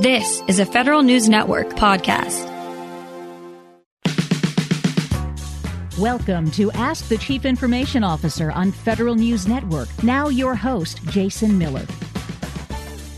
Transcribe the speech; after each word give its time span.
This 0.00 0.42
is 0.46 0.58
a 0.58 0.66
Federal 0.66 1.02
News 1.02 1.26
Network 1.26 1.68
podcast. 1.70 2.44
Welcome 5.98 6.50
to 6.50 6.70
Ask 6.72 7.08
the 7.08 7.16
Chief 7.16 7.46
Information 7.46 8.04
Officer 8.04 8.50
on 8.50 8.72
Federal 8.72 9.14
News 9.14 9.48
Network. 9.48 9.88
Now, 10.02 10.28
your 10.28 10.54
host, 10.54 11.02
Jason 11.04 11.56
Miller. 11.56 11.86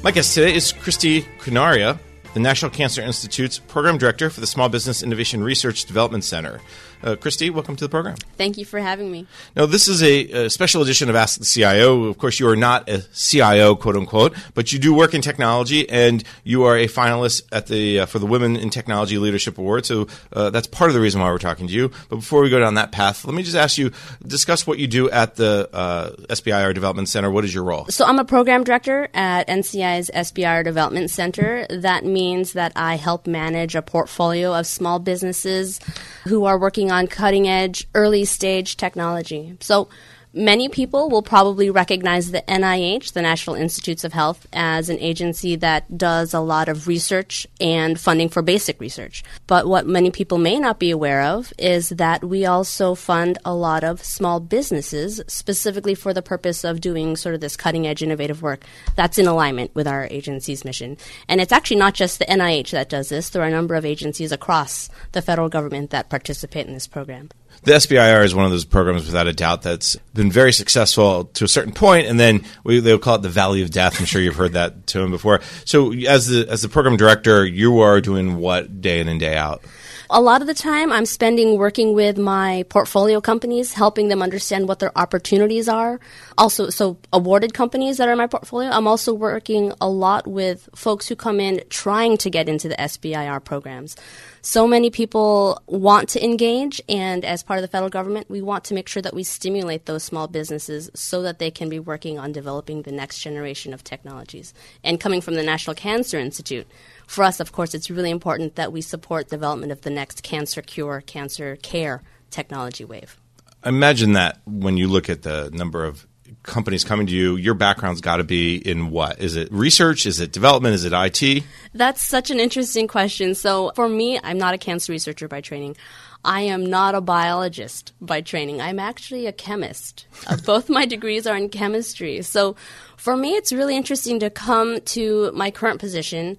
My 0.04 0.12
guest 0.12 0.35
today 0.35 0.54
is 0.54 0.71
Christy 0.71 1.27
Canaria, 1.41 1.99
the 2.33 2.41
National 2.41 2.71
Cancer 2.71 3.03
Institute's 3.03 3.59
Program 3.59 3.99
Director 3.99 4.31
for 4.31 4.39
the 4.39 4.47
Small 4.47 4.69
Business 4.69 5.03
Innovation 5.03 5.43
Research 5.43 5.85
Development 5.85 6.23
Center. 6.23 6.61
Uh, 7.03 7.15
Christy, 7.15 7.49
welcome 7.49 7.77
to 7.77 7.85
the 7.85 7.89
program. 7.89 8.17
Thank 8.37 8.59
you 8.59 8.64
for 8.64 8.81
having 8.81 9.11
me. 9.11 9.27
Now, 9.55 9.67
this 9.67 9.87
is 9.87 10.03
a, 10.03 10.46
a, 10.46 10.51
special 10.51 10.83
edition 10.83 11.09
of 11.09 11.14
Ask 11.14 11.39
the 11.39 11.45
CIO. 11.45 12.05
Of 12.05 12.19
course, 12.19 12.41
you 12.41 12.49
are 12.49 12.57
not 12.57 12.89
a 12.89 13.05
CIO, 13.14 13.77
quote 13.77 13.96
unquote, 13.96 14.35
but 14.55 14.73
you 14.73 14.81
do 14.81 14.93
work 14.93 15.14
in 15.14 15.21
technology, 15.21 15.89
and 15.89 16.25
you 16.43 16.64
are 16.64 16.77
a 16.77 16.87
finalist 16.87 17.43
at 17.53 17.69
the 17.69 18.00
uh, 18.00 18.07
for 18.07 18.19
the 18.19 18.27
Women 18.27 18.57
in 18.57 18.71
Technology 18.71 19.17
Leadership 19.19 19.58
Award. 19.58 19.86
So 19.86 20.08
uh, 20.32 20.50
that's 20.50 20.67
part 20.67 20.91
of 20.91 20.95
the 20.95 21.00
reason 21.00 21.21
why 21.21 21.31
we're 21.31 21.39
talking 21.39 21.69
to 21.69 21.72
you. 21.72 21.91
But 22.08 22.17
before 22.17 22.43
we 22.43 22.50
go 22.50 22.58
down 22.58 22.75
that 22.75 22.91
path, 22.91 23.25
let 23.25 23.35
me 23.35 23.44
just 23.44 23.57
ask 23.57 23.79
you 23.79 23.93
discuss 24.27 24.67
what 24.67 24.79
you 24.79 24.89
do 24.89 25.08
at 25.11 25.36
the 25.36 25.69
uh, 25.72 26.11
SBIR 26.30 26.75
Development 26.75 27.08
Center. 27.08 27.30
What 27.30 27.44
is 27.44 27.55
your 27.55 27.63
role? 27.63 27.86
So 27.91 28.07
I'm 28.07 28.19
a 28.19 28.25
program 28.25 28.64
director 28.64 29.08
at 29.14 29.46
NCI's 29.46 30.11
SBIR 30.13 30.64
Development 30.64 31.08
Center. 31.11 31.64
That 31.71 32.05
means 32.05 32.55
that 32.55 32.72
I 32.75 32.97
help 32.97 33.28
manage 33.28 33.77
a 33.77 33.83
portfolio 33.83 34.53
of 34.53 34.67
small 34.67 34.98
businesses 34.98 35.78
who 36.25 36.44
are 36.44 36.58
working 36.58 36.88
working 36.89 36.92
on 36.92 37.06
cutting 37.06 37.47
edge, 37.48 37.87
early 37.95 38.25
stage 38.25 38.77
technology. 38.77 39.56
So 39.61 39.89
many 40.33 40.69
people 40.69 41.09
will 41.09 41.23
probably 41.23 41.70
recognize 41.70 42.31
the 42.31 42.42
NIH, 42.42 43.12
the 43.12 43.23
National 43.23 43.56
Institutes 43.56 44.05
of 44.05 44.12
Health, 44.12 44.47
as 44.53 44.89
an 44.89 44.98
agency 44.98 45.56
that 45.56 45.97
does 45.97 46.34
a 46.34 46.41
lot 46.41 46.69
of 46.69 46.86
research 46.86 47.47
and 47.61 47.98
funding 47.98 48.28
for 48.28 48.42
basic 48.42 48.81
research. 48.81 49.22
But 49.47 49.67
what 49.67 49.86
many 49.86 50.11
people 50.11 50.39
may 50.39 50.58
not 50.58 50.78
be 50.78 50.91
aware 50.91 51.22
of 51.22 51.52
is 51.58 51.91
that 51.91 52.25
we 52.25 52.47
also 52.47 52.94
fund 52.94 53.39
a 53.44 53.55
lot 53.55 53.84
of 53.84 54.05
small 54.05 54.41
businesses 54.41 55.20
specifically 55.27 55.94
for 55.94 56.12
the 56.12 56.22
purpose 56.22 56.64
of 56.64 56.80
doing 56.80 57.17
sort 57.17 57.34
of 57.34 57.41
this 57.41 57.56
cutting 57.56 57.86
edge 57.86 58.02
innovative 58.02 58.42
work 58.42 58.64
that's 58.97 59.19
in 59.19 59.27
alignment 59.27 59.74
with 59.74 59.89
our 59.89 60.06
agency's 60.11 60.64
mission. 60.64 60.97
And 61.28 61.41
it's 61.41 61.52
actually 61.52 61.78
not 61.78 61.95
just 61.95 62.19
the 62.19 62.27
NIH 62.27 62.70
that 62.70 62.89
does 62.89 63.08
this, 63.08 63.30
there 63.30 63.42
are 63.42 63.48
a 63.48 63.50
number 63.50 63.74
of 63.74 63.84
agencies 63.84 64.33
across 64.33 64.89
the 65.12 65.22
federal 65.22 65.48
government 65.48 65.91
that 65.91 66.11
participate 66.11 66.67
in 66.67 66.74
this 66.74 66.86
program 66.86 67.30
the 67.62 67.73
SBIR 67.73 68.25
is 68.25 68.34
one 68.34 68.45
of 68.45 68.51
those 68.51 68.64
programs, 68.64 69.06
without 69.06 69.27
a 69.27 69.33
doubt, 69.33 69.62
that's 69.62 69.97
been 70.14 70.31
very 70.31 70.53
successful 70.53 71.25
to 71.25 71.45
a 71.45 71.48
certain 71.48 71.73
point, 71.73 72.06
and 72.06 72.19
then 72.19 72.45
we, 72.64 72.81
they'll 72.81 72.98
call 72.98 73.17
it 73.17 73.23
the 73.23 73.28
Valley 73.28 73.62
of 73.62 73.70
Death. 73.70 74.01
I'm 74.01 74.06
sure 74.06 74.20
you've 74.23 74.37
heard 74.37 74.53
that 74.53 74.87
term 74.87 75.11
before. 75.11 75.41
So, 75.64 75.92
as 75.92 76.29
the 76.29 76.47
as 76.48 76.62
the 76.62 76.69
program 76.69 76.97
director, 76.97 77.45
you 77.45 77.81
are 77.81 78.01
doing 78.01 78.36
what 78.36 78.81
day 78.81 79.01
in 79.01 79.09
and 79.09 79.20
day 79.20 79.36
out? 79.36 79.62
A 80.11 80.23
lot 80.23 80.41
of 80.41 80.47
the 80.47 80.55
time, 80.55 80.91
I'm 80.91 81.05
spending 81.05 81.59
working 81.59 81.92
with 81.92 82.17
my 82.17 82.64
portfolio 82.70 83.20
companies, 83.20 83.75
helping 83.75 84.09
them 84.09 84.23
understand 84.23 84.67
what 84.67 84.78
their 84.78 84.97
opportunities 84.97 85.69
are. 85.69 86.01
Also, 86.39 86.70
so 86.70 86.97
awarded 87.12 87.53
companies 87.53 87.98
that 87.98 88.09
are 88.09 88.12
in 88.12 88.19
my 88.19 88.27
portfolio. 88.27 88.70
I'm 88.70 88.86
also 88.86 89.12
working 89.12 89.75
a 89.83 89.89
lot 89.89 90.27
with 90.27 90.67
folks 90.75 91.09
who 91.09 91.14
come 91.14 91.41
in 91.41 91.62
trying 91.69 92.17
to 92.19 92.31
get 92.31 92.48
into 92.48 92.70
the 92.70 92.77
SBIR 92.77 93.45
programs. 93.45 93.97
So 94.41 94.67
many 94.67 94.89
people 94.89 95.61
want 95.67 96.09
to 96.11 96.25
engage, 96.25 96.81
and 96.89 97.23
as 97.23 97.42
part 97.42 97.59
of 97.59 97.62
the 97.62 97.69
federal 97.69 97.91
government, 97.91 98.31
we 98.31 98.41
want 98.41 98.64
to 98.64 98.75
make 98.75 98.89
sure 98.89 99.03
that 99.03 99.12
we 99.12 99.25
stimulate 99.25 99.84
those 99.84 100.05
small 100.05 100.27
businesses 100.27 100.91
so 100.95 101.20
that 101.20 101.39
they 101.39 101.51
can 101.51 101.69
be 101.69 101.81
working 101.81 102.19
on 102.19 102.33
developing 102.33 102.81
the 102.81 102.92
next 102.92 103.19
generation 103.19 103.75
of 103.75 103.84
technologies. 103.84 104.55
And 104.83 104.98
coming 104.98 105.20
from 105.20 105.34
the 105.34 105.42
National 105.42 105.75
Cancer 105.75 106.19
Institute, 106.19 106.67
for 107.09 107.25
us, 107.25 107.41
of 107.41 107.53
course, 107.53 107.73
it's 107.75 107.91
really 107.91 108.11
important 108.11 108.56
that 108.56 108.70
we 108.70 108.83
support 108.83 109.31
development 109.31 109.73
of 109.73 109.81
the 109.81 109.89
next 109.89 110.23
cancer 110.23 110.61
cure, 110.61 111.01
cancer 111.01 111.56
care 111.56 112.03
technology 112.28 112.84
wave. 112.84 113.19
Imagine 113.64 114.12
that 114.12 114.41
when 114.45 114.77
you 114.77 114.89
look 114.89 115.08
at 115.08 115.23
the 115.23 115.51
number 115.51 115.86
of 115.86 116.07
companies 116.42 116.85
coming 116.85 117.07
to 117.07 117.13
you, 117.13 117.36
your 117.36 117.55
background's 117.55 118.02
got 118.02 118.18
to 118.18 118.24
be 118.24 118.57
in 118.57 118.91
what? 118.91 119.20
Is 119.20 119.36
it 119.36 119.51
research? 119.51 120.05
Is 120.05 120.20
it 120.20 120.33
development? 120.33 120.74
Is 120.74 120.85
it 120.85 120.92
IT? 120.92 121.45
That's 121.73 122.02
such 122.02 122.30
an 122.30 122.41
interesting 122.41 122.86
question. 122.86 123.35
So, 123.35 123.73
for 123.74 123.89
me, 123.89 124.20
I'm 124.23 124.36
not 124.36 124.52
a 124.52 124.58
cancer 124.58 124.92
researcher 124.92 125.29
by 125.29 125.41
training. 125.41 125.79
I 126.27 126.42
am 126.42 126.67
not 126.67 126.95
a 126.95 127.01
biologist 127.01 127.95
by 128.03 128.21
training. 128.21 128.61
I'm 128.61 128.79
actually 128.79 129.27
a 129.27 129.33
chemist. 129.33 130.07
Uh, 130.27 130.37
both 130.45 130.69
my 130.69 130.85
degrees 130.85 131.27
are 131.27 131.37
in 131.39 131.49
chemistry. 131.49 132.21
So, 132.21 132.55
for 132.99 133.17
me, 133.17 133.31
it's 133.31 133.51
really 133.51 133.79
interesting 133.79 134.21
to 134.21 134.29
come 134.29 134.83
to 134.83 135.33
my 135.33 135.51
current 135.51 135.81
position 135.81 136.37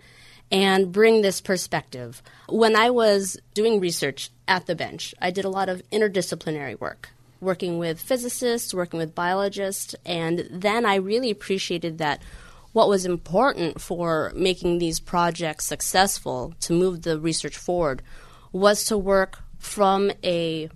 and 0.52 0.92
bring 0.92 1.22
this 1.22 1.42
perspective. 1.42 2.22
When 2.48 2.76
I 2.76 2.90
was 2.90 3.38
doing 3.54 3.80
research 3.80 4.32
at 4.48 4.66
the 4.66 4.76
bench, 4.76 5.14
I 5.22 5.32
did 5.32 5.46
a 5.46 5.50
lot 5.50 5.70
of 5.70 5.84
interdisciplinary 5.92 6.80
work, 6.80 7.10
working 7.40 7.78
with 7.78 8.02
physicists, 8.02 8.74
working 8.74 9.00
with 9.00 9.16
biologists, 9.16 9.96
and 10.06 10.48
then 10.52 10.86
I 10.86 10.96
really 10.96 11.30
appreciated 11.30 12.00
that 12.00 12.22
what 12.72 12.90
was 12.90 13.06
important 13.06 13.82
for 13.82 14.32
making 14.36 14.78
these 14.78 15.00
projects 15.00 15.66
successful 15.66 16.54
to 16.62 16.74
move 16.74 17.02
the 17.02 17.20
research 17.20 17.58
forward 17.58 18.02
was 18.52 18.84
to 18.86 18.98
work 18.98 19.40
from 19.58 20.12
a 20.24 20.70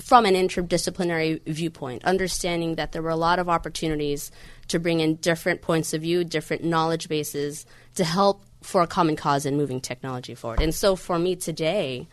from 0.00 0.24
an 0.24 0.34
interdisciplinary 0.34 1.44
viewpoint, 1.44 2.04
understanding 2.04 2.76
that 2.76 2.92
there 2.92 3.02
were 3.02 3.10
a 3.10 3.16
lot 3.16 3.40
of 3.40 3.48
opportunities 3.48 4.30
to 4.68 4.78
bring 4.78 5.00
in 5.00 5.16
different 5.16 5.60
points 5.60 5.92
of 5.92 6.02
view, 6.02 6.22
different 6.24 6.62
knowledge 6.62 7.08
bases 7.08 7.66
to 7.96 8.04
help 8.04 8.42
for 8.62 8.82
a 8.82 8.86
common 8.86 9.16
cause 9.16 9.46
and 9.46 9.56
moving 9.56 9.80
technology 9.80 10.34
forward. 10.34 10.60
And 10.60 10.74
so 10.74 10.96
for 10.96 11.18
me 11.18 11.36
today, 11.36 12.08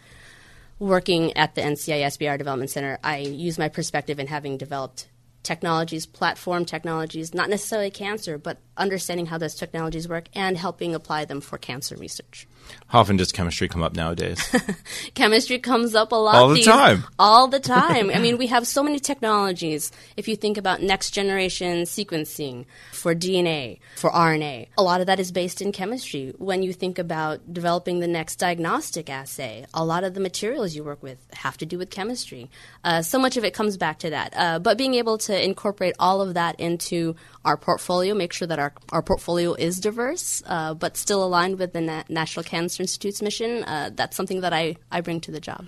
working 0.79 1.35
at 1.37 1.55
the 1.55 1.61
NCI 1.61 2.01
SBIR 2.05 2.37
Development 2.37 2.69
Center, 2.69 2.99
I 3.03 3.17
use 3.17 3.57
my 3.57 3.69
perspective 3.69 4.19
in 4.19 4.27
having 4.27 4.57
developed 4.57 5.07
technologies, 5.43 6.05
platform 6.05 6.65
technologies, 6.65 7.33
not 7.33 7.49
necessarily 7.49 7.91
cancer, 7.91 8.37
but 8.37 8.57
understanding 8.77 9.25
how 9.25 9.37
those 9.37 9.55
technologies 9.55 10.07
work 10.07 10.29
and 10.33 10.57
helping 10.57 10.95
apply 10.95 11.25
them 11.25 11.41
for 11.41 11.57
cancer 11.57 11.95
research. 11.95 12.47
How 12.87 12.99
often 12.99 13.17
does 13.17 13.31
chemistry 13.31 13.67
come 13.67 13.83
up 13.83 13.95
nowadays? 13.95 14.41
chemistry 15.13 15.59
comes 15.59 15.95
up 15.95 16.11
a 16.11 16.15
lot. 16.15 16.35
All 16.35 16.49
the 16.49 16.55
these, 16.55 16.65
time. 16.65 17.03
All 17.19 17.47
the 17.47 17.59
time. 17.59 18.09
I 18.13 18.19
mean, 18.19 18.37
we 18.37 18.47
have 18.47 18.67
so 18.67 18.83
many 18.83 18.99
technologies. 18.99 19.91
If 20.17 20.27
you 20.27 20.35
think 20.35 20.57
about 20.57 20.81
next 20.81 21.11
generation 21.11 21.83
sequencing 21.83 22.65
for 22.91 23.13
DNA, 23.15 23.79
for 23.95 24.09
RNA, 24.09 24.67
a 24.77 24.83
lot 24.83 25.01
of 25.01 25.07
that 25.07 25.19
is 25.19 25.31
based 25.31 25.61
in 25.61 25.71
chemistry. 25.71 26.33
When 26.37 26.63
you 26.63 26.73
think 26.73 26.99
about 26.99 27.53
developing 27.53 27.99
the 27.99 28.07
next 28.07 28.37
diagnostic 28.37 29.09
assay, 29.09 29.65
a 29.73 29.85
lot 29.85 30.03
of 30.03 30.13
the 30.13 30.19
materials 30.19 30.75
you 30.75 30.83
work 30.83 31.01
with 31.03 31.17
have 31.33 31.57
to 31.57 31.65
do 31.65 31.77
with 31.77 31.89
chemistry. 31.89 32.49
Uh, 32.83 33.01
so 33.01 33.19
much 33.19 33.37
of 33.37 33.43
it 33.43 33.53
comes 33.53 33.77
back 33.77 33.99
to 33.99 34.09
that. 34.11 34.33
Uh, 34.35 34.59
but 34.59 34.77
being 34.77 34.95
able 34.95 35.17
to 35.17 35.43
incorporate 35.43 35.95
all 35.99 36.21
of 36.21 36.33
that 36.35 36.59
into 36.59 37.15
our 37.45 37.55
portfolio, 37.57 38.13
make 38.13 38.33
sure 38.33 38.47
that 38.47 38.59
our, 38.59 38.73
our 38.91 39.01
portfolio 39.01 39.53
is 39.53 39.79
diverse, 39.79 40.43
uh, 40.47 40.73
but 40.73 40.97
still 40.97 41.23
aligned 41.23 41.59
with 41.59 41.73
the 41.73 41.81
Na- 41.81 42.03
National 42.09 42.43
Cancer 42.43 42.83
Institute's 42.83 43.21
mission, 43.21 43.63
uh, 43.63 43.91
that's 43.93 44.17
something 44.17 44.41
that 44.41 44.51
I, 44.51 44.75
I 44.91 45.01
bring 45.01 45.21
to 45.21 45.31
the 45.31 45.39
job. 45.39 45.67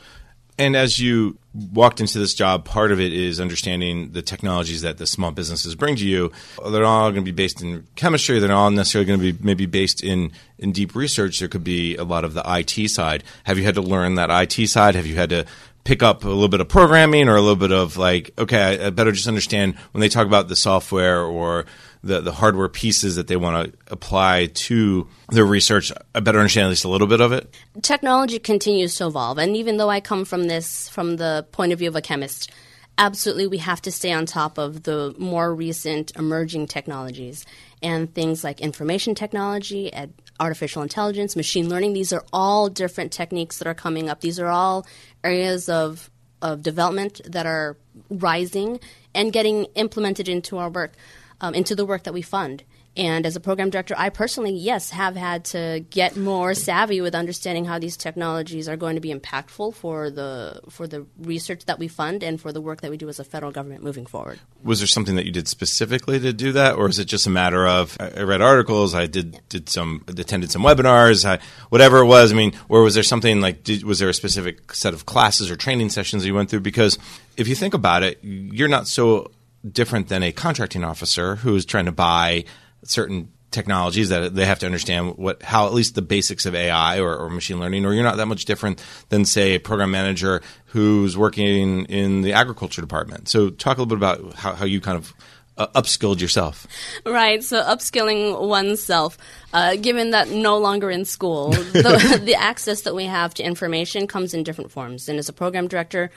And 0.60 0.76
as 0.76 0.98
you 0.98 1.38
walked 1.54 2.02
into 2.02 2.18
this 2.18 2.34
job, 2.34 2.66
part 2.66 2.92
of 2.92 3.00
it 3.00 3.14
is 3.14 3.40
understanding 3.40 4.12
the 4.12 4.24
technologies 4.24 4.82
that 4.82 4.98
the 4.98 5.06
small 5.06 5.30
businesses 5.30 5.76
bring 5.76 5.96
to 5.98 6.06
you. 6.06 6.32
They're 6.68 6.84
all 6.84 7.12
going 7.12 7.24
to 7.24 7.32
be 7.32 7.36
based 7.36 7.62
in 7.62 7.86
chemistry. 7.96 8.40
They're 8.40 8.50
not 8.50 8.64
all 8.64 8.72
necessarily 8.72 9.06
going 9.06 9.20
to 9.20 9.34
be 9.34 9.46
maybe 9.46 9.68
based 9.68 10.04
in, 10.04 10.32
in 10.58 10.72
deep 10.72 10.96
research. 10.96 11.40
There 11.40 11.48
could 11.48 11.64
be 11.64 11.96
a 11.96 12.04
lot 12.04 12.24
of 12.24 12.34
the 12.34 12.44
IT 12.44 12.90
side. 12.90 13.24
Have 13.44 13.60
you 13.60 13.66
had 13.66 13.76
to 13.76 13.84
learn 13.84 14.16
that 14.16 14.32
IT 14.32 14.68
side? 14.68 14.96
Have 14.96 15.06
you 15.06 15.16
had 15.16 15.30
to 15.30 15.46
pick 15.88 16.04
up 16.04 16.26
a 16.26 16.28
little 16.28 16.50
bit 16.50 16.60
of 16.60 16.68
programming 16.68 17.30
or 17.30 17.38
a 17.38 17.42
little 17.42 17.56
bit 17.56 17.72
of 17.72 17.96
like, 17.96 18.34
okay, 18.38 18.62
I, 18.62 18.88
I 18.88 18.90
better 18.90 19.14
just 19.14 19.26
understand 19.26 19.76
when 19.94 20.02
they 20.02 20.10
talk 20.10 20.28
about 20.28 20.50
the 20.50 20.56
software 20.58 21.22
or 21.22 21.66
the, 22.04 22.20
the 22.20 22.34
hardware 22.34 22.68
pieces 22.68 23.16
that 23.16 23.28
they 23.28 23.38
want 23.38 23.72
to 23.72 23.78
apply 23.88 24.48
to 24.48 25.08
their 25.30 25.46
research, 25.46 25.94
I 26.14 26.20
better 26.20 26.40
understand 26.40 26.66
at 26.66 26.70
least 26.72 26.84
a 26.84 26.90
little 26.90 27.08
bit 27.08 27.22
of 27.22 27.32
it? 27.32 27.56
Technology 27.82 28.38
continues 28.38 28.96
to 28.96 29.08
evolve. 29.08 29.38
And 29.38 29.56
even 29.56 29.78
though 29.78 29.90
I 29.90 30.02
come 30.02 30.26
from 30.26 30.44
this, 30.44 30.90
from 30.90 31.16
the 31.16 31.48
point 31.54 31.72
of 31.72 31.80
view 31.80 31.88
of 31.88 31.96
a 31.96 32.02
chemist, 32.02 32.52
absolutely 32.98 33.48
we 33.48 33.60
have 33.60 33.82
to 33.84 33.92
stay 33.92 34.12
on 34.12 34.26
top 34.26 34.58
of 34.58 34.84
the 34.84 35.16
more 35.18 35.56
recent 35.56 36.12
emerging 36.18 36.68
technologies 36.68 37.46
and 37.82 38.14
things 38.14 38.44
like 38.44 38.60
information 38.60 39.16
technology 39.16 39.94
artificial 40.40 40.82
intelligence 40.82 41.36
machine 41.36 41.68
learning 41.70 41.94
these 41.94 42.14
are 42.14 42.24
all 42.32 42.70
different 42.70 43.12
techniques 43.12 43.58
that 43.58 43.68
are 43.68 43.74
coming 43.74 44.10
up 44.10 44.22
these 44.22 44.40
are 44.40 44.48
all 44.48 44.86
areas 45.24 45.68
of 45.68 46.10
of 46.42 46.62
development 46.62 47.20
that 47.26 47.46
are 47.46 47.78
rising 48.10 48.80
and 49.16 49.34
getting 49.34 49.66
implemented 49.76 50.30
into 50.30 50.58
our 50.58 50.70
work 50.70 50.94
um, 51.42 51.54
into 51.54 51.76
the 51.76 51.86
work 51.86 52.04
that 52.04 52.14
we 52.14 52.22
fund. 52.22 52.64
And 52.98 53.28
as 53.28 53.36
a 53.36 53.40
program 53.40 53.70
director, 53.70 53.94
I 53.96 54.10
personally, 54.10 54.54
yes, 54.54 54.90
have 54.90 55.16
had 55.16 55.46
to 55.46 55.86
get 55.92 56.18
more 56.18 56.56
savvy 56.56 57.00
with 57.00 57.14
understanding 57.14 57.64
how 57.64 57.78
these 57.78 57.96
technologies 57.96 58.68
are 58.68 58.76
going 58.76 58.96
to 58.96 59.02
be 59.02 59.14
impactful 59.14 59.76
for 59.76 60.10
the 60.10 60.62
for 60.72 60.88
the 60.88 61.06
research 61.20 61.66
that 61.66 61.78
we 61.78 61.88
fund 61.88 62.24
and 62.24 62.42
for 62.42 62.52
the 62.52 62.60
work 62.60 62.82
that 62.82 62.90
we 62.90 62.98
do 62.98 63.08
as 63.08 63.20
a 63.20 63.24
federal 63.24 63.52
government 63.52 63.84
moving 63.84 64.08
forward. 64.08 64.40
Was 64.64 64.80
there 64.80 64.88
something 64.88 65.16
that 65.16 65.28
you 65.28 65.32
did 65.32 65.48
specifically 65.48 66.20
to 66.20 66.34
do 66.34 66.52
that, 66.54 66.76
or 66.76 66.90
is 66.90 66.98
it 66.98 67.06
just 67.06 67.28
a 67.28 67.30
matter 67.30 67.68
of 67.68 67.96
I 68.00 68.24
read 68.24 68.42
articles, 68.42 68.96
I 68.96 69.06
did 69.06 69.40
did 69.48 69.70
some 69.70 70.04
attended 70.08 70.50
some 70.50 70.64
webinars, 70.64 71.24
I, 71.24 71.38
whatever 71.70 72.00
it 72.00 72.06
was? 72.06 72.32
I 72.32 72.36
mean, 72.36 72.54
or 72.68 72.82
was 72.82 72.96
there 72.96 73.04
something 73.04 73.42
like 73.42 73.64
did, 73.64 73.84
was 73.84 74.00
there 74.00 74.10
a 74.10 74.14
specific 74.14 74.74
set 74.74 74.96
of 74.96 75.06
classes 75.06 75.52
or 75.52 75.56
training 75.56 75.90
sessions 75.92 76.26
you 76.26 76.34
went 76.34 76.50
through? 76.50 76.62
Because 76.62 76.98
if 77.38 77.48
you 77.48 77.54
think 77.54 77.76
about 77.76 78.02
it, 78.02 78.18
you're 78.24 78.68
not 78.68 78.88
so 78.88 79.30
different 79.72 80.08
than 80.08 80.24
a 80.24 80.32
contracting 80.32 80.84
officer 80.84 81.36
who's 81.36 81.64
trying 81.64 81.86
to 81.86 81.92
buy 81.92 82.46
certain 82.90 83.30
technologies 83.52 84.10
that 84.10 84.36
they 84.36 84.46
have 84.46 84.60
to 84.60 84.66
understand 84.66 85.18
what 85.18 85.42
how 85.42 85.68
at 85.68 85.74
least 85.74 85.96
the 85.96 86.02
basics 86.02 86.46
of 86.46 86.54
AI 86.54 87.00
or, 87.00 87.16
or, 87.16 87.30
machine 87.30 87.60
learning, 87.60 87.86
or 87.86 87.94
you're 87.94 88.04
not 88.04 88.18
that 88.18 88.26
much 88.26 88.46
different 88.46 88.84
than 89.10 89.26
say 89.26 89.56
a 89.56 89.60
program 89.60 89.90
manager 89.90 90.42
who's 90.66 91.18
working 91.18 91.86
in 91.86 92.22
the 92.22 92.34
agriculture 92.34 92.82
department. 92.82 93.30
So 93.30 93.50
talk 93.50 93.78
a 93.78 93.82
little 93.82 93.98
bit 93.98 93.98
about 93.98 94.34
how, 94.36 94.54
how 94.54 94.66
you 94.66 94.82
kind 94.82 94.98
of 94.98 95.14
uh, 95.58 95.68
upskilled 95.68 96.22
yourself. 96.22 96.68
Right. 97.06 97.44
So 97.44 97.62
upskilling 97.64 98.48
oneself, 98.48 99.18
uh, 99.54 99.76
given 99.76 100.12
that 100.12 100.30
no 100.30 100.58
longer 100.58 100.92
in 100.92 101.06
school, 101.06 101.52
the, 101.52 102.22
the 102.24 102.36
access 102.36 102.82
that 102.82 102.94
we 102.94 103.06
have 103.06 103.34
to 103.36 103.44
information 103.44 104.08
comes 104.08 104.34
in 104.34 104.44
different 104.44 104.72
forms. 104.72 105.10
And 105.10 105.18
as 105.20 105.30
a 105.30 105.34
program 105.34 105.68
director, 105.68 106.12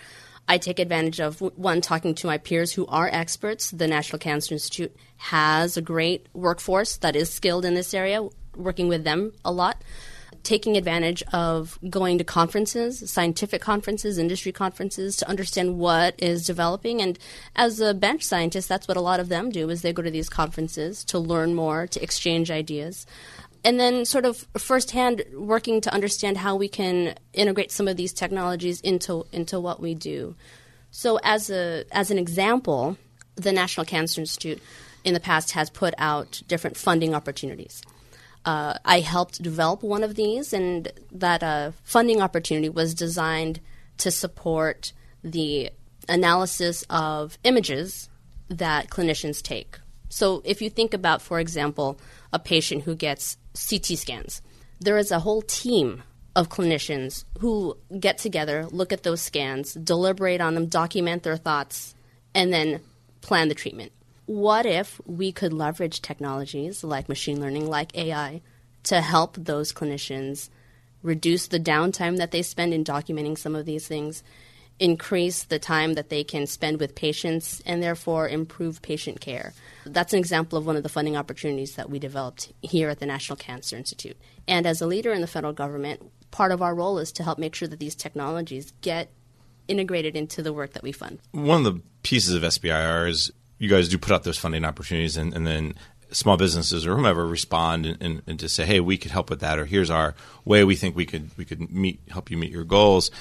I 0.50 0.58
take 0.58 0.80
advantage 0.80 1.20
of 1.20 1.40
one 1.40 1.80
talking 1.80 2.12
to 2.16 2.26
my 2.26 2.36
peers 2.36 2.72
who 2.72 2.84
are 2.88 3.08
experts. 3.12 3.70
The 3.70 3.86
National 3.86 4.18
Cancer 4.18 4.54
Institute 4.54 4.92
has 5.16 5.76
a 5.76 5.80
great 5.80 6.26
workforce 6.32 6.96
that 6.96 7.14
is 7.14 7.30
skilled 7.30 7.64
in 7.64 7.74
this 7.74 7.94
area, 7.94 8.28
working 8.56 8.88
with 8.88 9.04
them 9.04 9.32
a 9.44 9.52
lot. 9.52 9.84
Taking 10.42 10.76
advantage 10.76 11.22
of 11.32 11.78
going 11.88 12.18
to 12.18 12.24
conferences, 12.24 13.08
scientific 13.08 13.62
conferences, 13.62 14.18
industry 14.18 14.50
conferences 14.50 15.14
to 15.18 15.28
understand 15.28 15.78
what 15.78 16.16
is 16.18 16.46
developing. 16.46 17.00
And 17.00 17.16
as 17.54 17.78
a 17.78 17.94
bench 17.94 18.24
scientist, 18.24 18.68
that's 18.68 18.88
what 18.88 18.96
a 18.96 19.02
lot 19.02 19.20
of 19.20 19.28
them 19.28 19.50
do 19.50 19.70
is 19.70 19.82
they 19.82 19.92
go 19.92 20.02
to 20.02 20.10
these 20.10 20.28
conferences 20.28 21.04
to 21.04 21.18
learn 21.20 21.54
more, 21.54 21.86
to 21.86 22.02
exchange 22.02 22.50
ideas 22.50 23.06
and 23.64 23.78
then 23.78 24.04
sort 24.04 24.24
of 24.24 24.46
firsthand 24.56 25.24
working 25.34 25.80
to 25.82 25.92
understand 25.92 26.38
how 26.38 26.56
we 26.56 26.68
can 26.68 27.14
integrate 27.32 27.70
some 27.70 27.88
of 27.88 27.96
these 27.96 28.12
technologies 28.12 28.80
into 28.80 29.26
into 29.32 29.60
what 29.60 29.80
we 29.80 29.94
do. 29.94 30.34
So 30.90 31.18
as 31.22 31.50
a 31.50 31.84
as 31.92 32.10
an 32.10 32.18
example, 32.18 32.96
the 33.36 33.52
National 33.52 33.86
Cancer 33.86 34.20
Institute 34.20 34.62
in 35.04 35.14
the 35.14 35.20
past 35.20 35.52
has 35.52 35.70
put 35.70 35.94
out 35.98 36.42
different 36.46 36.76
funding 36.76 37.14
opportunities. 37.14 37.82
Uh, 38.44 38.74
I 38.84 39.00
helped 39.00 39.42
develop 39.42 39.82
one 39.82 40.02
of 40.02 40.14
these, 40.14 40.52
and 40.52 40.90
that 41.12 41.42
uh, 41.42 41.72
funding 41.84 42.22
opportunity 42.22 42.68
was 42.68 42.94
designed 42.94 43.60
to 43.98 44.10
support 44.10 44.92
the 45.22 45.70
analysis 46.08 46.84
of 46.88 47.38
images 47.44 48.08
that 48.48 48.88
clinicians 48.88 49.42
take. 49.42 49.78
So, 50.08 50.42
if 50.44 50.62
you 50.62 50.70
think 50.70 50.94
about, 50.94 51.20
for 51.20 51.38
example, 51.38 52.00
a 52.32 52.38
patient 52.38 52.84
who 52.84 52.94
gets 52.94 53.36
CT 53.54 53.98
scans. 53.98 54.42
There 54.80 54.98
is 54.98 55.10
a 55.10 55.20
whole 55.20 55.42
team 55.42 56.02
of 56.36 56.48
clinicians 56.48 57.24
who 57.40 57.76
get 57.98 58.18
together, 58.18 58.66
look 58.70 58.92
at 58.92 59.02
those 59.02 59.20
scans, 59.20 59.74
deliberate 59.74 60.40
on 60.40 60.54
them, 60.54 60.66
document 60.66 61.22
their 61.22 61.36
thoughts, 61.36 61.94
and 62.34 62.52
then 62.52 62.80
plan 63.20 63.48
the 63.48 63.54
treatment. 63.54 63.92
What 64.26 64.64
if 64.64 65.00
we 65.06 65.32
could 65.32 65.52
leverage 65.52 66.00
technologies 66.00 66.84
like 66.84 67.08
machine 67.08 67.40
learning, 67.40 67.68
like 67.68 67.96
AI, 67.96 68.42
to 68.84 69.00
help 69.00 69.36
those 69.36 69.72
clinicians 69.72 70.48
reduce 71.02 71.48
the 71.48 71.60
downtime 71.60 72.18
that 72.18 72.30
they 72.30 72.42
spend 72.42 72.72
in 72.72 72.84
documenting 72.84 73.36
some 73.36 73.54
of 73.54 73.66
these 73.66 73.88
things 73.88 74.22
increase 74.80 75.44
the 75.44 75.58
time 75.58 75.94
that 75.94 76.08
they 76.08 76.24
can 76.24 76.46
spend 76.46 76.80
with 76.80 76.94
patients 76.94 77.62
and 77.66 77.82
therefore 77.82 78.28
improve 78.28 78.80
patient 78.80 79.20
care. 79.20 79.52
That's 79.84 80.14
an 80.14 80.18
example 80.18 80.58
of 80.58 80.66
one 80.66 80.74
of 80.74 80.82
the 80.82 80.88
funding 80.88 81.16
opportunities 81.16 81.76
that 81.76 81.90
we 81.90 81.98
developed 81.98 82.52
here 82.62 82.88
at 82.88 82.98
the 82.98 83.06
National 83.06 83.36
Cancer 83.36 83.76
Institute. 83.76 84.16
And 84.48 84.66
as 84.66 84.80
a 84.80 84.86
leader 84.86 85.12
in 85.12 85.20
the 85.20 85.26
federal 85.26 85.52
government, 85.52 86.10
part 86.30 86.50
of 86.50 86.62
our 86.62 86.74
role 86.74 86.98
is 86.98 87.12
to 87.12 87.22
help 87.22 87.38
make 87.38 87.54
sure 87.54 87.68
that 87.68 87.78
these 87.78 87.94
technologies 87.94 88.72
get 88.80 89.10
integrated 89.68 90.16
into 90.16 90.42
the 90.42 90.52
work 90.52 90.72
that 90.72 90.82
we 90.82 90.92
fund. 90.92 91.18
One 91.32 91.64
of 91.64 91.74
the 91.74 91.82
pieces 92.02 92.34
of 92.34 92.42
SBIR 92.42 93.08
is 93.10 93.30
you 93.58 93.68
guys 93.68 93.88
do 93.88 93.98
put 93.98 94.12
out 94.12 94.24
those 94.24 94.38
funding 94.38 94.64
opportunities 94.64 95.18
and, 95.18 95.34
and 95.34 95.46
then 95.46 95.74
small 96.10 96.38
businesses 96.38 96.86
or 96.86 96.96
whomever 96.96 97.26
respond 97.26 97.84
and, 97.84 98.02
and, 98.02 98.22
and, 98.26 98.40
to 98.40 98.48
say, 98.48 98.64
"Hey, 98.64 98.80
we 98.80 98.96
could 98.96 99.12
help 99.12 99.30
with 99.30 99.40
that," 99.40 99.58
or 99.58 99.66
"Here's 99.66 99.90
our 99.90 100.14
way 100.44 100.64
we 100.64 100.74
think 100.74 100.96
we 100.96 101.06
could 101.06 101.30
we 101.36 101.44
could 101.44 101.70
meet 101.70 102.00
help 102.08 102.30
you 102.30 102.36
meet 102.36 102.50
your 102.50 102.64
goals." 102.64 103.12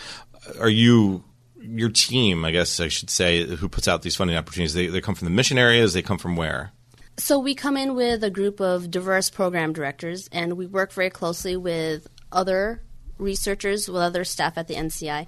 Are 0.60 0.70
you 0.70 1.24
your 1.62 1.90
team, 1.90 2.46
I 2.46 2.52
guess 2.52 2.80
I 2.80 2.88
should 2.88 3.10
say, 3.10 3.46
who 3.46 3.70
puts 3.70 3.88
out 3.88 4.02
these 4.02 4.16
funding 4.16 4.38
opportunities, 4.38 4.74
they, 4.74 4.88
they 4.88 5.02
come 5.02 5.16
from 5.16 5.26
the 5.26 5.32
mission 5.32 5.58
areas, 5.58 5.94
they 5.94 6.02
come 6.02 6.18
from 6.18 6.36
where? 6.36 6.72
So 7.18 7.38
we 7.38 7.54
come 7.54 7.76
in 7.76 7.96
with 7.96 8.24
a 8.24 8.30
group 8.30 8.62
of 8.62 8.90
diverse 8.90 9.30
program 9.30 9.74
directors, 9.74 10.30
and 10.32 10.54
we 10.54 10.66
work 10.66 10.94
very 10.94 11.10
closely 11.10 11.58
with 11.58 12.08
other 12.32 12.82
researchers, 13.18 13.90
with 13.90 14.02
other 14.02 14.24
staff 14.24 14.58
at 14.58 14.68
the 14.68 14.76
NCI. 14.76 15.28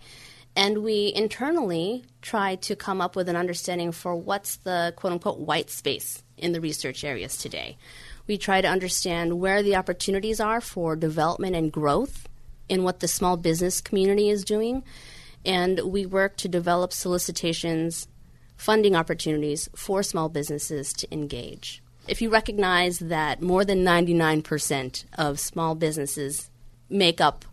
And 0.56 0.84
we 0.84 1.12
internally 1.16 2.06
try 2.22 2.56
to 2.56 2.76
come 2.76 3.02
up 3.02 3.16
with 3.16 3.30
an 3.30 3.36
understanding 3.36 3.92
for 3.92 4.16
what's 4.16 4.58
the 4.58 4.94
quote 4.96 5.14
unquote 5.14 5.40
white 5.40 5.70
space 5.70 6.24
in 6.38 6.52
the 6.52 6.62
research 6.62 7.04
areas 7.04 7.38
today. 7.38 7.78
We 8.28 8.38
try 8.38 8.62
to 8.62 8.68
understand 8.68 9.40
where 9.40 9.64
the 9.64 9.76
opportunities 9.76 10.40
are 10.40 10.62
for 10.62 10.96
development 10.96 11.56
and 11.56 11.72
growth 11.72 12.28
in 12.70 12.84
what 12.84 13.00
the 13.00 13.08
small 13.08 13.38
business 13.38 13.82
community 13.82 14.30
is 14.30 14.46
doing 14.46 14.84
and 15.46 15.80
we 15.80 16.06
work 16.06 16.38
to 16.38 16.48
develop 16.48 16.94
solicitations, 16.94 18.08
funding 18.56 18.96
opportunities 18.96 19.70
for 19.76 20.04
small 20.04 20.30
businesses 20.30 20.94
to 20.94 21.14
engage. 21.14 21.82
If 22.08 22.22
you 22.22 22.30
recognize 22.30 23.00
that 23.00 23.42
more 23.42 23.64
than 23.64 23.84
99% 23.84 25.06
of 25.18 25.40
small 25.40 25.76
businesses 25.76 26.50
make 26.90 27.22
up 27.22 27.46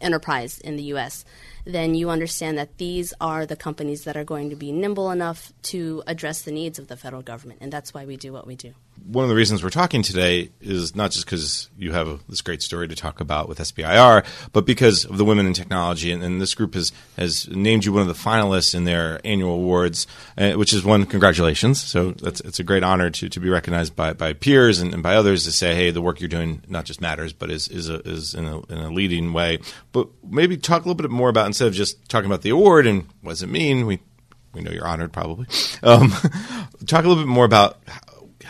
enterprise 0.00 0.58
in 0.58 0.76
the 0.76 0.82
US, 0.94 1.24
then 1.64 1.94
you 1.94 2.10
understand 2.10 2.58
that 2.58 2.78
these 2.78 3.14
are 3.20 3.46
the 3.46 3.56
companies 3.56 4.04
that 4.04 4.16
are 4.16 4.24
going 4.24 4.50
to 4.50 4.56
be 4.56 4.72
nimble 4.72 5.10
enough 5.10 5.52
to 5.62 6.02
address 6.06 6.42
the 6.42 6.50
needs 6.50 6.78
of 6.78 6.88
the 6.88 6.96
federal 6.96 7.22
government. 7.22 7.60
And 7.62 7.72
that's 7.72 7.94
why 7.94 8.04
we 8.04 8.16
do 8.16 8.32
what 8.32 8.46
we 8.46 8.56
do 8.56 8.74
one 9.06 9.24
of 9.24 9.28
the 9.28 9.34
reasons 9.34 9.62
we're 9.62 9.70
talking 9.70 10.02
today 10.02 10.50
is 10.60 10.94
not 10.94 11.10
just 11.10 11.24
because 11.24 11.68
you 11.76 11.92
have 11.92 12.08
a, 12.08 12.18
this 12.28 12.40
great 12.40 12.62
story 12.62 12.88
to 12.88 12.94
talk 12.94 13.20
about 13.20 13.48
with 13.48 13.58
SBIR, 13.58 14.24
but 14.52 14.66
because 14.66 15.04
of 15.04 15.18
the 15.18 15.24
Women 15.24 15.46
in 15.46 15.52
Technology. 15.52 16.12
And, 16.12 16.22
and 16.22 16.40
this 16.40 16.54
group 16.54 16.74
has, 16.74 16.92
has 17.16 17.48
named 17.48 17.84
you 17.84 17.92
one 17.92 18.02
of 18.02 18.08
the 18.08 18.14
finalists 18.14 18.74
in 18.74 18.84
their 18.84 19.20
annual 19.24 19.54
awards, 19.54 20.06
uh, 20.38 20.52
which 20.52 20.72
is 20.72 20.84
one, 20.84 21.06
congratulations. 21.06 21.80
So 21.80 22.12
that's, 22.12 22.40
it's 22.40 22.60
a 22.60 22.64
great 22.64 22.82
honor 22.82 23.10
to, 23.10 23.28
to 23.28 23.40
be 23.40 23.48
recognized 23.48 23.96
by, 23.96 24.12
by 24.12 24.32
peers 24.32 24.80
and, 24.80 24.94
and 24.94 25.02
by 25.02 25.14
others 25.16 25.44
to 25.44 25.52
say, 25.52 25.74
hey, 25.74 25.90
the 25.90 26.02
work 26.02 26.20
you're 26.20 26.28
doing 26.28 26.62
not 26.68 26.84
just 26.84 27.00
matters, 27.00 27.32
but 27.32 27.50
is, 27.50 27.68
is, 27.68 27.88
a, 27.88 28.00
is 28.08 28.34
in, 28.34 28.46
a, 28.46 28.60
in 28.66 28.78
a 28.78 28.90
leading 28.90 29.32
way. 29.32 29.58
But 29.92 30.08
maybe 30.28 30.56
talk 30.56 30.84
a 30.84 30.88
little 30.88 30.94
bit 30.94 31.10
more 31.10 31.28
about, 31.28 31.46
instead 31.46 31.68
of 31.68 31.74
just 31.74 32.08
talking 32.08 32.26
about 32.26 32.42
the 32.42 32.50
award 32.50 32.86
and 32.86 33.06
what 33.20 33.32
does 33.32 33.42
it 33.42 33.48
mean, 33.48 33.86
we 33.86 34.00
we 34.54 34.60
know 34.60 34.70
you're 34.70 34.86
honored 34.86 35.12
probably. 35.12 35.46
Um, 35.84 36.10
talk 36.86 37.04
a 37.04 37.08
little 37.08 37.24
bit 37.24 37.26
more 37.26 37.44
about 37.44 37.78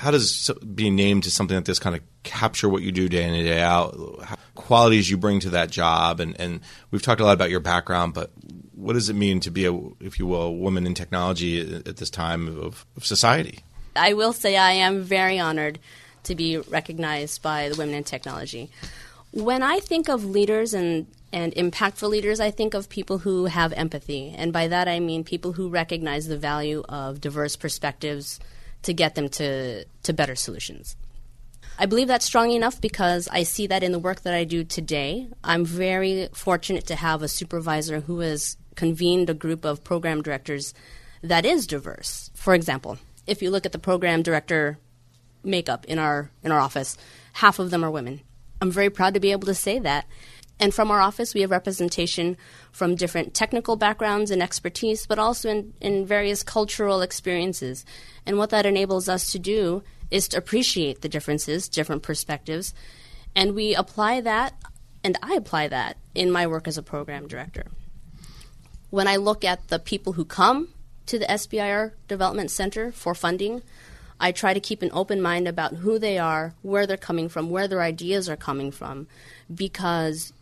how 0.03 0.11
does 0.11 0.51
being 0.75 0.97
named 0.97 1.23
to 1.23 1.31
something 1.31 1.57
like 1.57 1.65
this 1.65 1.79
kind 1.79 1.95
of 1.95 2.03
capture 2.25 2.69
what 2.69 2.83
you 2.83 2.91
do 2.91 3.09
day 3.09 3.23
in 3.23 3.35
and 3.35 3.45
day 3.45 3.61
out, 3.61 3.97
qualities 4.57 5.09
you 5.09 5.17
bring 5.17 5.39
to 5.39 5.51
that 5.51 5.71
job, 5.71 6.19
and, 6.19 6.39
and 6.41 6.61
we've 6.91 7.03
talked 7.03 7.21
a 7.21 7.25
lot 7.25 7.35
about 7.35 7.51
your 7.51 7.61
background, 7.61 8.13
but 8.13 8.33
what 8.75 8.95
does 8.95 9.09
it 9.09 9.15
mean 9.15 9.39
to 9.39 9.53
be 9.53 9.65
a, 9.65 9.73
if 10.01 10.19
you 10.19 10.27
will, 10.27 10.43
a 10.43 10.51
woman 10.51 10.89
in 10.89 10.95
technology 10.95 11.61
at 11.61 11.99
this 11.99 12.11
time 12.11 12.49
of, 12.49 12.85
of 12.97 13.07
society? 13.07 13.61
I 13.95 14.15
will 14.15 14.33
say 14.33 14.57
I 14.57 14.73
am 14.73 15.03
very 15.03 15.39
honored 15.39 15.79
to 16.25 16.35
be 16.35 16.59
recognized 16.59 17.41
by 17.41 17.69
the 17.69 17.77
Women 17.77 17.95
in 17.95 18.03
Technology. 18.03 18.71
When 19.31 19.63
I 19.63 19.79
think 19.79 20.09
of 20.09 20.25
leaders 20.25 20.75
and 20.75 21.07
and 21.33 21.55
impactful 21.55 22.09
leaders, 22.11 22.41
I 22.41 22.51
think 22.51 22.75
of 22.75 22.89
people 22.89 23.19
who 23.19 23.47
have 23.47 23.73
empathy. 23.73 24.35
And 24.37 24.53
by 24.53 24.67
that 24.67 24.89
I 24.89 24.99
mean 24.99 25.23
people 25.23 25.53
who 25.53 25.69
recognize 25.69 26.27
the 26.27 26.37
value 26.37 26.83
of 26.89 27.21
diverse 27.23 27.55
perspectives, 27.57 28.41
to 28.83 28.93
get 28.93 29.15
them 29.15 29.29
to, 29.31 29.85
to 30.03 30.13
better 30.13 30.35
solutions. 30.35 30.97
I 31.79 31.87
believe 31.87 32.09
that's 32.09 32.27
strong 32.27 32.51
enough 32.51 32.81
because 32.81 33.29
I 33.29 33.45
see 33.45 33.67
that 33.69 33.83
in 33.83 33.93
the 33.93 33.99
work 33.99 34.23
that 34.23 34.35
I 34.35 34.45
do 34.45 34.63
today. 34.63 35.29
I'm 35.43 35.65
very 35.65 36.29
fortunate 36.33 36.87
to 36.89 36.97
have 36.97 37.23
a 37.23 37.29
supervisor 37.29 38.01
who 38.01 38.21
has 38.21 38.57
convened 38.75 39.31
a 39.31 39.35
group 39.35 39.65
of 39.65 39.85
program 39.85 40.23
directors 40.23 40.75
that 41.23 41.47
is 41.47 41.67
diverse. 41.67 42.31
For 42.35 42.55
example, 42.55 42.99
if 43.27 43.43
you 43.43 43.51
look 43.51 43.67
at 43.67 43.73
the 43.73 43.79
program 43.79 44.23
director 44.23 44.79
makeup 45.45 45.85
in 45.87 45.99
our 45.99 46.31
in 46.43 46.53
our 46.53 46.61
office, 46.61 46.97
half 47.35 47.59
of 47.59 47.71
them 47.71 47.85
are 47.85 47.91
women. 47.91 48.21
I'm 48.61 48.71
very 48.71 48.91
proud 48.91 49.15
to 49.15 49.21
be 49.21 49.33
able 49.33 49.47
to 49.47 49.55
say 49.55 49.79
that. 49.81 50.07
And 50.63 50.73
from 50.73 50.93
our 50.93 51.01
office, 51.01 51.35
we 51.35 51.41
have 51.41 51.51
representation 51.51 52.37
from 52.71 52.95
different 52.95 53.35
technical 53.35 53.75
backgrounds 53.75 54.31
and 54.31 54.41
expertise, 54.41 55.07
but 55.07 55.19
also 55.19 55.51
in, 55.51 55.75
in 55.81 56.07
various 56.07 56.45
cultural 56.45 57.01
experiences. 57.01 57.85
And 58.25 58.39
what 58.39 58.51
that 58.51 58.65
enables 58.65 59.09
us 59.09 59.33
to 59.33 59.41
do 59.41 59.83
is 60.13 60.29
to 60.29 60.39
appreciate 60.39 61.01
the 61.01 61.09
differences, 61.09 61.69
different 61.69 62.05
perspectives, 62.05 62.75
and 63.35 63.57
we 63.57 63.75
apply 63.75 64.21
that, 64.21 64.55
and 65.03 65.19
I 65.21 65.35
apply 65.35 65.67
that 65.67 65.97
in 66.15 66.31
my 66.31 66.47
work 66.47 66.69
as 66.69 66.79
a 66.79 66.83
program 66.83 67.27
director. 67.27 67.67
When 68.91 69.09
I 69.09 69.17
look 69.17 69.43
at 69.43 69.67
the 69.67 69.81
people 69.81 70.13
who 70.13 70.25
come 70.25 70.69
to 71.07 71.19
the 71.19 71.27
SBIR 71.27 71.95
Development 72.07 72.53
Center 72.53 72.93
for 72.93 73.17
funding, 73.17 73.63
I 74.21 74.31
try 74.31 74.55
to 74.55 74.61
keep 74.61 74.83
an 74.83 74.91
open 74.93 75.21
mind 75.21 75.49
about 75.49 75.79
who 75.79 75.99
they 75.99 76.19
are, 76.19 76.55
where 76.63 76.87
they're 76.87 76.97
coming 76.97 77.29
from, 77.29 77.51
where 77.51 77.67
their 77.67 77.83
ideas 77.83 78.29
are 78.29 78.37
coming 78.37 78.71
from, 78.71 79.09
because 79.53 80.33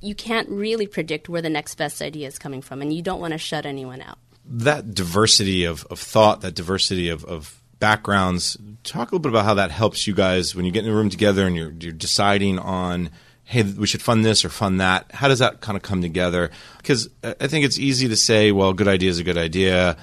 you 0.00 0.14
can't 0.14 0.48
really 0.48 0.86
predict 0.86 1.28
where 1.28 1.42
the 1.42 1.50
next 1.50 1.74
best 1.76 2.02
idea 2.02 2.26
is 2.26 2.38
coming 2.38 2.62
from, 2.62 2.82
and 2.82 2.92
you 2.92 3.02
don't 3.02 3.20
want 3.20 3.32
to 3.32 3.38
shut 3.38 3.66
anyone 3.66 4.00
out. 4.00 4.18
That 4.44 4.94
diversity 4.94 5.64
of, 5.64 5.84
of 5.90 5.98
thought, 5.98 6.40
that 6.40 6.54
diversity 6.54 7.08
of, 7.08 7.24
of 7.24 7.60
backgrounds, 7.78 8.56
talk 8.84 9.10
a 9.10 9.14
little 9.14 9.20
bit 9.20 9.30
about 9.30 9.44
how 9.44 9.54
that 9.54 9.70
helps 9.70 10.06
you 10.06 10.14
guys 10.14 10.54
when 10.54 10.64
you 10.64 10.72
get 10.72 10.84
in 10.84 10.90
a 10.90 10.94
room 10.94 11.10
together 11.10 11.46
and 11.46 11.56
you're, 11.56 11.72
you're 11.72 11.92
deciding 11.92 12.58
on 12.58 13.10
hey, 13.50 13.64
we 13.64 13.84
should 13.84 14.00
fund 14.00 14.24
this 14.24 14.44
or 14.44 14.48
fund 14.48 14.80
that. 14.80 15.10
How 15.10 15.26
does 15.26 15.40
that 15.40 15.60
kind 15.60 15.76
of 15.76 15.82
come 15.82 16.02
together? 16.02 16.52
Because 16.76 17.08
I 17.24 17.48
think 17.48 17.64
it's 17.64 17.80
easy 17.80 18.06
to 18.06 18.16
say, 18.16 18.52
well, 18.52 18.72
good 18.72 18.86
idea 18.86 19.10
is 19.10 19.18
a 19.18 19.24
good 19.24 19.36
idea, 19.36 19.96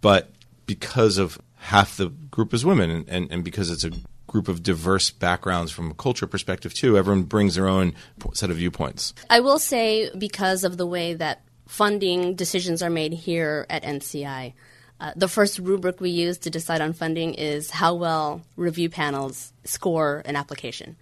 but 0.00 0.30
because 0.64 1.18
of 1.18 1.38
half 1.56 1.98
the 1.98 2.08
group 2.08 2.54
is 2.54 2.64
women 2.64 2.88
and, 2.88 3.08
and, 3.10 3.30
and 3.30 3.44
because 3.44 3.70
it's 3.70 3.84
a 3.84 3.90
group 4.34 4.48
of 4.48 4.64
diverse 4.64 5.10
backgrounds 5.10 5.70
from 5.70 5.92
a 5.92 5.94
culture 5.94 6.26
perspective 6.26 6.74
too, 6.74 6.98
everyone 6.98 7.22
brings 7.22 7.54
their 7.54 7.68
own 7.68 7.94
set 8.32 8.50
of 8.50 8.56
viewpoints. 8.56 9.14
I 9.30 9.38
will 9.38 9.60
say 9.60 10.10
because 10.18 10.64
of 10.64 10.76
the 10.76 10.86
way 10.86 11.14
that 11.14 11.42
funding 11.68 12.34
decisions 12.34 12.82
are 12.82 12.90
made 12.90 13.12
here 13.12 13.64
at 13.70 13.84
NCI. 13.84 14.54
Uh, 14.98 15.12
the 15.14 15.28
first 15.28 15.60
rubric 15.60 16.00
we 16.00 16.10
use 16.10 16.38
to 16.38 16.50
decide 16.50 16.80
on 16.80 16.94
funding 16.94 17.34
is 17.34 17.70
how 17.70 17.94
well 17.94 18.42
review 18.56 18.90
panels 18.90 19.52
score 19.62 20.22
an 20.24 20.34
application. 20.34 20.96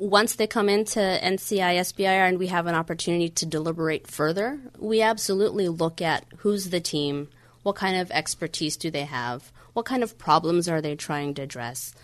Once 0.00 0.34
they 0.34 0.48
come 0.48 0.68
into 0.68 0.98
NCI 0.98 1.78
SBIR 1.78 2.28
and 2.28 2.40
we 2.40 2.48
have 2.48 2.66
an 2.66 2.74
opportunity 2.74 3.28
to 3.28 3.46
deliberate 3.46 4.08
further, 4.08 4.58
we 4.80 5.00
absolutely 5.00 5.68
look 5.68 6.02
at 6.02 6.24
who's 6.38 6.70
the 6.70 6.80
team, 6.80 7.28
what 7.62 7.76
kind 7.76 7.96
of 7.96 8.10
expertise 8.10 8.76
do 8.76 8.90
they 8.90 9.04
have, 9.04 9.52
what 9.74 9.86
kind 9.86 10.02
of 10.02 10.18
problems 10.18 10.68
are 10.68 10.80
they 10.80 10.96
trying 10.96 11.34
to 11.34 11.42
address. 11.42 11.94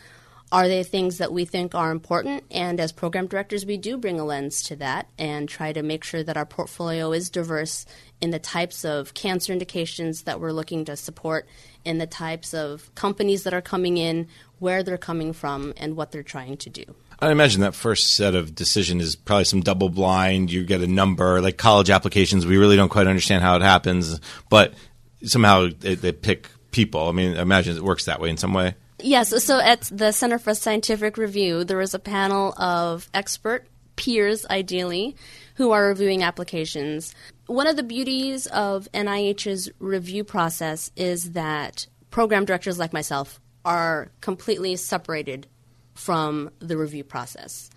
Are 0.53 0.67
they 0.67 0.83
things 0.83 1.19
that 1.19 1.33
we 1.33 1.45
think 1.45 1.77
are 1.77 1.93
important? 1.93 2.43
And 2.51 2.81
as 2.81 2.91
program 2.91 3.29
directors, 3.29 3.65
we 3.65 3.77
do 3.77 3.97
bring 3.97 4.19
a 4.19 4.25
lens 4.25 4.63
to 4.65 4.77
that 4.77 5.09
and 5.17 5.49
try 5.49 5.73
to 5.73 5.83
make 5.83 6.03
sure 6.03 6.25
that 6.25 6.37
our 6.37 6.45
portfolio 6.45 7.13
is 7.13 7.31
diverse 7.31 7.87
in 8.21 8.31
the 8.31 8.41
types 8.41 8.85
of 8.85 9.15
cancer 9.15 9.53
indications 9.53 10.23
that 10.23 10.41
we're 10.41 10.51
looking 10.53 10.85
to 10.87 10.97
support, 10.97 11.47
in 11.85 11.99
the 11.99 12.07
types 12.07 12.53
of 12.53 12.93
companies 12.97 13.45
that 13.45 13.55
are 13.55 13.61
coming 13.63 13.97
in, 13.97 14.27
where 14.59 14.83
they're 14.83 14.99
coming 14.99 15.33
from, 15.33 15.73
and 15.77 15.97
what 15.97 16.11
they're 16.11 16.25
trying 16.25 16.57
to 16.57 16.69
do. 16.69 16.85
I 17.21 17.31
imagine 17.31 17.61
that 17.61 17.75
first 17.75 18.15
set 18.15 18.35
of 18.35 18.55
decision 18.55 19.01
is 19.01 19.15
probably 19.15 19.45
some 19.45 19.61
double 19.61 19.89
blind. 19.89 20.51
You 20.51 20.65
get 20.65 20.81
a 20.81 20.87
number, 20.87 21.41
like 21.41 21.59
college 21.59 21.91
applications. 21.91 22.45
We 22.45 22.57
really 22.57 22.77
don't 22.77 22.89
quite 22.89 23.07
understand 23.07 23.45
how 23.45 23.55
it 23.57 23.63
happens, 23.63 24.21
but 24.49 24.75
somehow 25.23 25.69
they, 25.79 25.95
they 25.95 26.13
pick 26.13 26.49
people. 26.73 27.09
I 27.09 27.13
mean, 27.13 27.37
I 27.37 27.43
imagine 27.43 27.77
it 27.77 27.85
works 27.85 28.07
that 28.07 28.21
way 28.21 28.31
in 28.31 28.37
some 28.37 28.53
way. 28.53 28.75
Yes. 29.03 29.45
So 29.45 29.61
at 29.61 29.83
the 29.93 30.13
Center 30.13 30.39
for 30.39 30.55
Scientific 30.55 31.17
Review, 31.17 31.65
there 31.65 31.81
is 31.81 31.95
a 31.95 31.99
panel 31.99 32.55
of 32.57 33.09
expert 33.15 33.67
peers, 33.97 34.47
ideally, 34.49 35.17
who 35.57 35.73
are 35.73 35.89
reviewing 35.89 36.23
applications. 36.23 37.15
One 37.47 37.67
of 37.67 37.77
the 37.77 37.83
beauties 37.83 38.47
of 38.47 38.89
NIH's 38.93 39.71
review 39.79 40.25
process 40.25 40.91
is 40.97 41.33
that 41.33 41.87
program 42.11 42.45
directors 42.45 42.79
like 42.79 42.93
myself 42.93 43.41
are 43.65 44.11
completely 44.21 44.77
separated 44.77 45.47
from 45.95 46.51
the 46.61 46.77
review 46.77 47.05
process. 47.05 47.69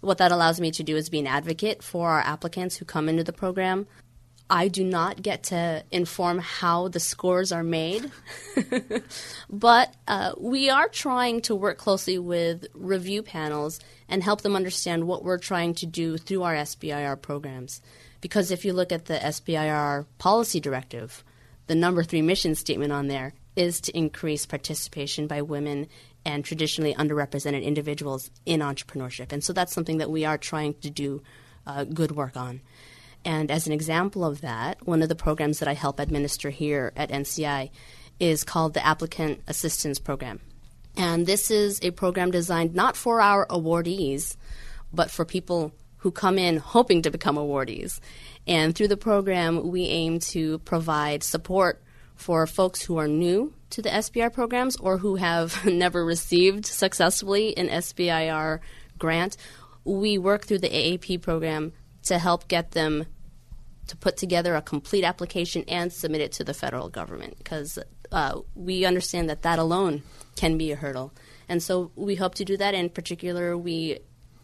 What 0.00 0.18
that 0.18 0.32
allows 0.32 0.60
me 0.60 0.72
to 0.72 0.82
do 0.82 0.96
is 0.96 1.08
be 1.08 1.20
an 1.20 1.26
advocate 1.26 1.82
for 1.82 2.10
our 2.10 2.20
applicants 2.20 2.76
who 2.76 2.84
come 2.84 3.08
into 3.08 3.24
the 3.24 3.32
program. 3.32 3.86
I 4.52 4.68
do 4.68 4.84
not 4.84 5.22
get 5.22 5.44
to 5.44 5.82
inform 5.90 6.38
how 6.38 6.88
the 6.88 7.00
scores 7.00 7.52
are 7.52 7.62
made, 7.62 8.12
but 9.48 9.94
uh, 10.06 10.32
we 10.38 10.68
are 10.68 10.88
trying 10.88 11.40
to 11.42 11.54
work 11.54 11.78
closely 11.78 12.18
with 12.18 12.66
review 12.74 13.22
panels 13.22 13.80
and 14.10 14.22
help 14.22 14.42
them 14.42 14.54
understand 14.54 15.06
what 15.06 15.24
we're 15.24 15.38
trying 15.38 15.72
to 15.76 15.86
do 15.86 16.18
through 16.18 16.42
our 16.42 16.54
SBIR 16.54 17.22
programs. 17.22 17.80
Because 18.20 18.50
if 18.50 18.66
you 18.66 18.74
look 18.74 18.92
at 18.92 19.06
the 19.06 19.14
SBIR 19.14 20.04
policy 20.18 20.60
directive, 20.60 21.24
the 21.66 21.74
number 21.74 22.04
three 22.04 22.20
mission 22.20 22.54
statement 22.54 22.92
on 22.92 23.08
there 23.08 23.32
is 23.56 23.80
to 23.80 23.96
increase 23.96 24.44
participation 24.44 25.26
by 25.26 25.40
women 25.40 25.86
and 26.26 26.44
traditionally 26.44 26.92
underrepresented 26.92 27.64
individuals 27.64 28.30
in 28.44 28.60
entrepreneurship. 28.60 29.32
And 29.32 29.42
so 29.42 29.54
that's 29.54 29.72
something 29.72 29.96
that 29.96 30.10
we 30.10 30.26
are 30.26 30.36
trying 30.36 30.74
to 30.82 30.90
do 30.90 31.22
uh, 31.66 31.84
good 31.84 32.12
work 32.12 32.36
on. 32.36 32.60
And 33.24 33.50
as 33.50 33.66
an 33.66 33.72
example 33.72 34.24
of 34.24 34.40
that, 34.40 34.86
one 34.86 35.02
of 35.02 35.08
the 35.08 35.14
programs 35.14 35.58
that 35.60 35.68
I 35.68 35.74
help 35.74 36.00
administer 36.00 36.50
here 36.50 36.92
at 36.96 37.10
NCI 37.10 37.70
is 38.18 38.44
called 38.44 38.74
the 38.74 38.84
Applicant 38.84 39.42
Assistance 39.46 39.98
Program. 39.98 40.40
And 40.96 41.26
this 41.26 41.50
is 41.50 41.80
a 41.82 41.90
program 41.92 42.30
designed 42.30 42.74
not 42.74 42.96
for 42.96 43.20
our 43.20 43.46
awardees, 43.46 44.36
but 44.92 45.10
for 45.10 45.24
people 45.24 45.72
who 45.98 46.10
come 46.10 46.36
in 46.36 46.56
hoping 46.56 47.02
to 47.02 47.10
become 47.10 47.36
awardees. 47.36 48.00
And 48.46 48.74
through 48.74 48.88
the 48.88 48.96
program, 48.96 49.68
we 49.68 49.84
aim 49.84 50.18
to 50.18 50.58
provide 50.60 51.22
support 51.22 51.82
for 52.16 52.46
folks 52.46 52.82
who 52.82 52.98
are 52.98 53.08
new 53.08 53.52
to 53.70 53.82
the 53.82 53.88
SBIR 53.88 54.32
programs 54.32 54.76
or 54.76 54.98
who 54.98 55.16
have 55.16 55.64
never 55.64 56.04
received 56.04 56.66
successfully 56.66 57.56
an 57.56 57.68
SBIR 57.68 58.60
grant. 58.98 59.36
We 59.84 60.18
work 60.18 60.44
through 60.44 60.58
the 60.58 60.68
AAP 60.68 61.22
program 61.22 61.72
to 62.04 62.18
help 62.18 62.48
get 62.48 62.72
them 62.72 63.06
to 63.86 63.96
put 63.96 64.16
together 64.16 64.54
a 64.54 64.62
complete 64.62 65.04
application 65.04 65.64
and 65.68 65.92
submit 65.92 66.20
it 66.20 66.32
to 66.32 66.44
the 66.44 66.54
federal 66.54 66.88
government 66.88 67.36
because 67.38 67.78
uh, 68.10 68.40
we 68.54 68.84
understand 68.84 69.28
that 69.28 69.42
that 69.42 69.58
alone 69.58 70.02
can 70.36 70.56
be 70.56 70.72
a 70.72 70.76
hurdle. 70.76 71.12
And 71.48 71.62
so 71.62 71.90
we 71.96 72.14
hope 72.14 72.34
to 72.36 72.44
do 72.44 72.56
that. 72.56 72.74
In 72.74 72.88
particular, 72.88 73.56
we 73.56 73.98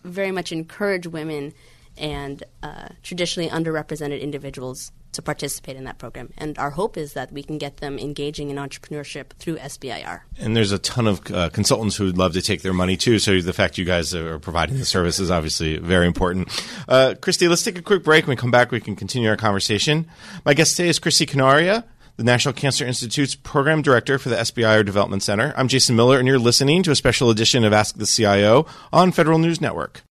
very 0.04 0.32
much 0.32 0.52
encourage 0.52 1.06
women 1.06 1.54
and 1.98 2.42
uh, 2.62 2.88
traditionally 3.02 3.48
underrepresented 3.48 4.20
individuals 4.20 4.92
to 5.12 5.22
participate 5.22 5.76
in 5.76 5.84
that 5.84 5.98
program. 5.98 6.32
And 6.36 6.58
our 6.58 6.70
hope 6.70 6.96
is 6.96 7.14
that 7.14 7.32
we 7.32 7.42
can 7.42 7.58
get 7.58 7.78
them 7.78 7.98
engaging 7.98 8.50
in 8.50 8.56
entrepreneurship 8.56 9.30
through 9.38 9.56
SBIR. 9.56 10.20
And 10.38 10.56
there's 10.56 10.72
a 10.72 10.78
ton 10.78 11.06
of 11.06 11.30
uh, 11.32 11.48
consultants 11.50 11.96
who 11.96 12.04
would 12.04 12.18
love 12.18 12.34
to 12.34 12.42
take 12.42 12.62
their 12.62 12.72
money 12.72 12.96
too. 12.96 13.18
So 13.18 13.40
the 13.40 13.52
fact 13.52 13.78
you 13.78 13.84
guys 13.84 14.14
are 14.14 14.38
providing 14.38 14.78
the 14.78 14.84
service 14.84 15.18
is 15.18 15.30
obviously 15.30 15.78
very 15.78 16.06
important. 16.06 16.48
Uh, 16.86 17.14
Christy, 17.20 17.48
let's 17.48 17.62
take 17.62 17.78
a 17.78 17.82
quick 17.82 18.04
break. 18.04 18.26
When 18.26 18.36
we 18.36 18.40
come 18.40 18.50
back, 18.50 18.70
we 18.70 18.80
can 18.80 18.96
continue 18.96 19.28
our 19.28 19.36
conversation. 19.36 20.06
My 20.44 20.54
guest 20.54 20.76
today 20.76 20.88
is 20.88 20.98
Christy 20.98 21.26
Canaria. 21.26 21.84
The 22.16 22.24
National 22.24 22.52
Cancer 22.52 22.84
Institute's 22.84 23.36
Program 23.36 23.80
Director 23.80 24.18
for 24.18 24.28
the 24.28 24.34
SBIR 24.34 24.84
Development 24.84 25.22
Center. 25.22 25.54
I'm 25.56 25.68
Jason 25.68 25.94
Miller, 25.94 26.18
and 26.18 26.26
you're 26.26 26.40
listening 26.40 26.82
to 26.82 26.90
a 26.90 26.96
special 26.96 27.30
edition 27.30 27.62
of 27.62 27.72
Ask 27.72 27.96
the 27.96 28.06
CIO 28.06 28.66
on 28.92 29.12
Federal 29.12 29.38
News 29.38 29.60
Network. 29.60 30.02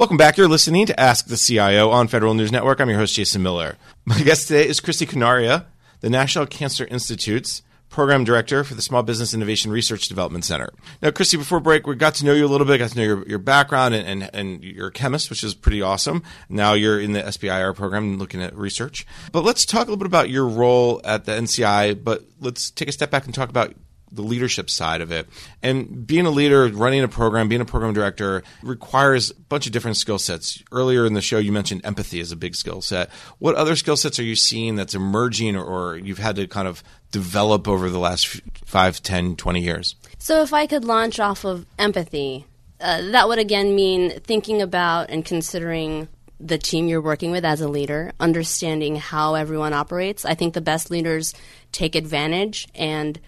Welcome 0.00 0.16
back. 0.16 0.38
You're 0.38 0.48
listening 0.48 0.86
to 0.86 0.98
Ask 0.98 1.26
the 1.26 1.36
CIO 1.36 1.90
on 1.90 2.08
Federal 2.08 2.32
News 2.32 2.50
Network. 2.50 2.80
I'm 2.80 2.88
your 2.88 2.98
host, 2.98 3.14
Jason 3.14 3.42
Miller. 3.42 3.76
My 4.06 4.18
guest 4.22 4.48
today 4.48 4.66
is 4.66 4.80
Christy 4.80 5.04
Canaria, 5.04 5.66
the 6.00 6.08
National 6.08 6.46
Cancer 6.46 6.86
Institute's 6.86 7.60
Program 7.90 8.24
Director 8.24 8.64
for 8.64 8.74
the 8.74 8.80
Small 8.80 9.02
Business 9.02 9.34
Innovation 9.34 9.70
Research 9.70 10.08
Development 10.08 10.42
Center. 10.42 10.70
Now, 11.02 11.10
Christy, 11.10 11.36
before 11.36 11.60
break, 11.60 11.86
we 11.86 11.96
got 11.96 12.14
to 12.14 12.24
know 12.24 12.32
you 12.32 12.46
a 12.46 12.48
little 12.48 12.66
bit, 12.66 12.78
got 12.78 12.92
to 12.92 12.96
know 12.96 13.04
your, 13.04 13.28
your 13.28 13.38
background, 13.38 13.92
and, 13.92 14.22
and, 14.22 14.30
and 14.34 14.64
you're 14.64 14.86
a 14.86 14.90
chemist, 14.90 15.28
which 15.28 15.44
is 15.44 15.54
pretty 15.54 15.82
awesome. 15.82 16.22
Now 16.48 16.72
you're 16.72 16.98
in 16.98 17.12
the 17.12 17.20
SBIR 17.20 17.76
program 17.76 18.16
looking 18.16 18.40
at 18.40 18.56
research. 18.56 19.06
But 19.32 19.44
let's 19.44 19.66
talk 19.66 19.82
a 19.82 19.90
little 19.90 19.98
bit 19.98 20.06
about 20.06 20.30
your 20.30 20.48
role 20.48 21.02
at 21.04 21.26
the 21.26 21.32
NCI, 21.32 22.02
but 22.02 22.24
let's 22.40 22.70
take 22.70 22.88
a 22.88 22.92
step 22.92 23.10
back 23.10 23.26
and 23.26 23.34
talk 23.34 23.50
about 23.50 23.74
the 24.12 24.22
leadership 24.22 24.70
side 24.70 25.00
of 25.00 25.12
it. 25.12 25.28
And 25.62 26.06
being 26.06 26.26
a 26.26 26.30
leader, 26.30 26.68
running 26.68 27.02
a 27.02 27.08
program, 27.08 27.48
being 27.48 27.60
a 27.60 27.66
program 27.66 27.92
director 27.92 28.42
requires 28.62 29.30
a 29.30 29.34
bunch 29.34 29.66
of 29.66 29.72
different 29.72 29.96
skill 29.96 30.18
sets. 30.18 30.62
Earlier 30.72 31.06
in 31.06 31.14
the 31.14 31.20
show, 31.20 31.38
you 31.38 31.52
mentioned 31.52 31.82
empathy 31.84 32.20
as 32.20 32.32
a 32.32 32.36
big 32.36 32.54
skill 32.54 32.80
set. 32.80 33.10
What 33.38 33.54
other 33.54 33.76
skill 33.76 33.96
sets 33.96 34.18
are 34.18 34.24
you 34.24 34.36
seeing 34.36 34.76
that's 34.76 34.94
emerging 34.94 35.56
or, 35.56 35.96
you've 35.96 36.18
had 36.18 36.36
to 36.36 36.46
kind 36.46 36.68
of 36.68 36.82
develop 37.10 37.66
over 37.66 37.90
the 37.90 37.98
last 37.98 38.40
5, 38.64 39.02
10, 39.02 39.36
20 39.36 39.60
years? 39.60 39.96
So, 40.18 40.42
if 40.42 40.52
I 40.52 40.66
could 40.66 40.84
launch 40.84 41.18
off 41.18 41.44
of 41.44 41.66
empathy, 41.78 42.46
uh, 42.80 43.10
that 43.10 43.28
would 43.28 43.38
again 43.38 43.74
mean 43.74 44.20
thinking 44.20 44.62
about 44.62 45.10
and 45.10 45.24
considering 45.24 46.08
the 46.40 46.58
team 46.58 46.88
you're 46.88 47.02
working 47.02 47.30
with 47.30 47.44
as 47.44 47.60
a 47.60 47.68
leader, 47.68 48.12
understanding 48.18 48.96
how 48.96 49.34
everyone 49.34 49.74
operates. 49.74 50.24
I 50.24 50.34
think 50.34 50.54
the 50.54 50.60
best 50.60 50.90
leaders 50.90 51.34
take 51.70 51.94
advantage 51.94 52.66
and 52.74 53.20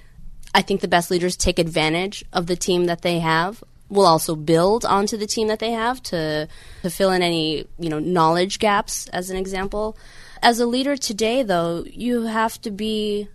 I 0.54 0.62
think 0.62 0.80
the 0.80 0.88
best 0.88 1.11
leaders 1.11 1.37
take 1.37 1.59
advantage 1.59 2.25
of 2.32 2.47
the 2.47 2.56
team 2.56 2.87
that 2.87 3.02
they 3.02 3.21
have. 3.21 3.62
Will 3.88 4.06
also 4.06 4.35
build 4.35 4.87
onto 4.87 5.18
the 5.18 5.26
team 5.26 5.49
that 5.49 5.59
they 5.59 5.73
have 5.73 6.02
to 6.04 6.49
to 6.80 6.90
fill 6.90 7.11
in 7.11 7.21
any 7.21 7.66
you 7.78 7.90
know 7.90 7.99
knowledge 7.99 8.59
gaps, 8.59 9.06
as 9.09 9.28
an 9.28 9.37
example. 9.37 9.99
As 10.42 10.59
a 10.59 10.66
leader 10.66 10.97
today, 10.97 11.42
though, 11.42 11.85
you 11.87 12.23
have 12.23 12.61
to 12.62 12.71
be 12.71 13.28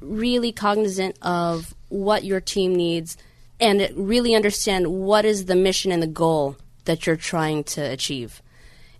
really 0.00 0.50
cognizant 0.50 1.16
of 1.22 1.74
what 1.88 2.24
your 2.24 2.40
team 2.40 2.74
needs 2.74 3.16
and 3.60 3.88
really 3.94 4.34
understand 4.34 4.88
what 4.88 5.24
is 5.24 5.44
the 5.44 5.54
mission 5.54 5.92
and 5.92 6.02
the 6.02 6.08
goal 6.08 6.56
that 6.84 7.06
you're 7.06 7.16
trying 7.16 7.62
to 7.62 7.80
achieve. 7.80 8.42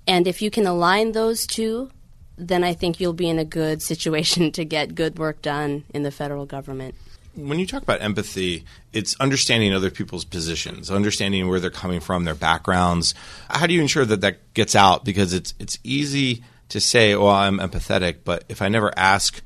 And 0.06 0.26
if 0.26 0.40
you 0.40 0.50
can 0.50 0.66
align 0.66 1.12
those 1.12 1.46
two, 1.46 1.90
then 2.36 2.62
I 2.62 2.74
think 2.74 3.00
you'll 3.00 3.12
be 3.12 3.28
in 3.28 3.38
a 3.38 3.44
good 3.44 3.82
situation 3.90 4.52
to 4.52 4.64
get 4.64 4.94
good 4.94 5.18
work 5.18 5.42
done 5.42 5.84
in 5.92 6.02
the 6.02 6.10
federal 6.10 6.46
government. 6.46 6.94
When 7.34 7.58
you 7.58 7.66
talk 7.66 7.82
about 7.82 8.02
empathy, 8.02 8.64
it's 8.92 9.18
understanding 9.18 9.72
other 9.72 9.90
people's 9.90 10.24
positions, 10.24 10.90
understanding 10.90 11.48
where 11.48 11.60
they're 11.60 11.70
coming 11.70 12.00
from, 12.00 12.24
their 12.24 12.34
backgrounds. 12.34 13.14
How 13.48 13.66
do 13.66 13.72
you 13.72 13.80
ensure 13.80 14.04
that 14.04 14.20
that 14.20 14.52
gets 14.52 14.74
out? 14.74 15.04
Because 15.04 15.32
it's 15.32 15.54
it's 15.58 15.78
easy 15.82 16.44
to 16.68 16.80
say, 16.80 17.14
"Well, 17.14 17.28
I'm 17.30 17.58
empathetic," 17.58 18.18
but 18.24 18.44
if 18.48 18.60
I 18.60 18.68
never 18.68 18.92
ask 18.98 19.40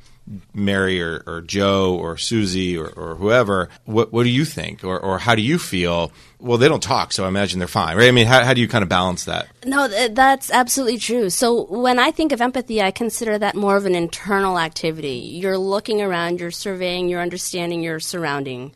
Mary 0.52 1.00
or, 1.00 1.22
or 1.26 1.40
Joe 1.40 1.96
or 1.96 2.16
Susie 2.16 2.76
or, 2.76 2.88
or 2.88 3.14
whoever, 3.14 3.68
what, 3.84 4.12
what 4.12 4.24
do 4.24 4.28
you 4.28 4.44
think 4.44 4.82
or, 4.82 4.98
or 4.98 5.18
how 5.18 5.34
do 5.34 5.42
you 5.42 5.58
feel? 5.58 6.12
Well, 6.40 6.58
they 6.58 6.68
don't 6.68 6.82
talk, 6.82 7.12
so 7.12 7.24
I 7.24 7.28
imagine 7.28 7.58
they're 7.58 7.68
fine, 7.68 7.96
right? 7.96 8.08
I 8.08 8.10
mean, 8.10 8.26
how, 8.26 8.44
how 8.44 8.52
do 8.52 8.60
you 8.60 8.68
kind 8.68 8.82
of 8.82 8.88
balance 8.88 9.24
that? 9.24 9.48
No, 9.64 9.88
th- 9.88 10.12
that's 10.14 10.50
absolutely 10.50 10.98
true. 10.98 11.30
So 11.30 11.64
when 11.66 11.98
I 11.98 12.10
think 12.10 12.32
of 12.32 12.40
empathy, 12.40 12.82
I 12.82 12.90
consider 12.90 13.38
that 13.38 13.54
more 13.54 13.76
of 13.76 13.86
an 13.86 13.94
internal 13.94 14.58
activity. 14.58 15.18
You're 15.18 15.58
looking 15.58 16.02
around, 16.02 16.40
you're 16.40 16.50
surveying, 16.50 17.08
you're 17.08 17.22
understanding 17.22 17.82
your 17.82 18.00
surrounding. 18.00 18.72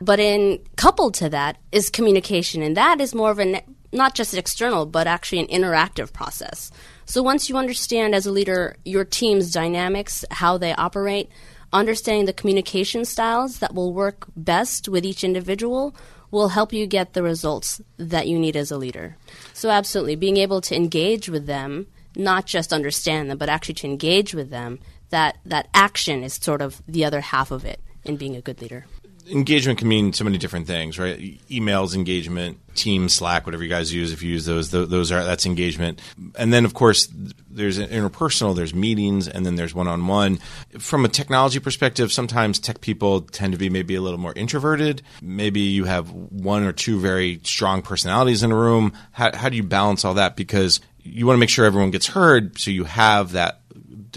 But 0.00 0.20
in 0.20 0.60
coupled 0.76 1.14
to 1.14 1.28
that 1.30 1.56
is 1.72 1.90
communication, 1.90 2.62
and 2.62 2.76
that 2.76 3.00
is 3.00 3.14
more 3.14 3.30
of 3.30 3.38
an 3.38 3.60
not 3.90 4.14
just 4.14 4.34
external, 4.34 4.86
but 4.86 5.06
actually 5.06 5.40
an 5.40 5.46
interactive 5.46 6.12
process. 6.12 6.70
So 7.08 7.22
once 7.22 7.48
you 7.48 7.56
understand 7.56 8.14
as 8.14 8.26
a 8.26 8.30
leader 8.30 8.76
your 8.84 9.02
team's 9.02 9.50
dynamics, 9.50 10.26
how 10.30 10.58
they 10.58 10.74
operate, 10.74 11.30
understanding 11.72 12.26
the 12.26 12.34
communication 12.34 13.06
styles 13.06 13.60
that 13.60 13.74
will 13.74 13.94
work 13.94 14.26
best 14.36 14.90
with 14.90 15.06
each 15.06 15.24
individual 15.24 15.96
will 16.30 16.48
help 16.48 16.70
you 16.70 16.86
get 16.86 17.14
the 17.14 17.22
results 17.22 17.80
that 17.96 18.28
you 18.28 18.38
need 18.38 18.56
as 18.56 18.70
a 18.70 18.76
leader. 18.76 19.16
So 19.54 19.70
absolutely, 19.70 20.16
being 20.16 20.36
able 20.36 20.60
to 20.60 20.76
engage 20.76 21.30
with 21.30 21.46
them, 21.46 21.86
not 22.14 22.44
just 22.44 22.74
understand 22.74 23.30
them, 23.30 23.38
but 23.38 23.48
actually 23.48 23.76
to 23.76 23.86
engage 23.86 24.34
with 24.34 24.50
them, 24.50 24.78
that 25.08 25.38
that 25.46 25.68
action 25.72 26.22
is 26.22 26.34
sort 26.34 26.60
of 26.60 26.82
the 26.86 27.06
other 27.06 27.22
half 27.22 27.50
of 27.50 27.64
it 27.64 27.80
in 28.04 28.18
being 28.18 28.36
a 28.36 28.42
good 28.42 28.60
leader 28.60 28.84
engagement 29.30 29.78
can 29.78 29.88
mean 29.88 30.12
so 30.12 30.24
many 30.24 30.38
different 30.38 30.66
things, 30.66 30.98
right? 30.98 31.18
Emails 31.48 31.94
engagement, 31.94 32.58
Teams, 32.74 33.14
Slack, 33.14 33.46
whatever 33.46 33.62
you 33.62 33.68
guys 33.68 33.92
use. 33.92 34.12
If 34.12 34.22
you 34.22 34.32
use 34.32 34.44
those, 34.44 34.70
those 34.70 35.12
are 35.12 35.24
that's 35.24 35.46
engagement. 35.46 36.00
And 36.36 36.52
then, 36.52 36.64
of 36.64 36.74
course, 36.74 37.08
there's 37.50 37.78
interpersonal, 37.78 38.54
there's 38.54 38.74
meetings, 38.74 39.28
and 39.28 39.44
then 39.44 39.56
there's 39.56 39.74
one-on-one. 39.74 40.38
From 40.78 41.04
a 41.04 41.08
technology 41.08 41.58
perspective, 41.58 42.12
sometimes 42.12 42.58
tech 42.58 42.80
people 42.80 43.22
tend 43.22 43.52
to 43.52 43.58
be 43.58 43.68
maybe 43.68 43.94
a 43.94 44.00
little 44.00 44.18
more 44.18 44.32
introverted. 44.34 45.02
Maybe 45.20 45.60
you 45.60 45.84
have 45.84 46.10
one 46.10 46.62
or 46.62 46.72
two 46.72 47.00
very 47.00 47.40
strong 47.42 47.82
personalities 47.82 48.42
in 48.42 48.52
a 48.52 48.56
room. 48.56 48.92
How, 49.12 49.36
how 49.36 49.48
do 49.48 49.56
you 49.56 49.64
balance 49.64 50.04
all 50.04 50.14
that? 50.14 50.36
Because 50.36 50.80
you 51.02 51.26
want 51.26 51.36
to 51.36 51.40
make 51.40 51.50
sure 51.50 51.64
everyone 51.64 51.90
gets 51.90 52.06
heard, 52.06 52.58
so 52.58 52.70
you 52.70 52.84
have 52.84 53.32
that 53.32 53.60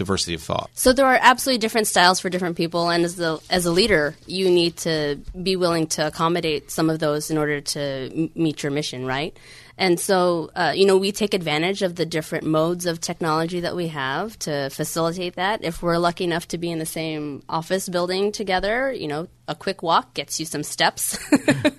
diversity 0.02 0.34
of 0.34 0.42
thought. 0.42 0.70
So 0.74 0.92
there 0.92 1.06
are 1.06 1.18
absolutely 1.20 1.58
different 1.58 1.86
styles 1.86 2.20
for 2.20 2.28
different 2.28 2.56
people, 2.56 2.90
and 2.90 3.04
as 3.04 3.16
the 3.16 3.40
as 3.48 3.66
a 3.66 3.70
leader, 3.70 4.16
you 4.26 4.50
need 4.50 4.76
to 4.78 5.20
be 5.40 5.56
willing 5.56 5.86
to 5.88 6.06
accommodate 6.06 6.70
some 6.70 6.90
of 6.90 6.98
those 6.98 7.30
in 7.30 7.38
order 7.38 7.60
to 7.60 8.30
meet 8.34 8.62
your 8.62 8.72
mission, 8.72 9.06
right? 9.06 9.36
And 9.78 9.98
so, 9.98 10.50
uh, 10.54 10.72
you 10.74 10.86
know, 10.86 10.98
we 10.98 11.12
take 11.12 11.34
advantage 11.34 11.82
of 11.82 11.96
the 11.96 12.04
different 12.04 12.44
modes 12.44 12.86
of 12.86 13.00
technology 13.00 13.60
that 13.60 13.74
we 13.74 13.88
have 13.88 14.38
to 14.40 14.68
facilitate 14.70 15.36
that. 15.36 15.64
If 15.64 15.82
we're 15.82 15.98
lucky 15.98 16.24
enough 16.24 16.46
to 16.48 16.58
be 16.58 16.70
in 16.70 16.78
the 16.78 16.86
same 16.86 17.42
office 17.48 17.88
building 17.88 18.32
together, 18.32 18.92
you 18.92 19.08
know, 19.08 19.28
a 19.48 19.54
quick 19.54 19.82
walk 19.82 20.14
gets 20.14 20.38
you 20.38 20.46
some 20.46 20.62
steps 20.62 21.18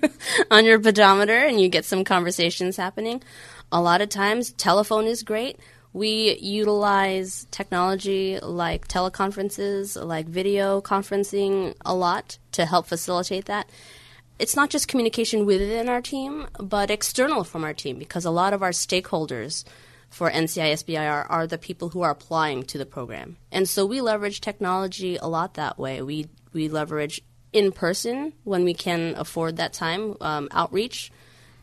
on 0.50 0.64
your 0.64 0.80
pedometer 0.80 1.36
and 1.36 1.60
you 1.60 1.68
get 1.68 1.84
some 1.84 2.04
conversations 2.04 2.76
happening. 2.76 3.22
A 3.70 3.80
lot 3.80 4.02
of 4.02 4.08
times, 4.08 4.52
telephone 4.52 5.06
is 5.06 5.22
great. 5.22 5.58
We 5.94 6.36
utilize 6.40 7.46
technology 7.52 8.40
like 8.40 8.88
teleconferences, 8.88 9.96
like 10.04 10.26
video 10.26 10.80
conferencing 10.80 11.76
a 11.84 11.94
lot 11.94 12.38
to 12.52 12.66
help 12.66 12.88
facilitate 12.88 13.44
that. 13.44 13.70
It's 14.40 14.56
not 14.56 14.70
just 14.70 14.88
communication 14.88 15.46
within 15.46 15.88
our 15.88 16.02
team, 16.02 16.48
but 16.58 16.90
external 16.90 17.44
from 17.44 17.62
our 17.62 17.72
team 17.72 17.96
because 17.96 18.24
a 18.24 18.32
lot 18.32 18.52
of 18.52 18.60
our 18.60 18.72
stakeholders 18.72 19.62
for 20.10 20.28
NCI 20.28 20.72
SBIR 20.72 21.26
are 21.30 21.46
the 21.46 21.58
people 21.58 21.90
who 21.90 22.02
are 22.02 22.10
applying 22.10 22.64
to 22.64 22.78
the 22.78 22.86
program. 22.86 23.36
And 23.52 23.68
so 23.68 23.86
we 23.86 24.00
leverage 24.00 24.40
technology 24.40 25.16
a 25.16 25.28
lot 25.28 25.54
that 25.54 25.78
way. 25.78 26.02
We, 26.02 26.26
we 26.52 26.68
leverage 26.68 27.22
in 27.52 27.70
person 27.70 28.32
when 28.42 28.64
we 28.64 28.74
can 28.74 29.14
afford 29.16 29.58
that 29.58 29.72
time, 29.72 30.16
um, 30.20 30.48
outreach 30.50 31.12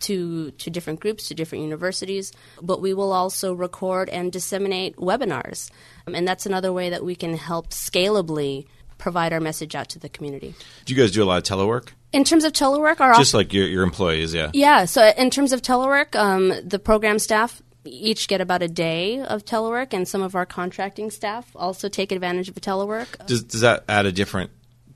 to, 0.01 0.51
to 0.51 0.69
different 0.69 0.99
groups, 0.99 1.27
to 1.27 1.33
different 1.33 1.63
universities, 1.63 2.31
but 2.61 2.81
we 2.81 2.93
will 2.93 3.11
also 3.11 3.53
record 3.53 4.09
and 4.09 4.31
disseminate 4.31 4.95
webinars. 4.97 5.71
Um, 6.07 6.15
and 6.15 6.27
that's 6.27 6.45
another 6.45 6.73
way 6.73 6.89
that 6.89 7.03
we 7.03 7.15
can 7.15 7.35
help 7.35 7.69
scalably 7.69 8.65
provide 8.97 9.33
our 9.33 9.39
message 9.39 9.75
out 9.75 9.89
to 9.89 9.99
the 9.99 10.09
community. 10.09 10.53
Do 10.85 10.93
you 10.93 11.01
guys 11.01 11.11
do 11.11 11.23
a 11.23 11.25
lot 11.25 11.37
of 11.37 11.43
telework? 11.43 11.89
In 12.13 12.23
terms 12.23 12.43
of 12.43 12.53
telework, 12.53 12.99
our 12.99 13.15
just 13.15 13.33
like 13.33 13.53
your, 13.53 13.67
your 13.67 13.83
employees, 13.83 14.33
yeah. 14.33 14.51
Yeah. 14.53 14.85
So 14.85 15.11
in 15.17 15.29
terms 15.29 15.53
of 15.53 15.61
telework, 15.61 16.15
um, 16.15 16.53
the 16.63 16.77
program 16.77 17.17
staff 17.19 17.61
each 17.83 18.27
get 18.27 18.41
about 18.41 18.61
a 18.61 18.67
day 18.67 19.21
of 19.21 19.43
telework, 19.43 19.93
and 19.93 20.07
some 20.07 20.21
of 20.21 20.35
our 20.35 20.45
contracting 20.45 21.09
staff 21.09 21.49
also 21.55 21.89
take 21.89 22.11
advantage 22.11 22.47
of 22.47 22.53
the 22.53 22.61
telework. 22.61 23.25
Does, 23.25 23.43
does 23.43 23.61
that 23.61 23.85
add 23.89 24.05
a 24.05 24.11
different 24.11 24.51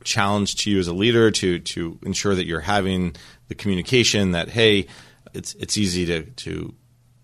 challenge 0.06 0.56
to 0.56 0.72
you 0.72 0.80
as 0.80 0.88
a 0.88 0.94
leader 0.94 1.32
to 1.32 1.60
to 1.60 2.00
ensure 2.04 2.36
that 2.36 2.46
you're 2.46 2.62
having 2.62 3.16
the 3.48 3.56
communication 3.56 4.32
that 4.32 4.50
hey, 4.50 4.88
it's 5.34 5.54
it's 5.56 5.78
easy 5.78 6.06
to 6.06 6.24
to 6.24 6.74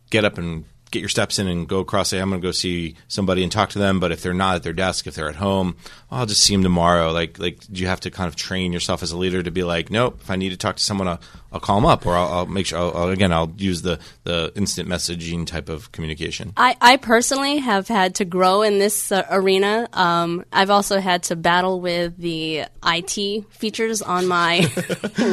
get 0.09 0.25
up 0.25 0.37
and 0.37 0.65
get 0.91 0.99
your 0.99 1.09
steps 1.09 1.39
in 1.39 1.47
and 1.47 1.67
go 1.67 1.79
across. 1.79 2.09
Say, 2.09 2.19
I'm 2.19 2.29
going 2.29 2.41
to 2.41 2.47
go 2.47 2.51
see 2.51 2.95
somebody 3.07 3.43
and 3.43 3.51
talk 3.51 3.69
to 3.69 3.79
them. 3.79 3.99
But 3.99 4.11
if 4.11 4.21
they're 4.21 4.33
not 4.33 4.55
at 4.55 4.63
their 4.63 4.73
desk, 4.73 5.07
if 5.07 5.15
they're 5.15 5.29
at 5.29 5.35
home, 5.35 5.77
oh, 6.11 6.17
I'll 6.17 6.25
just 6.25 6.43
see 6.43 6.53
them 6.53 6.63
tomorrow. 6.63 7.11
Like, 7.11 7.39
like, 7.39 7.61
do 7.71 7.81
you 7.81 7.87
have 7.87 8.01
to 8.01 8.11
kind 8.11 8.27
of 8.27 8.35
train 8.35 8.73
yourself 8.73 9.01
as 9.01 9.11
a 9.11 9.17
leader 9.17 9.41
to 9.41 9.51
be 9.51 9.63
like, 9.63 9.89
nope, 9.89 10.19
if 10.21 10.29
I 10.29 10.35
need 10.35 10.49
to 10.49 10.57
talk 10.57 10.75
to 10.75 10.83
someone, 10.83 11.07
I'll, 11.07 11.21
I'll 11.51 11.59
call 11.59 11.75
them 11.75 11.85
up, 11.85 12.05
or 12.05 12.15
I'll, 12.15 12.27
I'll 12.29 12.45
make 12.45 12.65
sure. 12.65 12.79
I'll, 12.79 12.95
I'll, 12.95 13.09
again, 13.09 13.31
I'll 13.31 13.53
use 13.57 13.81
the 13.81 13.99
the 14.23 14.51
instant 14.55 14.89
messaging 14.89 15.45
type 15.45 15.69
of 15.69 15.91
communication. 15.91 16.53
I, 16.57 16.75
I 16.81 16.97
personally 16.97 17.57
have 17.59 17.87
had 17.87 18.15
to 18.15 18.25
grow 18.25 18.61
in 18.61 18.79
this 18.79 19.11
uh, 19.11 19.25
arena. 19.29 19.87
Um, 19.93 20.45
I've 20.51 20.69
also 20.69 20.99
had 20.99 21.23
to 21.23 21.35
battle 21.35 21.79
with 21.79 22.17
the 22.17 22.65
IT 22.85 23.45
features 23.51 24.01
on 24.01 24.27
my 24.27 24.59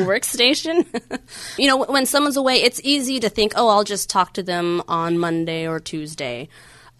workstation. 0.06 0.86
you 1.58 1.66
know, 1.66 1.84
when 1.84 2.06
someone's 2.06 2.36
away, 2.36 2.62
it's 2.62 2.80
easy 2.84 3.20
to 3.20 3.28
think, 3.28 3.52
oh, 3.56 3.68
I'll 3.68 3.84
just 3.84 4.10
talk 4.10 4.34
to 4.34 4.42
them 4.42 4.82
on 4.88 5.18
Monday 5.18 5.48
Monday 5.48 5.66
or 5.66 5.80
Tuesday. 5.80 6.48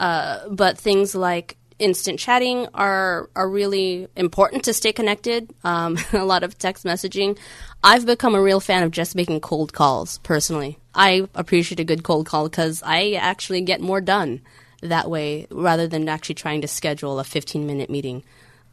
Uh, 0.00 0.48
but 0.48 0.78
things 0.78 1.14
like 1.14 1.57
instant 1.78 2.18
chatting 2.18 2.66
are 2.74 3.28
are 3.34 3.48
really 3.48 4.08
important 4.16 4.64
to 4.64 4.74
stay 4.74 4.92
connected. 4.92 5.50
Um, 5.64 5.98
a 6.12 6.24
lot 6.24 6.42
of 6.42 6.58
text 6.58 6.84
messaging. 6.84 7.38
I've 7.82 8.06
become 8.06 8.34
a 8.34 8.42
real 8.42 8.60
fan 8.60 8.82
of 8.82 8.90
just 8.90 9.14
making 9.14 9.40
cold 9.40 9.72
calls. 9.72 10.18
Personally, 10.18 10.78
I 10.94 11.28
appreciate 11.34 11.80
a 11.80 11.84
good 11.84 12.02
cold 12.02 12.26
call 12.26 12.48
because 12.48 12.82
I 12.84 13.12
actually 13.12 13.60
get 13.60 13.80
more 13.80 14.00
done 14.00 14.40
that 14.82 15.10
way 15.10 15.46
rather 15.50 15.86
than 15.86 16.08
actually 16.08 16.36
trying 16.36 16.60
to 16.62 16.68
schedule 16.68 17.18
a 17.18 17.24
15 17.24 17.66
minute 17.66 17.90
meeting. 17.90 18.22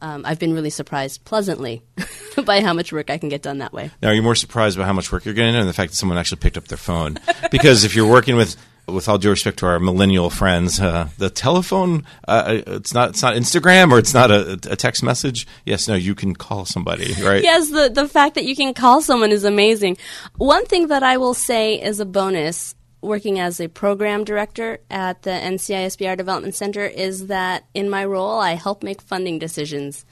Um, 0.02 0.24
I've 0.26 0.38
been 0.38 0.52
really 0.52 0.70
surprised 0.70 1.24
pleasantly 1.24 1.82
by 2.44 2.60
how 2.60 2.74
much 2.74 2.92
work 2.92 3.08
I 3.08 3.16
can 3.16 3.28
get 3.28 3.42
done 3.42 3.58
that 3.58 3.72
way. 3.72 3.90
Now, 4.02 4.10
are 4.10 4.14
you 4.14 4.22
more 4.22 4.34
surprised 4.34 4.76
by 4.76 4.84
how 4.84 4.92
much 4.92 5.10
work 5.10 5.24
you're 5.24 5.34
getting 5.34 5.56
and 5.56 5.68
the 5.68 5.72
fact 5.72 5.92
that 5.92 5.96
someone 5.96 6.18
actually 6.18 6.40
picked 6.40 6.58
up 6.58 6.68
their 6.68 6.78
phone? 6.78 7.18
because 7.50 7.84
if 7.84 7.96
you're 7.96 8.10
working 8.10 8.36
with 8.36 8.56
with 8.88 9.08
all 9.08 9.18
due 9.18 9.30
respect 9.30 9.58
to 9.58 9.66
our 9.66 9.80
millennial 9.80 10.30
friends, 10.30 10.80
uh, 10.80 11.08
the 11.18 11.30
telephone 11.30 12.04
uh, 12.28 12.60
it's 12.66 12.94
not 12.94 13.10
it's 13.10 13.22
not 13.22 13.34
Instagram 13.34 13.90
or 13.90 13.98
it's 13.98 14.14
not 14.14 14.30
a, 14.30 14.52
a, 14.52 14.76
text 14.76 15.02
message. 15.02 15.46
Yes, 15.64 15.88
no, 15.88 15.94
you 15.94 16.14
can 16.14 16.34
call 16.34 16.64
somebody, 16.64 17.12
right? 17.22 17.42
yes, 17.42 17.70
the 17.70 17.90
the 17.92 18.08
fact 18.08 18.34
that 18.36 18.44
you 18.44 18.54
can 18.54 18.74
call 18.74 19.02
someone 19.02 19.32
is 19.32 19.44
amazing. 19.44 19.96
One 20.36 20.66
thing 20.66 20.88
that 20.88 21.02
I 21.02 21.16
will 21.16 21.34
say 21.34 21.80
is 21.80 22.00
a 22.00 22.06
bonus 22.06 22.74
working 23.00 23.38
as 23.38 23.60
a 23.60 23.68
program 23.68 24.24
director 24.24 24.78
at 24.90 25.22
the 25.22 25.30
NCI 25.30 25.86
SBIR 25.86 26.16
Development 26.16 26.54
Center 26.54 26.84
is 26.84 27.26
that 27.26 27.64
in 27.74 27.90
my 27.90 28.04
role 28.04 28.38
I 28.38 28.54
help 28.54 28.82
make 28.82 29.02
funding 29.02 29.38
decisions. 29.38 30.04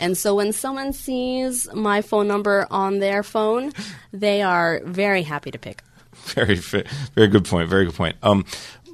And 0.00 0.16
so 0.16 0.36
when 0.36 0.52
someone 0.52 0.92
sees 0.92 1.68
my 1.74 2.02
phone 2.02 2.28
number 2.28 2.66
on 2.70 3.00
their 3.00 3.24
phone, 3.24 3.72
they 4.12 4.42
are 4.42 4.80
very 4.84 5.22
happy 5.22 5.50
to 5.50 5.58
pick 5.58 5.82
very, 6.34 6.56
very 6.56 7.28
good 7.28 7.44
point. 7.44 7.68
Very 7.68 7.84
good 7.86 7.94
point. 7.94 8.16
Um, 8.22 8.44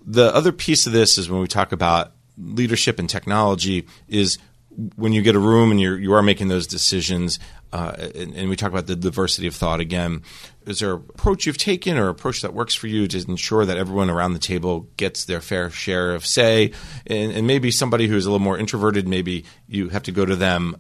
the 0.07 0.35
other 0.35 0.53
piece 0.53 0.87
of 0.87 0.93
this 0.93 1.19
is 1.19 1.31
when 1.31 1.41
we 1.41 1.47
talk 1.47 1.73
about 1.73 2.13
leadership 2.37 2.99
and 2.99 3.09
technology 3.09 3.87
is 4.09 4.39
when 4.97 5.13
you 5.13 5.23
get 5.23 5.37
a 5.37 5.39
room 5.39 5.71
and 5.71 5.81
you're, 5.81 5.99
you 5.99 6.13
are 6.15 6.23
making 6.23 6.49
those 6.49 6.67
decisions, 6.67 7.39
uh, 7.73 7.95
and, 8.15 8.35
and, 8.35 8.49
we 8.49 8.57
talk 8.57 8.71
about 8.71 8.87
the 8.87 8.97
diversity 8.97 9.47
of 9.47 9.55
thought 9.55 9.81
again, 9.81 10.23
is 10.67 10.81
there 10.81 10.95
an 10.95 11.05
approach 11.11 11.47
you've 11.47 11.59
taken 11.59 11.97
or 11.97 12.09
approach 12.09 12.43
that 12.43 12.55
works 12.55 12.75
for 12.75 12.89
you 12.89 13.07
to 13.07 13.25
ensure 13.29 13.65
that 13.65 13.77
everyone 13.77 14.11
around 14.11 14.33
the 14.33 14.39
table 14.41 14.89
gets 14.97 15.27
their 15.27 15.41
fair 15.41 15.71
share 15.71 16.15
of 16.15 16.27
say? 16.27 16.73
And, 17.07 17.33
and 17.33 17.47
maybe 17.47 17.71
somebody 17.71 18.09
who's 18.09 18.27
a 18.27 18.31
little 18.31 18.45
more 18.45 18.59
introverted, 18.59 19.07
maybe 19.07 19.45
you 19.69 19.91
have 19.91 20.03
to 20.05 20.13
go 20.13 20.25
to 20.25 20.37
them 20.37 20.77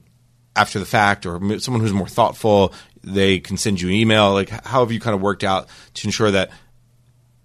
after 0.56 0.78
the 0.78 0.86
fact, 0.86 1.26
or 1.26 1.58
someone 1.58 1.80
who's 1.80 1.92
more 1.92 2.08
thoughtful, 2.08 2.72
they 3.04 3.40
can 3.40 3.56
send 3.56 3.80
you 3.80 3.88
an 3.88 3.94
email? 3.94 4.32
Like, 4.32 4.48
how 4.48 4.80
have 4.80 4.92
you 4.92 5.00
kind 5.00 5.14
of 5.14 5.20
worked 5.20 5.44
out 5.44 5.68
to 5.94 6.08
ensure 6.08 6.30
that 6.30 6.50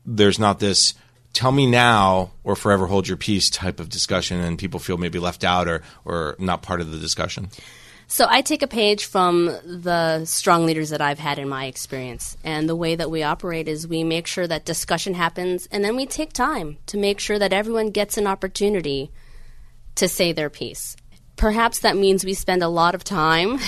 there's 0.05 0.39
not 0.39 0.59
this 0.59 0.93
tell 1.33 1.51
me 1.51 1.67
now 1.67 2.31
or 2.43 2.55
forever 2.55 2.87
hold 2.87 3.07
your 3.07 3.17
peace 3.17 3.49
type 3.49 3.79
of 3.79 3.89
discussion 3.89 4.39
and 4.39 4.57
people 4.57 4.79
feel 4.79 4.97
maybe 4.97 5.19
left 5.19 5.43
out 5.43 5.67
or, 5.67 5.83
or 6.05 6.35
not 6.39 6.61
part 6.61 6.81
of 6.81 6.91
the 6.91 6.97
discussion? 6.97 7.49
So 8.11 8.25
I 8.27 8.41
take 8.41 8.63
a 8.63 8.67
page 8.67 9.05
from 9.05 9.45
the 9.63 10.25
strong 10.25 10.65
leaders 10.65 10.89
that 10.89 10.99
I've 10.99 11.19
had 11.19 11.37
in 11.37 11.47
my 11.47 11.65
experience. 11.65 12.37
And 12.43 12.67
the 12.67 12.75
way 12.75 12.95
that 12.95 13.11
we 13.11 13.21
operate 13.21 13.67
is 13.67 13.87
we 13.87 14.03
make 14.03 14.25
sure 14.25 14.47
that 14.47 14.65
discussion 14.65 15.13
happens 15.13 15.67
and 15.71 15.85
then 15.85 15.95
we 15.95 16.07
take 16.07 16.33
time 16.33 16.79
to 16.87 16.97
make 16.97 17.19
sure 17.19 17.37
that 17.37 17.53
everyone 17.53 17.91
gets 17.91 18.17
an 18.17 18.25
opportunity 18.25 19.11
to 19.93 20.07
say 20.07 20.31
their 20.31 20.49
piece. 20.49 20.95
Perhaps 21.39 21.79
that 21.79 21.95
means 21.95 22.25
we 22.25 22.33
spend 22.33 22.61
a 22.61 22.67
lot 22.67 22.93
of 22.93 23.05
time 23.05 23.59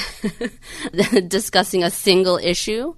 discussing 1.29 1.86
a 1.86 1.89
single 1.89 2.36
issue, 2.36 2.95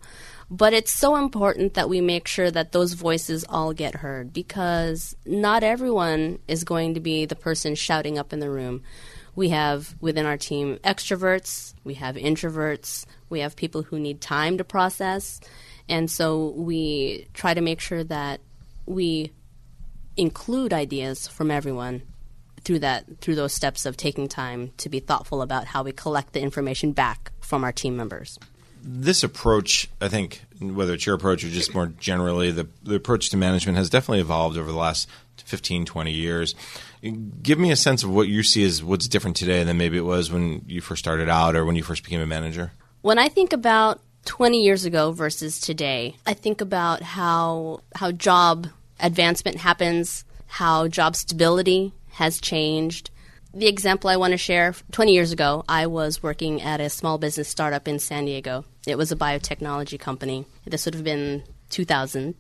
but 0.50 0.74
it's 0.74 0.92
so 0.92 1.16
important 1.16 1.76
that 1.76 1.90
we 1.90 2.02
make 2.02 2.28
sure 2.28 2.50
that 2.50 2.72
those 2.72 2.94
voices 2.94 3.46
all 3.48 3.72
get 3.72 3.94
heard 3.94 4.34
because 4.34 5.16
not 5.28 5.62
everyone 5.62 6.40
is 6.48 6.64
going 6.64 6.96
to 6.96 7.00
be 7.00 7.28
the 7.28 7.36
person 7.36 7.76
shouting 7.76 8.18
up 8.18 8.34
in 8.34 8.40
the 8.40 8.50
room. 8.50 8.82
We 9.36 9.50
have 9.50 9.94
within 10.02 10.26
our 10.26 10.38
team 10.38 10.80
extroverts, 10.84 11.76
we 11.84 11.94
have 11.94 12.16
introverts, 12.16 13.06
we 13.30 13.42
have 13.42 13.56
people 13.56 13.84
who 13.84 14.00
need 14.00 14.22
time 14.22 14.58
to 14.58 14.64
process. 14.64 15.40
And 15.88 16.10
so 16.10 16.50
we 16.50 17.28
try 17.36 17.54
to 17.54 17.62
make 17.62 17.80
sure 17.80 18.04
that 18.06 18.42
we 18.88 19.34
include 20.18 20.74
ideas 20.74 21.28
from 21.28 21.52
everyone 21.52 22.02
through 22.64 22.80
that 22.80 23.06
through 23.20 23.36
those 23.36 23.54
steps 23.54 23.86
of 23.86 23.98
taking 23.98 24.28
time 24.28 24.72
to 24.78 24.90
be 24.90 25.00
thoughtful 25.00 25.42
about 25.42 25.66
how 25.66 25.84
we 25.84 25.92
collect 25.92 26.34
the 26.34 26.42
information 26.42 26.92
back 26.92 27.32
from 27.42 27.64
our 27.64 27.72
team 27.72 27.96
members. 27.96 28.40
This 28.86 29.24
approach, 29.24 29.90
I 30.02 30.10
think, 30.10 30.44
whether 30.60 30.94
it's 30.94 31.06
your 31.06 31.16
approach 31.16 31.44
or 31.44 31.50
just 31.50 31.74
more 31.74 31.88
generally, 31.88 32.52
the, 32.52 32.68
the 32.84 32.96
approach 32.96 33.30
to 33.30 33.38
management 33.38 33.78
has 33.78 33.90
definitely 33.90 34.20
evolved 34.20 34.58
over 34.58 34.70
the 34.70 34.78
last 34.78 35.08
15, 35.46 35.86
20 35.86 36.12
years. 36.12 36.54
Give 37.42 37.58
me 37.58 37.72
a 37.72 37.78
sense 37.78 38.04
of 38.04 38.10
what 38.10 38.28
you 38.28 38.44
see 38.44 38.64
as 38.66 38.84
what's 38.84 39.08
different 39.08 39.38
today 39.38 39.64
than 39.64 39.78
maybe 39.78 39.98
it 39.98 40.06
was 40.06 40.32
when 40.32 40.64
you 40.68 40.82
first 40.82 41.00
started 41.00 41.30
out 41.30 41.56
or 41.56 41.66
when 41.66 41.76
you 41.76 41.84
first 41.84 42.04
became 42.04 42.20
a 42.20 42.26
manager. 42.26 42.72
When 43.02 43.20
I 43.20 43.30
think 43.30 43.54
about 43.54 44.02
20 44.26 44.62
years 44.62 44.86
ago 44.86 45.12
versus 45.12 45.60
today, 45.60 46.16
I 46.26 46.34
think 46.34 46.62
about 46.62 47.02
how 47.02 47.82
how 47.96 48.12
job 48.12 48.68
advancement 49.00 49.58
happens, 49.58 50.24
how 50.48 50.88
job 50.88 51.16
stability 51.16 51.94
has 52.14 52.40
changed. 52.40 53.10
The 53.54 53.68
example 53.68 54.10
I 54.10 54.18
want 54.18 54.32
to 54.32 54.38
share 54.38 54.74
20 54.92 55.14
years 55.14 55.32
ago, 55.32 55.64
I 55.70 55.88
was 55.88 56.24
working 56.24 56.62
at 56.62 56.82
a 56.82 56.90
small 56.90 57.18
business 57.18 57.48
startup 57.48 57.88
in 57.88 58.00
San 58.00 58.26
Diego. 58.26 58.66
It 58.88 58.98
was 58.98 59.12
a 59.12 59.16
biotechnology 59.16 60.00
company. 60.00 60.46
This 60.66 60.86
would 60.86 60.96
have 60.96 61.04
been 61.04 61.44
2000. 61.70 62.36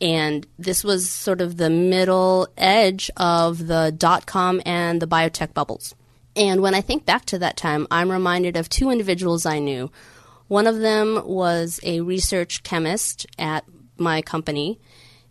And 0.00 0.46
this 0.58 0.82
was 0.82 1.10
sort 1.10 1.40
of 1.40 1.56
the 1.56 1.70
middle 1.70 2.48
edge 2.56 3.10
of 3.16 3.66
the 3.66 3.94
dot 3.96 4.26
com 4.26 4.60
and 4.64 5.00
the 5.00 5.06
biotech 5.06 5.54
bubbles. 5.54 5.94
And 6.34 6.62
when 6.62 6.74
I 6.74 6.80
think 6.80 7.04
back 7.04 7.26
to 7.26 7.38
that 7.40 7.56
time, 7.56 7.86
I'm 7.90 8.10
reminded 8.10 8.56
of 8.56 8.68
two 8.68 8.90
individuals 8.90 9.44
I 9.44 9.58
knew. 9.58 9.90
One 10.48 10.66
of 10.66 10.78
them 10.78 11.22
was 11.26 11.80
a 11.82 12.00
research 12.00 12.62
chemist 12.62 13.26
at 13.38 13.64
my 13.98 14.22
company, 14.22 14.80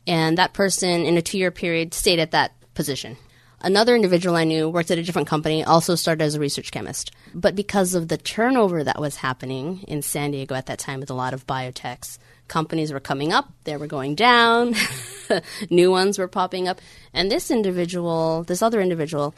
and 0.05 0.37
that 0.37 0.53
person, 0.53 1.05
in 1.05 1.17
a 1.17 1.21
two 1.21 1.37
year 1.37 1.51
period, 1.51 1.93
stayed 1.93 2.19
at 2.19 2.31
that 2.31 2.53
position. 2.73 3.17
Another 3.61 3.93
individual 3.95 4.37
I 4.37 4.45
knew 4.45 4.69
worked 4.69 4.89
at 4.89 4.97
a 4.97 5.03
different 5.03 5.27
company, 5.27 5.63
also 5.63 5.95
started 5.95 6.23
as 6.23 6.35
a 6.35 6.39
research 6.39 6.71
chemist. 6.71 7.11
But 7.33 7.55
because 7.55 7.93
of 7.93 8.07
the 8.07 8.17
turnover 8.17 8.83
that 8.83 9.01
was 9.01 9.17
happening 9.17 9.83
in 9.87 10.01
San 10.01 10.31
Diego 10.31 10.55
at 10.55 10.67
that 10.67 10.79
time 10.79 11.01
with 11.01 11.09
a 11.09 11.15
lot 11.15 11.33
of 11.33 11.45
biotechs, 11.45 12.17
companies 12.47 12.93
were 12.93 13.01
coming 13.01 13.33
up, 13.33 13.51
they 13.65 13.75
were 13.75 13.87
going 13.87 14.15
down, 14.15 14.75
new 15.69 15.91
ones 15.91 16.17
were 16.17 16.27
popping 16.27 16.67
up. 16.69 16.79
And 17.13 17.29
this 17.29 17.51
individual, 17.51 18.43
this 18.43 18.61
other 18.61 18.79
individual, 18.79 19.35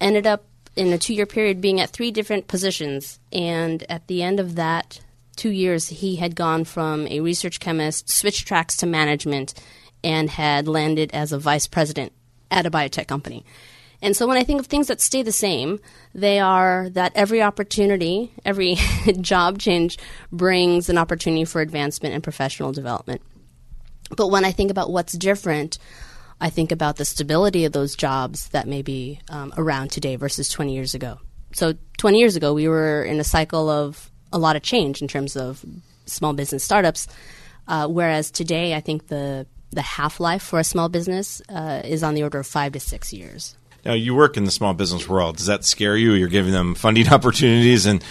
ended 0.00 0.26
up 0.26 0.44
in 0.74 0.92
a 0.92 0.98
two 0.98 1.14
year 1.14 1.26
period 1.26 1.60
being 1.60 1.80
at 1.80 1.90
three 1.90 2.10
different 2.10 2.48
positions. 2.48 3.20
And 3.32 3.84
at 3.88 4.08
the 4.08 4.22
end 4.22 4.40
of 4.40 4.56
that 4.56 5.00
two 5.36 5.50
years, 5.50 5.88
he 5.88 6.16
had 6.16 6.34
gone 6.34 6.64
from 6.64 7.06
a 7.06 7.20
research 7.20 7.60
chemist, 7.60 8.10
switched 8.10 8.48
tracks 8.48 8.76
to 8.78 8.86
management, 8.86 9.54
and 10.02 10.30
had 10.30 10.66
landed 10.66 11.10
as 11.12 11.32
a 11.32 11.38
vice 11.38 11.66
president 11.66 12.12
at 12.50 12.66
a 12.66 12.70
biotech 12.70 13.06
company. 13.06 13.44
And 14.02 14.16
so 14.16 14.26
when 14.26 14.36
I 14.36 14.44
think 14.44 14.60
of 14.60 14.66
things 14.66 14.88
that 14.88 15.00
stay 15.00 15.22
the 15.22 15.32
same, 15.32 15.80
they 16.14 16.38
are 16.38 16.88
that 16.90 17.12
every 17.14 17.42
opportunity, 17.42 18.32
every 18.44 18.76
job 19.20 19.58
change 19.58 19.98
brings 20.30 20.88
an 20.88 20.98
opportunity 20.98 21.44
for 21.44 21.60
advancement 21.60 22.14
and 22.14 22.22
professional 22.22 22.72
development. 22.72 23.22
But 24.16 24.28
when 24.28 24.44
I 24.44 24.52
think 24.52 24.70
about 24.70 24.90
what's 24.90 25.14
different, 25.14 25.78
I 26.40 26.50
think 26.50 26.70
about 26.70 26.96
the 26.96 27.04
stability 27.04 27.64
of 27.64 27.72
those 27.72 27.96
jobs 27.96 28.48
that 28.50 28.68
may 28.68 28.82
be 28.82 29.20
um, 29.30 29.52
around 29.56 29.90
today 29.90 30.16
versus 30.16 30.48
20 30.48 30.74
years 30.74 30.94
ago. 30.94 31.18
So 31.52 31.74
20 31.98 32.18
years 32.18 32.36
ago, 32.36 32.52
we 32.52 32.68
were 32.68 33.02
in 33.02 33.18
a 33.18 33.24
cycle 33.24 33.70
of 33.70 34.10
a 34.32 34.38
lot 34.38 34.56
of 34.56 34.62
change 34.62 35.00
in 35.00 35.08
terms 35.08 35.36
of 35.36 35.64
small 36.04 36.34
business 36.34 36.62
startups, 36.62 37.08
uh, 37.66 37.88
whereas 37.88 38.30
today, 38.30 38.74
I 38.74 38.80
think 38.80 39.08
the 39.08 39.46
the 39.70 39.82
half 39.82 40.20
life 40.20 40.42
for 40.42 40.58
a 40.58 40.64
small 40.64 40.88
business 40.88 41.42
uh, 41.48 41.82
is 41.84 42.02
on 42.02 42.14
the 42.14 42.22
order 42.22 42.38
of 42.38 42.46
five 42.46 42.72
to 42.72 42.80
six 42.80 43.12
years. 43.12 43.56
Now, 43.84 43.92
you 43.92 44.14
work 44.14 44.36
in 44.36 44.44
the 44.44 44.50
small 44.50 44.74
business 44.74 45.08
world. 45.08 45.36
Does 45.36 45.46
that 45.46 45.64
scare 45.64 45.96
you? 45.96 46.12
You're 46.12 46.28
giving 46.28 46.52
them 46.52 46.74
funding 46.74 47.08
opportunities 47.12 47.86
and 47.86 48.02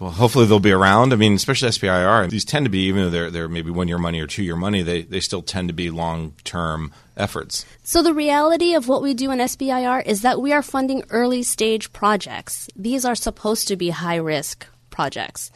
well, 0.00 0.10
hopefully 0.10 0.46
they'll 0.46 0.60
be 0.60 0.72
around. 0.72 1.12
I 1.12 1.16
mean, 1.16 1.34
especially 1.34 1.68
SBIR, 1.70 2.28
these 2.28 2.44
tend 2.44 2.66
to 2.66 2.70
be, 2.70 2.86
even 2.86 3.04
though 3.04 3.10
they're, 3.10 3.30
they're 3.30 3.48
maybe 3.48 3.70
one 3.70 3.88
year 3.88 3.98
money 3.98 4.20
or 4.20 4.26
two 4.26 4.42
year 4.42 4.56
money, 4.56 4.82
they, 4.82 5.02
they 5.02 5.20
still 5.20 5.42
tend 5.42 5.68
to 5.68 5.74
be 5.74 5.90
long 5.90 6.34
term 6.44 6.92
efforts. 7.16 7.64
So, 7.84 8.02
the 8.02 8.12
reality 8.12 8.74
of 8.74 8.88
what 8.88 9.02
we 9.02 9.14
do 9.14 9.30
in 9.30 9.38
SBIR 9.38 10.04
is 10.04 10.22
that 10.22 10.40
we 10.40 10.52
are 10.52 10.62
funding 10.62 11.04
early 11.10 11.42
stage 11.42 11.92
projects. 11.92 12.68
These 12.74 13.04
are 13.04 13.14
supposed 13.14 13.68
to 13.68 13.76
be 13.76 13.90
high 13.90 14.16
risk 14.16 14.66
projects. 14.90 15.50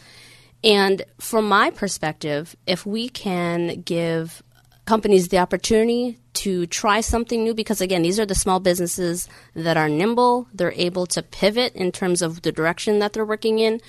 And 0.62 1.02
from 1.18 1.48
my 1.48 1.70
perspective, 1.70 2.56
if 2.66 2.86
we 2.86 3.08
can 3.08 3.82
give 3.82 4.42
companies 4.88 5.28
the 5.28 5.36
opportunity 5.36 6.18
to 6.32 6.64
try 6.64 7.02
something 7.02 7.44
new 7.44 7.52
because 7.52 7.82
again 7.82 8.00
these 8.00 8.18
are 8.18 8.24
the 8.24 8.34
small 8.34 8.58
businesses 8.58 9.28
that 9.52 9.76
are 9.76 9.86
nimble 9.86 10.48
they're 10.54 10.72
able 10.76 11.04
to 11.04 11.22
pivot 11.22 11.74
in 11.74 11.92
terms 11.92 12.22
of 12.22 12.40
the 12.40 12.50
direction 12.50 12.98
that 12.98 13.12
they're 13.12 13.32
working 13.34 13.58
in 13.58 13.82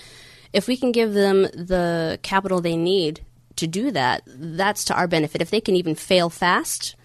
if 0.52 0.68
we 0.68 0.76
can 0.76 0.92
give 0.92 1.14
them 1.14 1.44
the 1.44 2.20
capital 2.22 2.60
they 2.60 2.76
need 2.76 3.22
to 3.56 3.66
do 3.66 3.92
that 3.92 4.22
that's 4.26 4.84
to 4.84 4.94
our 4.94 5.08
benefit 5.08 5.42
if 5.42 5.50
they 5.52 5.62
can 5.62 5.78
even 5.78 5.96
fail 5.96 6.30
fast 6.30 6.98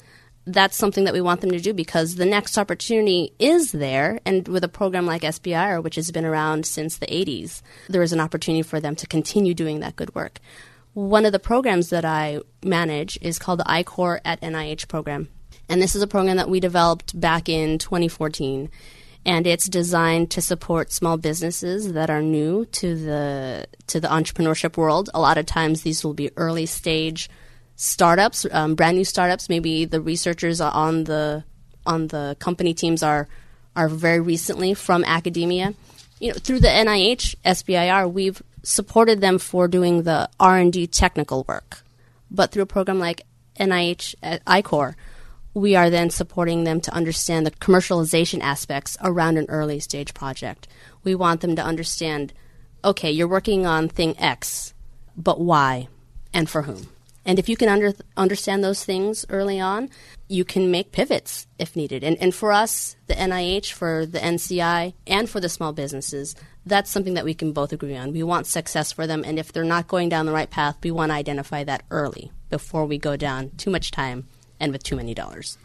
that's 0.45 0.77
something 0.77 1.05
that 1.05 1.15
we 1.15 1.21
want 1.21 1.41
them 1.41 1.53
to 1.53 1.61
do 1.61 1.73
because 1.73 2.17
the 2.17 2.27
next 2.27 2.59
opportunity 2.59 3.33
is 3.39 3.73
there. 3.73 4.21
And 4.27 4.47
with 4.47 4.63
a 4.63 4.69
program 4.69 5.07
like 5.07 5.23
SBIR, 5.23 5.83
which 5.83 5.95
has 5.95 6.11
been 6.11 6.27
around 6.27 6.67
since 6.67 6.99
the 6.99 7.07
80s, 7.07 7.63
there 7.89 8.03
is 8.03 8.13
an 8.13 8.21
opportunity 8.21 8.61
for 8.61 8.79
them 8.79 8.95
to 8.97 9.07
continue 9.07 9.55
doing 9.55 9.81
that 9.81 9.97
good 9.97 10.15
work. 10.15 10.41
One 10.95 11.27
of 11.27 11.33
the 11.33 11.41
programs 11.41 11.91
that 11.91 12.05
I 12.05 12.39
manage 12.65 13.19
is 13.21 13.39
called 13.39 13.59
the 13.59 13.71
I-Corps 13.71 14.21
at 14.25 14.41
NIH 14.41 14.87
program. 14.87 15.29
And 15.69 15.83
this 15.83 15.97
is 15.97 16.03
a 16.03 16.07
program 16.07 16.37
that 16.37 16.49
we 16.49 16.61
developed 16.61 17.19
back 17.19 17.49
in 17.49 17.79
2014. 17.79 18.71
And 19.27 19.47
it's 19.47 19.69
designed 19.69 20.31
to 20.33 20.41
support 20.41 20.93
small 20.93 21.17
businesses 21.17 21.95
that 21.95 22.11
are 22.11 22.23
new 22.23 22.67
to 22.67 22.95
the 22.95 23.67
to 23.87 23.99
the 23.99 24.09
entrepreneurship 24.09 24.77
world. 24.77 25.09
A 25.15 25.21
lot 25.21 25.39
of 25.39 25.47
times, 25.47 25.83
these 25.83 26.05
will 26.05 26.13
be 26.13 26.31
early 26.37 26.67
stage 26.67 27.31
startups, 27.75 28.47
um, 28.53 28.75
brand 28.75 28.99
new 28.99 29.05
startups. 29.05 29.49
Maybe 29.49 29.87
the 29.87 30.01
researchers 30.01 30.61
on 30.61 31.05
the 31.05 31.43
on 31.87 32.09
the 32.09 32.37
company 32.39 32.75
teams 32.75 33.03
are 33.03 33.27
are 33.75 33.89
very 33.89 34.21
recently 34.21 34.75
from 34.75 35.05
academia. 35.05 35.73
You 36.21 36.29
know, 36.29 36.39
through 36.39 36.61
the 36.61 36.69
NIH 36.69 37.35
SBIR, 37.47 38.13
we've 38.13 38.43
supported 38.65 39.21
them 39.21 39.39
for 39.39 39.69
doing 39.69 40.03
the 40.03 40.29
R&D 40.41 40.89
technical 40.89 41.45
work. 41.47 41.83
But 42.31 42.51
through 42.51 42.65
a 42.65 42.67
program 42.67 42.99
like 42.99 43.23
NIH 43.59 44.15
at 44.23 44.43
I-Corps, 44.47 44.97
we 45.53 45.77
are 45.77 45.89
then 45.89 46.11
supporting 46.11 46.65
them 46.65 46.81
to 46.81 46.93
understand 46.93 47.47
the 47.47 47.53
commercialization 47.53 48.41
aspects 48.41 48.97
around 49.01 49.39
an 49.39 49.47
early 49.49 49.79
stage 49.79 50.13
project. 50.13 50.67
We 51.05 51.15
want 51.15 51.41
them 51.41 51.55
to 51.57 51.63
understand 51.63 52.33
okay, 52.85 53.11
you're 53.11 53.27
working 53.27 53.65
on 53.65 53.89
thing 53.89 54.15
X, 54.19 54.75
but 55.17 55.41
why 55.41 55.89
and 56.35 56.51
for 56.51 56.63
whom? 56.63 56.89
And 57.25 57.39
if 57.39 57.49
you 57.49 57.57
can 57.57 57.71
under, 57.71 57.95
understand 58.17 58.63
those 58.63 58.85
things 58.85 59.25
early 59.31 59.59
on, 59.59 59.89
you 60.29 60.45
can 60.45 60.71
make 60.71 60.93
pivots 60.93 61.47
if 61.59 61.75
needed. 61.75 62.05
And, 62.05 62.19
and 62.19 62.35
for 62.35 62.53
us, 62.53 62.97
the 63.07 63.15
NIH, 63.15 63.73
for 63.73 64.05
the 64.05 64.19
NCI, 64.19 64.93
and 65.07 65.31
for 65.31 65.41
the 65.41 65.49
small 65.49 65.73
businesses, 65.73 66.37
that's 66.67 66.91
something 66.91 67.15
that 67.15 67.25
we 67.25 67.35
can 67.35 67.53
both 67.53 67.73
agree 67.73 67.97
on. 67.97 68.13
We 68.13 68.23
want 68.23 68.47
success 68.47 68.93
for 68.93 69.07
them, 69.07 69.23
and 69.25 69.39
if 69.39 69.53
they're 69.53 69.65
not 69.65 69.89
going 69.89 70.09
down 70.09 70.27
the 70.27 70.33
right 70.33 70.51
path, 70.51 70.77
we 70.83 70.91
want 70.91 71.11
to 71.11 71.15
identify 71.17 71.65
that 71.65 71.83
early 71.91 72.31
before 72.51 72.87
we 72.87 72.99
go 72.99 73.17
down 73.17 73.51
too 73.57 73.71
much 73.71 73.91
time 73.91 74.27
and 74.61 74.73
with 74.73 74.83
too 74.83 74.97
many 74.97 75.15
dollars. 75.15 75.59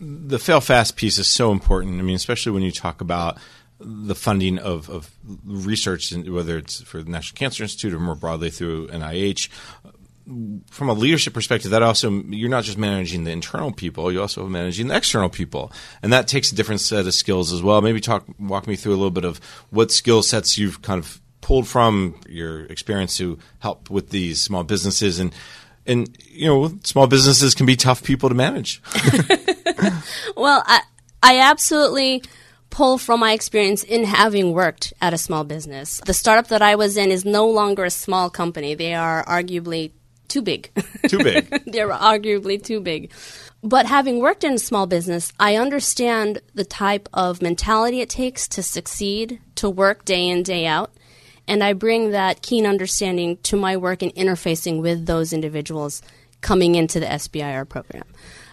The 0.00 0.38
fail 0.38 0.60
fast 0.60 0.96
piece 0.96 1.18
is 1.18 1.28
so 1.28 1.52
important. 1.52 1.98
I 1.98 2.02
mean, 2.02 2.16
especially 2.16 2.52
when 2.52 2.62
you 2.62 2.72
talk 2.72 3.00
about 3.00 3.38
the 3.78 4.14
funding 4.14 4.58
of, 4.58 4.88
of 4.90 5.10
research, 5.44 6.12
whether 6.14 6.58
it's 6.58 6.82
for 6.82 7.02
the 7.02 7.10
National 7.10 7.36
Cancer 7.36 7.62
Institute 7.62 7.94
or 7.94 8.00
more 8.00 8.14
broadly 8.14 8.50
through 8.50 8.88
NIH. 8.88 9.48
From 10.70 10.88
a 10.88 10.92
leadership 10.92 11.34
perspective, 11.34 11.70
that 11.72 11.82
also 11.82 12.10
you're 12.10 12.48
not 12.48 12.64
just 12.64 12.78
managing 12.78 13.24
the 13.24 13.30
internal 13.30 13.72
people, 13.72 14.12
you're 14.12 14.22
also 14.22 14.46
managing 14.46 14.88
the 14.88 14.96
external 14.96 15.28
people, 15.28 15.72
and 16.02 16.12
that 16.12 16.28
takes 16.28 16.52
a 16.52 16.54
different 16.54 16.80
set 16.80 17.06
of 17.06 17.14
skills 17.14 17.52
as 17.52 17.62
well. 17.62 17.80
Maybe 17.80 18.00
talk 18.00 18.24
walk 18.38 18.66
me 18.66 18.76
through 18.76 18.92
a 18.92 19.00
little 19.00 19.10
bit 19.10 19.24
of 19.24 19.38
what 19.70 19.90
skill 19.90 20.22
sets 20.22 20.56
you've 20.56 20.80
kind 20.82 20.98
of 20.98 21.20
pulled 21.40 21.68
from 21.68 22.18
your 22.28 22.64
experience 22.66 23.16
to 23.18 23.38
help 23.58 23.90
with 23.90 24.10
these 24.10 24.40
small 24.40 24.64
businesses. 24.64 25.18
And 25.18 25.34
and 25.86 26.16
you 26.28 26.46
know 26.46 26.78
small 26.84 27.06
businesses 27.06 27.54
can 27.54 27.66
be 27.66 27.76
tough 27.76 28.02
people 28.02 28.28
to 28.28 28.34
manage. 28.34 28.80
Well 30.36 30.62
i 30.66 30.80
i 31.22 31.38
absolutely 31.38 32.22
pull 32.70 32.98
from 32.98 33.20
my 33.20 33.32
experience 33.32 33.82
in 33.82 34.04
having 34.04 34.52
worked 34.52 34.92
at 35.00 35.12
a 35.12 35.18
small 35.18 35.44
business. 35.44 36.00
The 36.06 36.14
startup 36.14 36.48
that 36.48 36.62
i 36.62 36.74
was 36.76 36.96
in 36.96 37.10
is 37.10 37.24
no 37.24 37.48
longer 37.48 37.84
a 37.84 37.90
small 37.90 38.30
company. 38.30 38.74
They 38.74 38.94
are 38.94 39.24
arguably 39.24 39.92
too 40.32 40.42
big 40.42 40.70
too 41.08 41.18
big 41.18 41.48
they're 41.66 41.90
arguably 41.90 42.62
too 42.62 42.80
big 42.80 43.10
but 43.64 43.86
having 43.86 44.18
worked 44.18 44.42
in 44.42 44.54
a 44.54 44.58
small 44.58 44.86
business, 44.86 45.32
I 45.38 45.54
understand 45.54 46.40
the 46.52 46.64
type 46.64 47.08
of 47.12 47.40
mentality 47.40 48.00
it 48.00 48.10
takes 48.10 48.48
to 48.48 48.62
succeed, 48.62 49.40
to 49.56 49.70
work 49.70 50.04
day 50.04 50.28
in, 50.28 50.42
day 50.42 50.66
out. 50.66 50.92
And 51.46 51.62
I 51.62 51.72
bring 51.72 52.10
that 52.10 52.42
keen 52.42 52.66
understanding 52.66 53.36
to 53.44 53.56
my 53.56 53.76
work 53.76 54.02
in 54.02 54.10
interfacing 54.10 54.80
with 54.80 55.06
those 55.06 55.32
individuals 55.32 56.02
coming 56.40 56.74
into 56.74 56.98
the 56.98 57.06
SBIR 57.06 57.68
program. 57.68 58.04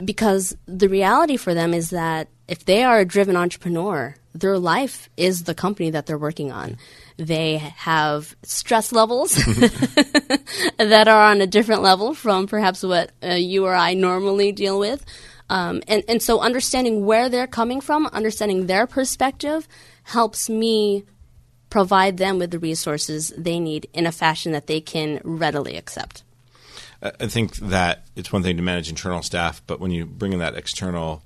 Because 0.04 0.56
the 0.68 0.90
reality 0.90 1.38
for 1.38 1.56
them 1.56 1.74
is 1.74 1.90
that 1.90 2.28
if 2.48 2.66
they 2.66 2.84
are 2.84 3.00
a 3.00 3.06
driven 3.06 3.36
entrepreneur, 3.36 4.16
their 4.36 4.60
life 4.60 5.10
is 5.18 5.44
the 5.44 5.56
company 5.56 5.90
that 5.90 6.06
they're 6.06 6.20
working 6.20 6.52
on. 6.52 6.78
They 7.20 7.58
have 7.58 8.34
stress 8.44 8.94
levels 8.94 9.36
that 10.78 11.08
are 11.08 11.32
on 11.32 11.42
a 11.42 11.48
different 11.48 11.82
level 11.82 12.14
from 12.14 12.48
perhaps 12.48 12.82
what 12.82 13.12
uh, 13.22 13.34
you 13.34 13.66
or 13.66 13.76
I 13.76 13.94
normally 13.94 14.54
deal 14.54 14.80
with. 14.80 15.04
Um, 15.50 15.82
and, 15.88 16.04
and 16.08 16.24
so 16.24 16.40
understanding 16.40 17.06
where 17.06 17.28
they're 17.28 17.46
coming 17.46 17.82
from, 17.82 18.08
understanding 18.08 18.68
their 18.68 18.88
perspective, 18.88 19.68
helps 20.04 20.50
me 20.50 21.04
provide 21.70 22.18
them 22.18 22.40
with 22.40 22.52
the 22.52 22.60
resources 22.60 23.34
they 23.38 23.60
need 23.60 23.90
in 23.94 24.06
a 24.06 24.14
fashion 24.14 24.54
that 24.54 24.68
they 24.68 24.80
can 24.80 25.20
readily 25.26 25.76
accept. 25.76 26.24
I 27.02 27.28
think 27.28 27.56
that 27.58 28.06
it's 28.16 28.32
one 28.32 28.44
thing 28.44 28.58
to 28.58 28.64
manage 28.64 28.90
internal 28.90 29.22
staff, 29.22 29.62
but 29.68 29.80
when 29.80 29.92
you 29.92 30.06
bring 30.06 30.34
in 30.34 30.40
that 30.40 30.56
external 30.56 31.22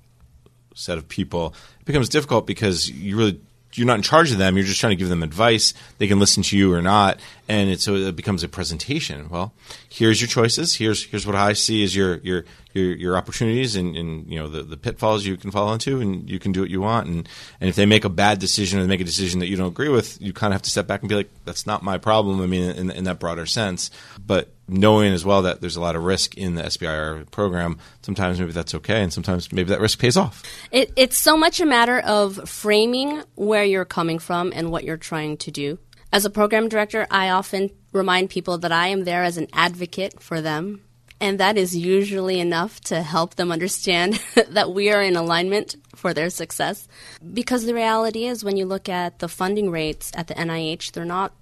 set 0.76 0.98
of 0.98 1.08
people, 1.08 1.54
it 1.80 1.86
becomes 1.86 2.10
difficult 2.10 2.48
because 2.48 2.90
you 2.90 3.16
really 3.18 3.42
you're 3.76 3.88
not 3.88 3.96
in 3.98 4.02
charge 4.02 4.32
of 4.32 4.38
them. 4.38 4.56
You're 4.56 4.66
just 4.66 4.80
trying 4.80 4.92
to 4.92 4.96
give 4.96 5.10
them 5.10 5.24
advice. 5.24 5.74
They 5.98 6.08
can 6.08 6.20
listen 6.20 6.44
to 6.44 6.58
you 6.58 6.74
or 6.74 6.82
not, 6.82 7.20
and 7.48 7.70
it, 7.70 7.82
so 7.82 7.96
it 7.96 8.16
becomes 8.16 8.44
a 8.44 8.48
presentation. 8.48 9.30
Well, 9.30 9.54
here's 9.90 10.22
your 10.22 10.28
choices. 10.28 10.76
Here's 10.76 11.06
here's 11.06 11.26
what 11.26 11.36
I 11.36 11.54
see 11.54 11.84
as 11.84 11.96
your 11.96 12.18
your 12.18 12.46
your, 12.74 12.96
your 12.96 13.18
opportunities 13.18 13.76
and, 13.76 13.96
and 13.96 14.28
you 14.28 14.40
know 14.40 14.48
the, 14.48 14.64
the 14.64 14.78
pitfalls 14.78 15.26
you 15.26 15.38
can 15.38 15.52
fall 15.52 15.74
into, 15.74 16.02
and 16.02 16.30
you 16.30 16.40
can 16.40 16.52
do 16.52 16.62
what 16.62 16.70
you 16.70 16.82
want. 16.82 17.08
And 17.08 17.30
and 17.60 17.70
if 17.70 17.76
they 17.76 17.86
make 17.86 18.06
a 18.06 18.10
bad 18.10 18.40
decision 18.40 18.80
or 18.80 18.84
they 18.84 18.90
make 18.90 19.02
a 19.02 19.06
decision 19.06 19.40
that 19.40 19.48
you 19.48 19.58
don't 19.58 19.68
agree 19.68 19.90
with, 19.90 20.22
you 20.22 20.34
kind 20.34 20.54
of 20.54 20.56
have 20.56 20.64
to 20.64 20.72
step 20.72 20.88
back 20.88 21.02
and 21.02 21.10
be 21.10 21.16
like, 21.16 21.30
that's 21.46 21.66
not 21.66 21.84
my 21.84 21.98
problem. 21.98 22.42
I 22.42 22.48
mean, 22.48 22.70
in, 22.70 22.92
in 22.92 23.04
that 23.06 23.20
broader 23.20 23.46
sense, 23.46 23.90
but 24.26 24.53
knowing 24.67 25.13
as 25.13 25.26
well 25.26 25.43
that 25.43 25.62
there's 25.62 25.76
a 25.76 25.82
lot 25.82 25.95
of 25.95 26.04
risk 26.04 26.38
in 26.38 26.56
the 26.56 26.63
SBIR 26.63 27.30
program, 27.32 27.78
sometimes 28.02 28.39
maybe 28.39 28.52
that's 28.52 28.76
okay, 28.76 29.02
and 29.02 29.12
sometimes 29.12 29.52
maybe 29.52 29.69
that 29.69 29.82
risk 29.82 29.99
pays 29.99 30.17
off. 30.17 30.43
It, 30.71 30.91
it's 30.95 31.17
so 31.17 31.38
much 31.38 31.60
a 31.60 31.65
matter 31.65 31.99
of 31.99 32.49
framing 32.49 33.23
where 33.36 33.63
you're 33.63 33.86
coming 33.86 34.19
from 34.19 34.52
and 34.56 34.71
what 34.71 34.84
you're 34.84 34.97
trying 34.97 35.38
to 35.38 35.52
do. 35.52 35.80
As 36.12 36.26
a 36.26 36.30
program 36.30 36.69
director, 36.69 37.08
I 37.10 37.30
often 37.30 37.71
remind 37.91 38.30
people 38.30 38.58
that 38.60 38.71
I 38.71 38.88
am 38.88 39.04
there 39.04 39.23
as 39.23 39.38
an 39.38 39.47
advocate 39.54 40.21
for 40.21 40.41
them 40.41 40.82
and 41.23 41.39
that 41.39 41.58
is 41.58 41.73
usually 41.73 42.41
enough 42.41 42.82
to 42.82 43.02
help 43.02 43.36
them 43.36 43.49
understand 43.49 44.15
that 44.49 44.73
we 44.73 44.91
are 44.91 45.02
in 45.02 45.15
alignment 45.15 45.78
for 45.95 46.13
their 46.13 46.30
success. 46.30 46.86
Because 47.34 47.65
the 47.65 47.73
reality 47.73 48.26
is, 48.26 48.43
when 48.43 48.58
you 48.58 48.65
look 48.65 48.89
at 48.89 49.19
the 49.19 49.30
funding 49.30 49.71
rates 49.71 50.12
at 50.15 50.28
the 50.28 50.34
NIH, 50.34 50.91
they're 50.91 51.06
not 51.06 51.34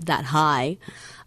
that 0.00 0.26
high. 0.26 0.76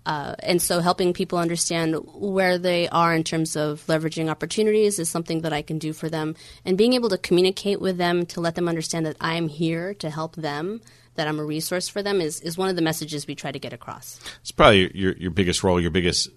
Uh, 0.06 0.36
and 0.40 0.62
so 0.62 0.80
helping 0.80 1.14
people 1.14 1.38
understand 1.38 1.96
where 2.14 2.58
they 2.58 2.90
are 2.90 3.14
in 3.14 3.24
terms 3.24 3.56
of 3.56 3.86
leveraging 3.88 4.30
opportunities 4.30 4.98
is 4.98 5.10
something 5.10 5.42
that 5.42 5.54
I 5.54 5.62
can 5.62 5.78
do 5.78 5.94
for 5.94 6.10
them. 6.10 6.36
And 6.66 6.78
being 6.78 6.94
able 6.94 7.10
to 7.10 7.18
communicate 7.18 7.80
with 7.80 7.98
them 7.98 8.26
to 8.28 8.42
let 8.42 8.56
them 8.56 8.68
understand 8.68 9.06
that 9.06 9.18
I 9.22 9.36
am 9.36 9.48
here 9.48 9.94
to 9.96 10.10
help 10.10 10.36
them, 10.36 10.82
that 11.16 11.28
I'm 11.28 11.40
a 11.40 11.46
resource 11.46 11.88
for 11.88 12.02
them, 12.02 12.20
is, 12.20 12.42
is 12.42 12.58
one 12.58 12.70
of 12.70 12.76
the 12.76 12.82
messages 12.82 13.28
we 13.28 13.36
try 13.36 13.52
to 13.52 13.60
get 13.60 13.74
across. 13.74 14.20
It's 14.42 14.52
probably 14.52 14.96
your, 14.98 15.14
your 15.14 15.32
biggest 15.32 15.64
role, 15.64 15.80
your 15.80 15.92
biggest 15.92 16.30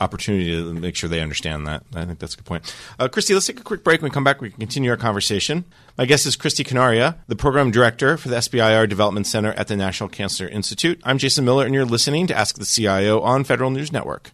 opportunity 0.00 0.50
to 0.50 0.74
make 0.74 0.96
sure 0.96 1.08
they 1.08 1.20
understand 1.20 1.68
that. 1.68 1.84
I 1.94 2.04
think 2.04 2.18
that's 2.18 2.34
a 2.34 2.38
good 2.38 2.46
point. 2.46 2.74
Uh, 2.98 3.06
Christy, 3.06 3.32
let's 3.32 3.46
take 3.46 3.60
a 3.60 3.62
quick 3.62 3.84
break. 3.84 4.02
When 4.02 4.10
we 4.10 4.14
come 4.14 4.24
back, 4.24 4.40
we 4.40 4.50
can 4.50 4.58
continue 4.58 4.90
our 4.90 4.96
conversation. 4.96 5.64
My 5.96 6.06
guest 6.06 6.26
is 6.26 6.34
Christy 6.34 6.64
Canaria, 6.64 7.18
the 7.28 7.36
program 7.36 7.70
director 7.70 8.16
for 8.16 8.28
the 8.28 8.34
SBIR 8.34 8.88
Development 8.88 9.24
Center 9.24 9.52
at 9.52 9.68
the 9.68 9.76
National 9.76 10.08
Cancer 10.08 10.48
Institute. 10.48 11.00
I'm 11.04 11.18
Jason 11.18 11.44
Miller, 11.44 11.64
and 11.64 11.72
you're 11.72 11.84
listening 11.84 12.26
to 12.26 12.36
Ask 12.36 12.58
the 12.58 12.64
CIO 12.64 13.20
on 13.20 13.44
Federal 13.44 13.70
News 13.70 13.92
Network. 13.92 14.32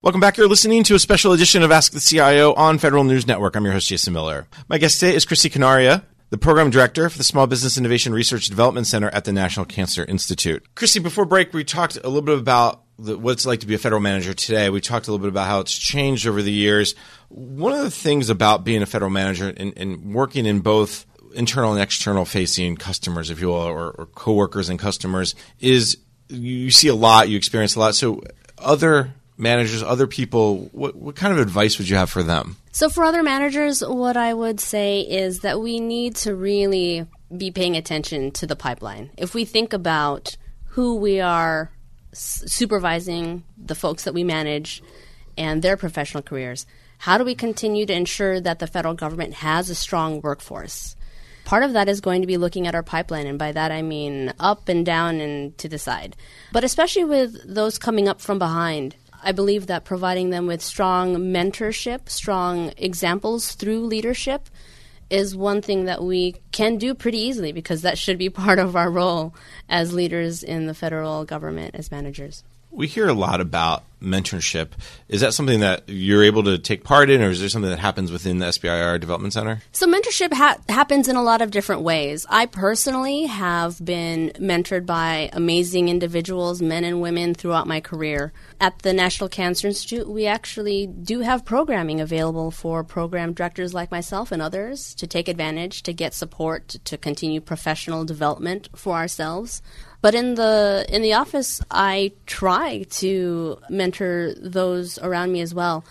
Welcome 0.00 0.22
back. 0.22 0.38
You're 0.38 0.48
listening 0.48 0.84
to 0.84 0.94
a 0.94 0.98
special 0.98 1.32
edition 1.32 1.62
of 1.62 1.70
Ask 1.70 1.92
the 1.92 2.00
CIO 2.00 2.54
on 2.54 2.78
Federal 2.78 3.04
News 3.04 3.26
Network. 3.26 3.56
I'm 3.56 3.64
your 3.64 3.74
host, 3.74 3.88
Jason 3.88 4.14
Miller. 4.14 4.46
My 4.68 4.78
guest 4.78 5.00
today 5.00 5.14
is 5.14 5.26
Christy 5.26 5.50
Canaria, 5.50 6.06
the 6.30 6.38
program 6.38 6.70
director 6.70 7.10
for 7.10 7.18
the 7.18 7.24
Small 7.24 7.46
Business 7.46 7.76
Innovation 7.76 8.14
Research 8.14 8.46
Development 8.46 8.86
Center 8.86 9.10
at 9.10 9.26
the 9.26 9.34
National 9.34 9.66
Cancer 9.66 10.06
Institute. 10.06 10.64
Christy, 10.74 10.98
before 10.98 11.26
break, 11.26 11.52
we 11.52 11.62
talked 11.62 11.98
a 11.98 12.08
little 12.08 12.22
bit 12.22 12.38
about 12.38 12.83
what 12.96 13.32
it's 13.32 13.46
like 13.46 13.60
to 13.60 13.66
be 13.66 13.74
a 13.74 13.78
federal 13.78 14.00
manager 14.00 14.34
today. 14.34 14.70
We 14.70 14.80
talked 14.80 15.08
a 15.08 15.10
little 15.10 15.24
bit 15.24 15.30
about 15.30 15.46
how 15.46 15.60
it's 15.60 15.76
changed 15.76 16.26
over 16.26 16.42
the 16.42 16.52
years. 16.52 16.94
One 17.28 17.72
of 17.72 17.80
the 17.80 17.90
things 17.90 18.30
about 18.30 18.64
being 18.64 18.82
a 18.82 18.86
federal 18.86 19.10
manager 19.10 19.52
and, 19.56 19.72
and 19.76 20.14
working 20.14 20.46
in 20.46 20.60
both 20.60 21.06
internal 21.34 21.72
and 21.72 21.82
external 21.82 22.24
facing 22.24 22.76
customers, 22.76 23.30
if 23.30 23.40
you 23.40 23.48
will, 23.48 23.54
or, 23.54 23.90
or 23.90 24.06
coworkers 24.06 24.68
and 24.68 24.78
customers, 24.78 25.34
is 25.60 25.98
you 26.28 26.70
see 26.70 26.88
a 26.88 26.94
lot, 26.94 27.28
you 27.28 27.36
experience 27.36 27.74
a 27.76 27.80
lot. 27.80 27.94
So, 27.94 28.22
other 28.58 29.12
managers, 29.36 29.82
other 29.82 30.06
people, 30.06 30.68
what, 30.72 30.94
what 30.94 31.16
kind 31.16 31.32
of 31.32 31.40
advice 31.40 31.78
would 31.78 31.88
you 31.88 31.96
have 31.96 32.08
for 32.08 32.22
them? 32.22 32.56
So, 32.72 32.88
for 32.88 33.04
other 33.04 33.22
managers, 33.22 33.82
what 33.84 34.16
I 34.16 34.32
would 34.32 34.60
say 34.60 35.00
is 35.00 35.40
that 35.40 35.60
we 35.60 35.80
need 35.80 36.16
to 36.16 36.34
really 36.34 37.06
be 37.36 37.50
paying 37.50 37.76
attention 37.76 38.30
to 38.32 38.46
the 38.46 38.56
pipeline. 38.56 39.10
If 39.16 39.34
we 39.34 39.44
think 39.44 39.72
about 39.72 40.36
who 40.68 40.96
we 40.96 41.20
are 41.20 41.70
supervising 42.18 43.44
the 43.56 43.74
folks 43.74 44.04
that 44.04 44.14
we 44.14 44.24
manage 44.24 44.82
and 45.36 45.62
their 45.62 45.76
professional 45.76 46.22
careers. 46.22 46.66
How 46.98 47.18
do 47.18 47.24
we 47.24 47.34
continue 47.34 47.86
to 47.86 47.92
ensure 47.92 48.40
that 48.40 48.58
the 48.58 48.66
federal 48.66 48.94
government 48.94 49.34
has 49.34 49.68
a 49.68 49.74
strong 49.74 50.20
workforce? 50.20 50.96
Part 51.44 51.62
of 51.62 51.74
that 51.74 51.88
is 51.88 52.00
going 52.00 52.22
to 52.22 52.26
be 52.26 52.38
looking 52.38 52.66
at 52.66 52.74
our 52.74 52.82
pipeline, 52.82 53.26
and 53.26 53.38
by 53.38 53.52
that 53.52 53.70
I 53.70 53.82
mean 53.82 54.32
up 54.40 54.68
and 54.68 54.86
down 54.86 55.20
and 55.20 55.56
to 55.58 55.68
the 55.68 55.78
side. 55.78 56.16
But 56.52 56.64
especially 56.64 57.04
with 57.04 57.36
those 57.44 57.78
coming 57.78 58.08
up 58.08 58.20
from 58.20 58.38
behind, 58.38 58.96
I 59.22 59.32
believe 59.32 59.66
that 59.66 59.84
providing 59.84 60.30
them 60.30 60.46
with 60.46 60.62
strong 60.62 61.16
mentorship, 61.16 62.08
strong 62.08 62.72
examples 62.76 63.52
through 63.52 63.86
leadership, 63.86 64.48
is 65.14 65.36
one 65.36 65.62
thing 65.62 65.84
that 65.84 66.02
we 66.02 66.34
can 66.50 66.76
do 66.76 66.92
pretty 66.92 67.18
easily 67.18 67.52
because 67.52 67.82
that 67.82 67.96
should 67.96 68.18
be 68.18 68.28
part 68.44 68.58
of 68.58 68.74
our 68.74 68.90
role 68.90 69.34
as 69.68 69.94
leaders 69.94 70.42
in 70.42 70.66
the 70.66 70.74
federal 70.74 71.24
government 71.24 71.74
as 71.74 71.90
managers. 71.92 72.42
We 72.74 72.88
hear 72.88 73.08
a 73.08 73.14
lot 73.14 73.40
about 73.40 73.84
mentorship. 74.02 74.70
Is 75.08 75.20
that 75.20 75.32
something 75.32 75.60
that 75.60 75.84
you're 75.86 76.24
able 76.24 76.42
to 76.42 76.58
take 76.58 76.82
part 76.82 77.08
in, 77.08 77.22
or 77.22 77.30
is 77.30 77.38
there 77.38 77.48
something 77.48 77.70
that 77.70 77.78
happens 77.78 78.10
within 78.10 78.38
the 78.38 78.46
SBIR 78.46 79.00
Development 79.00 79.32
Center? 79.32 79.62
So, 79.70 79.86
mentorship 79.86 80.32
ha- 80.32 80.58
happens 80.68 81.08
in 81.08 81.14
a 81.14 81.22
lot 81.22 81.40
of 81.40 81.52
different 81.52 81.82
ways. 81.82 82.26
I 82.28 82.46
personally 82.46 83.26
have 83.26 83.82
been 83.84 84.32
mentored 84.40 84.86
by 84.86 85.30
amazing 85.32 85.88
individuals, 85.88 86.60
men 86.60 86.82
and 86.82 87.00
women, 87.00 87.34
throughout 87.34 87.68
my 87.68 87.80
career. 87.80 88.32
At 88.60 88.80
the 88.80 88.92
National 88.92 89.28
Cancer 89.28 89.68
Institute, 89.68 90.08
we 90.08 90.26
actually 90.26 90.86
do 90.86 91.20
have 91.20 91.44
programming 91.44 92.00
available 92.00 92.50
for 92.50 92.82
program 92.82 93.32
directors 93.32 93.72
like 93.72 93.90
myself 93.90 94.32
and 94.32 94.42
others 94.42 94.94
to 94.96 95.06
take 95.06 95.28
advantage, 95.28 95.84
to 95.84 95.92
get 95.92 96.12
support, 96.12 96.68
to 96.84 96.98
continue 96.98 97.40
professional 97.40 98.04
development 98.04 98.68
for 98.74 98.96
ourselves. 98.96 99.62
But 100.04 100.14
in 100.14 100.34
the 100.34 100.84
in 100.90 101.00
the 101.00 101.14
office, 101.14 101.62
I 101.70 102.12
try 102.26 102.82
to 103.00 103.58
mentor 103.70 104.34
those 104.36 104.98
around 104.98 105.32
me 105.32 105.40
as 105.40 105.54
well. 105.54 105.82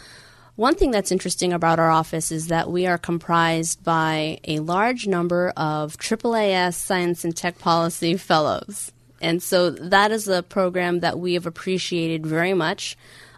One 0.56 0.76
thing 0.76 0.92
that's 0.92 1.12
interesting 1.12 1.52
about 1.52 1.80
our 1.80 1.90
office 1.90 2.32
is 2.32 2.50
that 2.50 2.70
we 2.70 2.86
are 2.86 3.00
comprised 3.00 3.84
by 3.84 4.38
a 4.44 4.60
large 4.60 5.08
number 5.08 5.52
of 5.58 5.98
AAAS 5.98 6.76
Science 6.76 7.26
and 7.26 7.36
Tech 7.36 7.58
Policy 7.58 8.16
Fellows. 8.16 8.92
And 9.20 9.42
so 9.42 9.72
that 9.72 10.12
is 10.12 10.28
a 10.28 10.44
program 10.44 11.00
that 11.00 11.18
we 11.18 11.34
have 11.34 11.48
appreciated 11.48 12.24
very 12.24 12.54
much 12.54 12.96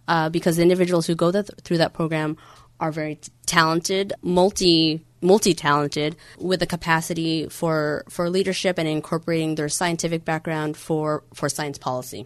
uh, 0.09 0.27
because 0.27 0.57
the 0.57 0.63
individuals 0.63 1.07
who 1.07 1.15
go 1.15 1.31
th- 1.31 1.51
through 1.63 1.77
that 1.77 1.93
program 1.93 2.35
are 2.81 2.91
very 2.91 3.15
t- 3.15 3.31
talented, 3.45 4.11
multi 4.21 5.05
multi-talented 5.21 6.15
with 6.37 6.61
a 6.61 6.67
capacity 6.67 7.47
for 7.47 8.03
for 8.09 8.29
leadership 8.29 8.77
and 8.77 8.87
incorporating 8.87 9.55
their 9.55 9.69
scientific 9.69 10.25
background 10.25 10.77
for 10.77 11.23
for 11.33 11.49
science 11.49 11.77
policy. 11.77 12.25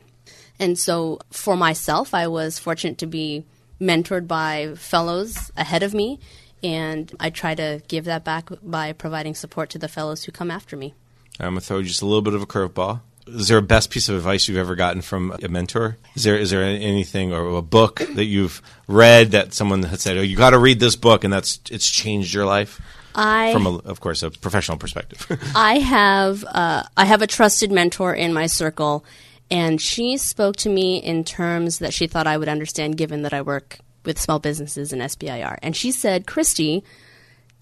And 0.59 0.77
so 0.77 1.19
for 1.31 1.55
myself, 1.55 2.13
I 2.13 2.27
was 2.27 2.59
fortunate 2.59 2.97
to 2.99 3.07
be 3.07 3.45
mentored 3.79 4.27
by 4.27 4.73
fellows 4.75 5.51
ahead 5.55 5.83
of 5.83 5.93
me 5.93 6.19
and 6.63 7.13
I 7.19 7.29
try 7.29 7.55
to 7.55 7.81
give 7.87 8.05
that 8.05 8.23
back 8.23 8.49
by 8.61 8.93
providing 8.93 9.35
support 9.35 9.69
to 9.71 9.79
the 9.79 9.87
fellows 9.87 10.23
who 10.25 10.31
come 10.31 10.51
after 10.51 10.75
me. 10.75 10.93
I'm 11.39 11.51
going 11.51 11.61
to 11.61 11.65
throw 11.65 11.81
just 11.81 12.01
a 12.01 12.05
little 12.05 12.21
bit 12.21 12.33
of 12.33 12.41
a 12.41 12.45
curveball. 12.45 13.01
Is 13.35 13.47
there 13.47 13.57
a 13.57 13.61
best 13.61 13.89
piece 13.89 14.09
of 14.09 14.15
advice 14.15 14.47
you've 14.47 14.57
ever 14.57 14.75
gotten 14.75 15.01
from 15.01 15.35
a 15.41 15.47
mentor? 15.47 15.97
Is 16.15 16.23
there 16.23 16.37
is 16.37 16.51
there 16.51 16.63
anything 16.63 17.33
or 17.33 17.57
a 17.57 17.61
book 17.61 18.01
that 18.15 18.25
you've 18.25 18.61
read 18.87 19.31
that 19.31 19.53
someone 19.53 19.83
has 19.83 20.01
said, 20.01 20.17
"Oh, 20.17 20.21
you 20.21 20.35
got 20.35 20.51
to 20.51 20.59
read 20.59 20.79
this 20.79 20.95
book," 20.95 21.23
and 21.23 21.31
that's 21.31 21.59
it's 21.69 21.89
changed 21.89 22.33
your 22.33 22.45
life? 22.45 22.81
I, 23.15 23.51
from 23.53 23.65
a, 23.65 23.77
of 23.77 23.99
course, 23.99 24.23
a 24.23 24.29
professional 24.29 24.77
perspective. 24.77 25.25
I 25.55 25.79
have 25.79 26.43
uh, 26.45 26.83
I 26.95 27.05
have 27.05 27.21
a 27.21 27.27
trusted 27.27 27.71
mentor 27.71 28.13
in 28.13 28.33
my 28.33 28.47
circle, 28.47 29.03
and 29.49 29.81
she 29.81 30.17
spoke 30.17 30.55
to 30.57 30.69
me 30.69 30.97
in 30.97 31.23
terms 31.23 31.79
that 31.79 31.93
she 31.93 32.07
thought 32.07 32.27
I 32.27 32.37
would 32.37 32.49
understand, 32.49 32.97
given 32.97 33.23
that 33.23 33.33
I 33.33 33.41
work 33.41 33.79
with 34.05 34.19
small 34.19 34.39
businesses 34.39 34.93
and 34.93 35.01
SBIR. 35.01 35.57
And 35.61 35.75
she 35.75 35.91
said, 35.91 36.25
Christy, 36.25 36.83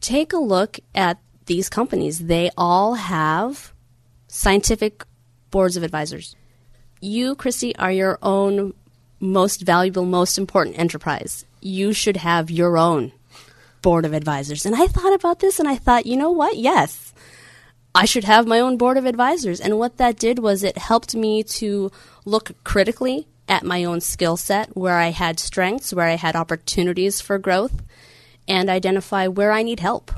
take 0.02 0.34
a 0.34 0.38
look 0.38 0.80
at 0.94 1.20
these 1.46 1.70
companies. 1.70 2.20
They 2.20 2.52
all 2.58 2.96
have 2.96 3.74
scientific 4.28 5.04
boards 5.58 5.76
of 5.76 5.82
advisors. 5.82 6.36
You, 7.02 7.34
Christy, 7.34 7.76
are 7.78 7.92
your 7.92 8.20
own 8.22 8.76
most 9.20 9.62
valuable, 9.62 10.06
most 10.06 10.38
important 10.38 10.78
enterprise. 10.78 11.46
You 11.62 11.94
should 11.94 12.18
have 12.18 12.52
your 12.52 12.78
own 12.78 13.12
board 13.82 14.06
of 14.06 14.14
advisors. 14.14 14.68
And 14.68 14.76
I 14.76 14.86
thought 14.86 15.16
about 15.16 15.40
this 15.40 15.60
and 15.60 15.68
I 15.68 15.76
thought, 15.76 16.06
you 16.06 16.16
know 16.16 16.30
what? 16.30 16.58
Yes. 16.58 17.12
I 17.96 18.06
should 18.06 18.26
have 18.26 18.46
my 18.46 18.60
own 18.60 18.78
board 18.78 18.98
of 18.98 19.08
advisors. 19.08 19.60
And 19.60 19.80
what 19.80 19.98
that 19.98 20.20
did 20.20 20.38
was 20.38 20.62
it 20.62 20.78
helped 20.78 21.16
me 21.16 21.42
to 21.58 21.92
look 22.24 22.52
critically 22.64 23.28
at 23.48 23.64
my 23.64 23.84
own 23.84 24.00
skill 24.00 24.38
set, 24.38 24.78
where 24.78 25.00
I 25.00 25.10
had 25.10 25.40
strengths, 25.40 25.92
where 25.92 26.06
I 26.06 26.18
had 26.18 26.36
opportunities 26.36 27.20
for 27.20 27.40
growth, 27.40 27.82
and 28.48 28.70
identify 28.70 29.26
where 29.26 29.52
I 29.52 29.64
need 29.64 29.80
help. 29.80 30.12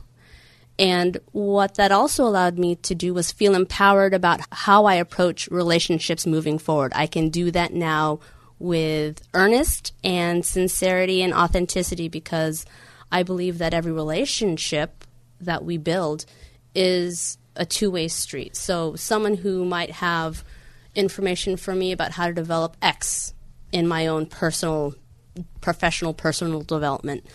And 0.80 1.18
what 1.34 1.76
that 1.76 1.92
also 1.92 2.24
allowed 2.24 2.58
me 2.58 2.76
to 2.78 2.96
do 2.96 3.14
was 3.14 3.34
feel 3.34 3.54
empowered 3.54 4.14
about 4.14 4.40
how 4.50 4.86
I 4.86 4.96
approach 4.96 5.50
relationships 5.50 6.26
moving 6.26 6.58
forward. 6.58 6.94
I 6.96 7.06
can 7.06 7.30
do 7.30 7.52
that 7.52 7.74
now 7.74 8.22
with 8.60 9.22
earnest 9.34 9.94
and 10.06 10.46
sincerity 10.46 11.22
and 11.22 11.34
authenticity 11.34 12.08
because 12.08 12.66
I 13.12 13.24
believe 13.24 13.58
that 13.58 13.74
every 13.74 13.92
relationship 13.92 15.04
that 15.42 15.66
we 15.66 15.78
build 15.78 16.26
is 16.74 17.38
a 17.58 17.66
two 17.66 17.92
way 17.92 18.08
street. 18.08 18.56
So, 18.56 18.96
someone 18.96 19.36
who 19.36 19.66
might 19.66 19.92
have 19.92 20.46
information 20.96 21.58
for 21.58 21.76
me 21.76 21.92
about 21.92 22.12
how 22.12 22.28
to 22.28 22.34
develop 22.34 22.78
X 22.82 23.34
in 23.74 23.86
my 23.86 24.08
own 24.08 24.28
personal, 24.28 24.96
professional, 25.60 26.14
personal 26.14 26.62
development 26.62 27.26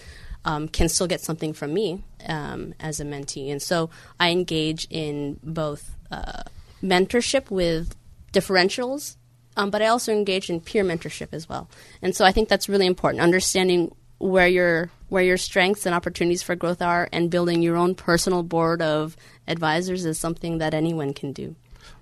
um, 0.46 0.66
can 0.68 0.88
still 0.88 1.06
get 1.06 1.20
something 1.20 1.52
from 1.52 1.74
me 1.74 2.02
um, 2.26 2.74
as 2.80 3.00
a 3.00 3.04
mentee. 3.04 3.50
And 3.50 3.62
so 3.62 3.90
I 4.18 4.30
engage 4.30 4.86
in 4.90 5.38
both 5.42 5.90
uh, 6.10 6.42
mentorship 6.82 7.50
with 7.50 7.94
differentials, 8.32 9.16
um, 9.56 9.70
but 9.70 9.82
I 9.82 9.86
also 9.86 10.12
engage 10.12 10.50
in 10.50 10.60
peer 10.60 10.84
mentorship 10.84 11.28
as 11.32 11.48
well. 11.48 11.68
And 12.02 12.14
so 12.14 12.24
I 12.24 12.32
think 12.32 12.48
that's 12.48 12.68
really 12.68 12.86
important, 12.86 13.22
understanding 13.22 13.94
where 14.18 14.48
your 14.48 14.90
where 15.08 15.22
your 15.22 15.36
strengths 15.36 15.86
and 15.86 15.94
opportunities 15.94 16.42
for 16.42 16.56
growth 16.56 16.82
are 16.82 17.08
and 17.12 17.30
building 17.30 17.62
your 17.62 17.76
own 17.76 17.94
personal 17.94 18.42
board 18.42 18.82
of 18.82 19.16
advisors 19.46 20.04
is 20.04 20.18
something 20.18 20.58
that 20.58 20.74
anyone 20.74 21.12
can 21.12 21.32
do. 21.32 21.54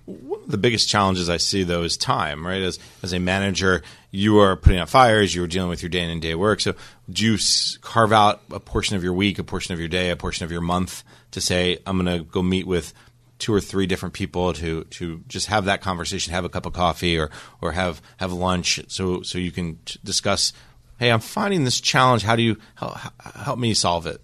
One 0.06 0.40
of 0.42 0.50
the 0.50 0.58
biggest 0.58 0.88
challenges 0.88 1.28
I 1.28 1.36
see, 1.36 1.62
though, 1.62 1.82
is 1.82 1.96
time. 1.96 2.46
Right, 2.46 2.62
as 2.62 2.78
as 3.02 3.12
a 3.12 3.18
manager, 3.18 3.82
you 4.12 4.38
are 4.38 4.56
putting 4.56 4.78
out 4.78 4.90
fires, 4.90 5.34
you 5.34 5.42
are 5.42 5.48
dealing 5.48 5.70
with 5.70 5.82
your 5.82 5.88
day 5.88 6.04
in 6.04 6.10
and 6.10 6.22
day 6.22 6.34
work. 6.34 6.60
So, 6.60 6.74
do 7.10 7.24
you 7.24 7.38
carve 7.80 8.12
out 8.12 8.42
a 8.52 8.60
portion 8.60 8.94
of 8.94 9.02
your 9.02 9.14
week, 9.14 9.38
a 9.38 9.44
portion 9.44 9.72
of 9.72 9.80
your 9.80 9.88
day, 9.88 10.10
a 10.10 10.16
portion 10.16 10.44
of 10.44 10.52
your 10.52 10.60
month 10.60 11.02
to 11.32 11.40
say, 11.40 11.78
"I'm 11.86 11.98
going 11.98 12.18
to 12.18 12.24
go 12.24 12.42
meet 12.42 12.66
with 12.66 12.92
two 13.38 13.52
or 13.52 13.60
three 13.60 13.86
different 13.86 14.14
people 14.14 14.52
to 14.52 14.84
to 14.84 15.24
just 15.26 15.48
have 15.48 15.64
that 15.64 15.80
conversation, 15.80 16.32
have 16.32 16.44
a 16.44 16.50
cup 16.50 16.66
of 16.66 16.74
coffee, 16.74 17.18
or 17.18 17.30
or 17.62 17.72
have 17.72 18.02
have 18.18 18.32
lunch, 18.32 18.80
so 18.88 19.22
so 19.22 19.38
you 19.38 19.50
can 19.50 19.78
t- 19.86 19.98
discuss. 20.04 20.52
Hey, 20.98 21.10
I'm 21.10 21.20
finding 21.20 21.64
this 21.64 21.80
challenge. 21.80 22.22
How 22.22 22.36
do 22.36 22.42
you 22.42 22.58
help, 22.76 22.96
help 23.34 23.58
me 23.58 23.74
solve 23.74 24.06
it? 24.06 24.20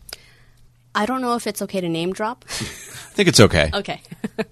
I 0.94 1.06
don't 1.06 1.22
know 1.22 1.34
if 1.34 1.46
it's 1.46 1.62
okay 1.62 1.80
to 1.80 1.88
name 1.88 2.12
drop. 2.12 2.44
I 2.48 2.52
think 2.52 3.28
it's 3.28 3.40
okay. 3.40 3.70
Okay. 3.72 4.00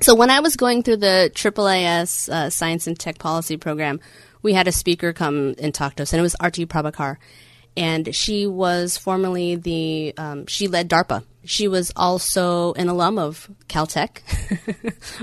So 0.00 0.14
when 0.14 0.30
I 0.30 0.40
was 0.40 0.54
going 0.54 0.84
through 0.84 0.98
the 0.98 1.30
AAAS 1.34 2.28
uh, 2.28 2.50
Science 2.50 2.86
and 2.86 2.98
Tech 2.98 3.18
Policy 3.18 3.56
Program, 3.56 3.98
we 4.42 4.52
had 4.52 4.68
a 4.68 4.72
speaker 4.72 5.12
come 5.12 5.54
and 5.58 5.74
talk 5.74 5.96
to 5.96 6.02
us, 6.02 6.12
and 6.12 6.20
it 6.20 6.22
was 6.22 6.36
Arti 6.36 6.66
Prabhakar. 6.66 7.16
And 7.76 8.14
she 8.14 8.46
was 8.46 8.98
formerly 8.98 9.54
the, 9.54 10.12
um, 10.16 10.46
she 10.46 10.66
led 10.66 10.90
DARPA. 10.90 11.24
She 11.44 11.68
was 11.68 11.92
also 11.94 12.72
an 12.74 12.88
alum 12.88 13.18
of 13.18 13.48
Caltech, 13.68 14.20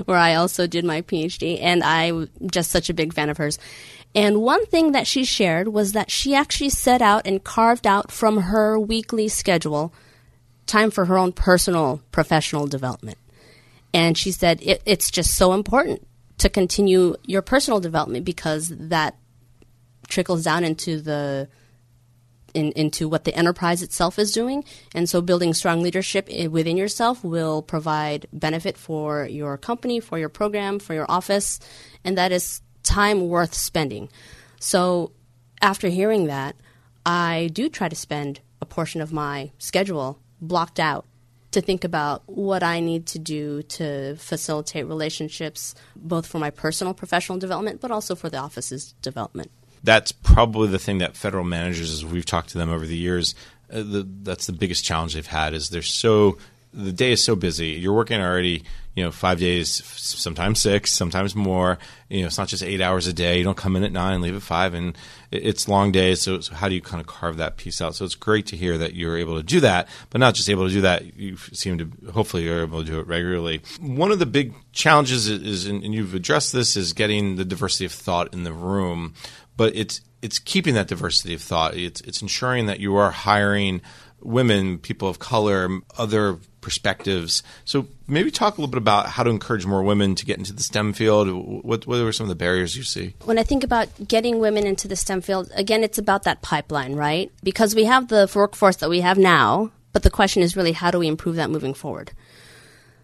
where 0.06 0.16
I 0.16 0.34
also 0.34 0.66
did 0.66 0.84
my 0.84 1.02
PhD, 1.02 1.58
and 1.60 1.82
I'm 1.84 2.30
just 2.50 2.70
such 2.70 2.88
a 2.88 2.94
big 2.94 3.12
fan 3.12 3.28
of 3.28 3.36
hers. 3.36 3.58
And 4.14 4.40
one 4.40 4.64
thing 4.66 4.92
that 4.92 5.06
she 5.06 5.24
shared 5.24 5.68
was 5.68 5.92
that 5.92 6.10
she 6.10 6.34
actually 6.34 6.70
set 6.70 7.02
out 7.02 7.26
and 7.26 7.44
carved 7.44 7.86
out 7.86 8.10
from 8.10 8.38
her 8.38 8.80
weekly 8.80 9.28
schedule 9.28 9.92
time 10.64 10.90
for 10.90 11.04
her 11.04 11.18
own 11.18 11.32
personal 11.32 12.00
professional 12.12 12.66
development. 12.66 13.18
And 13.92 14.16
she 14.16 14.32
said 14.32 14.60
it, 14.62 14.82
it's 14.86 15.10
just 15.10 15.34
so 15.34 15.52
important 15.52 16.06
to 16.38 16.48
continue 16.48 17.16
your 17.24 17.42
personal 17.42 17.80
development 17.80 18.24
because 18.24 18.68
that 18.68 19.16
trickles 20.08 20.44
down 20.44 20.64
into 20.64 21.00
the 21.00 21.48
in, 22.54 22.72
into 22.72 23.06
what 23.06 23.24
the 23.24 23.34
enterprise 23.34 23.82
itself 23.82 24.18
is 24.18 24.32
doing. 24.32 24.64
And 24.94 25.08
so 25.08 25.20
building 25.20 25.52
strong 25.52 25.82
leadership 25.82 26.28
within 26.50 26.76
yourself 26.76 27.22
will 27.22 27.60
provide 27.62 28.26
benefit 28.32 28.78
for 28.78 29.26
your 29.26 29.58
company, 29.58 30.00
for 30.00 30.18
your 30.18 30.30
program, 30.30 30.78
for 30.78 30.94
your 30.94 31.04
office, 31.08 31.60
and 32.02 32.16
that 32.16 32.32
is 32.32 32.62
time 32.82 33.28
worth 33.28 33.52
spending. 33.52 34.08
So 34.58 35.12
after 35.60 35.88
hearing 35.88 36.26
that, 36.26 36.56
I 37.04 37.50
do 37.52 37.68
try 37.68 37.88
to 37.88 37.96
spend 37.96 38.40
a 38.60 38.66
portion 38.66 39.00
of 39.00 39.12
my 39.12 39.52
schedule 39.58 40.18
blocked 40.40 40.80
out 40.80 41.04
to 41.56 41.62
think 41.62 41.84
about 41.84 42.22
what 42.26 42.62
I 42.62 42.80
need 42.80 43.06
to 43.08 43.18
do 43.18 43.62
to 43.62 44.16
facilitate 44.16 44.86
relationships, 44.86 45.74
both 45.96 46.26
for 46.26 46.38
my 46.38 46.50
personal 46.50 46.92
professional 46.92 47.38
development, 47.38 47.80
but 47.80 47.90
also 47.90 48.14
for 48.14 48.28
the 48.28 48.36
office's 48.36 48.92
development. 49.00 49.50
That's 49.82 50.12
probably 50.12 50.68
the 50.68 50.78
thing 50.78 50.98
that 50.98 51.16
federal 51.16 51.44
managers, 51.44 51.90
as 51.90 52.04
we've 52.04 52.26
talked 52.26 52.50
to 52.50 52.58
them 52.58 52.70
over 52.70 52.86
the 52.86 52.96
years, 52.96 53.34
uh, 53.72 53.78
the, 53.78 54.06
that's 54.22 54.46
the 54.46 54.52
biggest 54.52 54.84
challenge 54.84 55.14
they've 55.14 55.26
had 55.26 55.54
is 55.54 55.70
they're 55.70 55.82
so 55.82 56.36
the 56.74 56.92
day 56.92 57.12
is 57.12 57.24
so 57.24 57.34
busy. 57.34 57.68
You're 57.68 57.94
working 57.94 58.20
already, 58.20 58.64
you 58.96 59.04
know, 59.04 59.10
five 59.10 59.38
days, 59.38 59.84
sometimes 59.84 60.62
six, 60.62 60.90
sometimes 60.90 61.36
more. 61.36 61.78
You 62.08 62.22
know, 62.22 62.28
it's 62.28 62.38
not 62.38 62.48
just 62.48 62.62
eight 62.62 62.80
hours 62.80 63.06
a 63.06 63.12
day. 63.12 63.36
You 63.36 63.44
don't 63.44 63.56
come 63.56 63.76
in 63.76 63.84
at 63.84 63.92
nine, 63.92 64.22
leave 64.22 64.34
at 64.34 64.40
five, 64.40 64.72
and 64.72 64.96
it's 65.30 65.68
long 65.68 65.92
days. 65.92 66.22
So, 66.22 66.40
so 66.40 66.54
how 66.54 66.70
do 66.70 66.74
you 66.74 66.80
kind 66.80 67.02
of 67.02 67.06
carve 67.06 67.36
that 67.36 67.58
piece 67.58 67.82
out? 67.82 67.94
So 67.94 68.06
it's 68.06 68.14
great 68.14 68.46
to 68.46 68.56
hear 68.56 68.78
that 68.78 68.94
you're 68.94 69.18
able 69.18 69.36
to 69.36 69.42
do 69.42 69.60
that, 69.60 69.88
but 70.08 70.18
not 70.18 70.34
just 70.34 70.48
able 70.48 70.66
to 70.66 70.72
do 70.72 70.80
that. 70.80 71.14
You 71.14 71.36
seem 71.36 71.76
to 71.76 72.10
hopefully 72.10 72.44
you're 72.44 72.62
able 72.62 72.82
to 72.82 72.90
do 72.90 72.98
it 72.98 73.06
regularly. 73.06 73.60
One 73.80 74.10
of 74.12 74.18
the 74.18 74.24
big 74.24 74.54
challenges 74.72 75.28
is, 75.28 75.66
and 75.66 75.94
you've 75.94 76.14
addressed 76.14 76.54
this, 76.54 76.74
is 76.74 76.94
getting 76.94 77.36
the 77.36 77.44
diversity 77.44 77.84
of 77.84 77.92
thought 77.92 78.32
in 78.32 78.44
the 78.44 78.52
room. 78.54 79.12
But 79.58 79.76
it's 79.76 80.00
it's 80.22 80.38
keeping 80.38 80.72
that 80.74 80.88
diversity 80.88 81.34
of 81.34 81.42
thought. 81.42 81.76
It's 81.76 82.00
it's 82.00 82.22
ensuring 82.22 82.64
that 82.66 82.80
you 82.80 82.96
are 82.96 83.10
hiring 83.10 83.82
women, 84.20 84.78
people 84.78 85.08
of 85.08 85.18
color, 85.18 85.68
other 85.98 86.38
perspectives. 86.66 87.44
So 87.64 87.86
maybe 88.08 88.32
talk 88.32 88.58
a 88.58 88.60
little 88.60 88.72
bit 88.72 88.78
about 88.78 89.06
how 89.06 89.22
to 89.22 89.30
encourage 89.30 89.64
more 89.64 89.84
women 89.84 90.16
to 90.16 90.26
get 90.26 90.36
into 90.36 90.52
the 90.52 90.64
STEM 90.64 90.94
field. 90.94 91.28
What, 91.64 91.86
what 91.86 92.00
are 92.00 92.10
some 92.10 92.24
of 92.24 92.28
the 92.28 92.34
barriers 92.34 92.76
you 92.76 92.82
see? 92.82 93.14
When 93.24 93.38
I 93.38 93.44
think 93.44 93.62
about 93.62 93.88
getting 94.08 94.40
women 94.40 94.66
into 94.66 94.88
the 94.88 94.96
STEM 94.96 95.20
field, 95.20 95.48
again, 95.54 95.84
it's 95.84 95.96
about 95.96 96.24
that 96.24 96.42
pipeline, 96.42 96.96
right? 96.96 97.30
Because 97.44 97.76
we 97.76 97.84
have 97.84 98.08
the 98.08 98.28
workforce 98.34 98.74
that 98.78 98.90
we 98.90 99.00
have 99.02 99.16
now, 99.16 99.70
but 99.92 100.02
the 100.02 100.10
question 100.10 100.42
is 100.42 100.56
really 100.56 100.72
how 100.72 100.90
do 100.90 100.98
we 100.98 101.06
improve 101.06 101.36
that 101.36 101.50
moving 101.50 101.72
forward? 101.72 102.10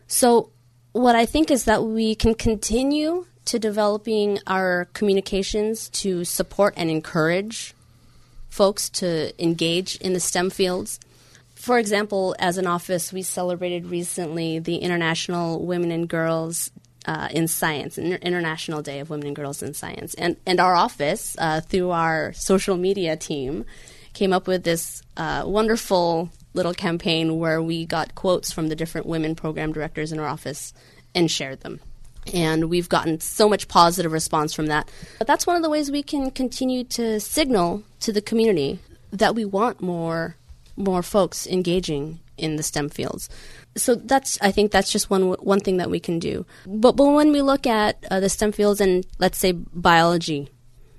So 0.09 0.51
what 0.90 1.14
I 1.14 1.25
think 1.25 1.53
is 1.53 1.66
that 1.66 1.85
we 1.85 2.16
can 2.16 2.35
continue 2.35 3.27
to 3.44 3.61
developing 3.61 4.40
our 4.48 4.88
communications 4.92 5.88
to 5.90 6.25
support 6.25 6.75
and 6.77 6.90
encourage 6.90 7.77
folks 8.48 8.90
to 8.90 9.33
engage 9.40 9.94
in 9.98 10.15
the 10.15 10.21
STEM 10.21 10.50
fields 10.50 10.98
for 11.63 11.79
example, 11.79 12.35
as 12.40 12.58
an 12.58 12.67
office, 12.67 13.13
we 13.13 13.23
celebrated 13.23 13.87
recently 13.87 14.58
the 14.58 14.79
International 14.79 15.65
Women 15.65 15.92
and 15.92 16.08
Girls 16.08 16.73
uh, 17.06 17.29
in 17.31 17.46
Science, 17.46 17.98
International 17.98 18.83
Day 18.83 18.98
of 18.98 19.10
Women 19.10 19.29
and 19.29 19.37
Girls 19.37 19.63
in 19.63 19.73
Science. 19.73 20.15
And, 20.15 20.37
and 20.44 20.58
our 20.58 20.75
office, 20.75 21.37
uh, 21.38 21.60
through 21.60 21.92
our 21.92 22.33
social 22.33 22.77
media 22.77 23.17
team, 23.17 23.65
came 24.13 24.33
up 24.33 24.48
with 24.48 24.65
this 24.65 25.04
uh, 25.17 25.44
wonderful 25.46 26.31
little 26.52 26.75
campaign 26.75 27.38
where 27.38 27.63
we 27.63 27.87
got 27.87 28.17
quotes 28.17 28.50
from 28.50 28.67
the 28.67 28.75
different 28.75 29.06
women 29.06 29.37
program 29.37 29.73
directors 29.73 30.10
in 30.10 30.19
our 30.19 30.27
office 30.27 30.75
and 31.15 31.31
shared 31.31 31.60
them. 31.60 31.79
And 32.35 32.71
we've 32.71 32.88
gotten 32.88 33.21
so 33.21 33.48
much 33.48 33.69
positive 33.69 34.10
response 34.10 34.52
from 34.52 34.67
that. 34.67 34.90
But 35.19 35.29
that's 35.29 35.46
one 35.46 35.54
of 35.54 35.63
the 35.63 35.71
ways 35.71 35.92
we 35.92 36.02
can 36.02 36.33
continue 36.33 36.83
to 36.85 37.21
signal 37.21 37.85
to 38.00 38.13
the 38.13 38.21
community 38.21 38.81
that 39.13 39.37
we 39.37 39.44
want 39.44 39.81
more 39.81 40.35
more 40.83 41.02
folks 41.02 41.46
engaging 41.46 42.20
in 42.37 42.56
the 42.56 42.62
STEM 42.62 42.88
fields. 42.88 43.28
So 43.76 43.94
that's 43.94 44.38
I 44.42 44.50
think 44.50 44.72
that's 44.72 44.92
just 44.92 45.10
one 45.10 45.33
one 45.33 45.60
thing 45.60 45.78
that 45.78 45.90
we 45.90 46.00
can 46.00 46.18
do. 46.18 46.44
But 46.66 46.96
but 46.96 47.06
when 47.06 47.33
we 47.33 47.42
look 47.42 47.66
at 47.66 48.04
uh, 48.10 48.20
the 48.20 48.28
STEM 48.28 48.52
fields 48.52 48.80
and 48.80 49.06
let's 49.18 49.38
say 49.38 49.52
biology 49.52 50.48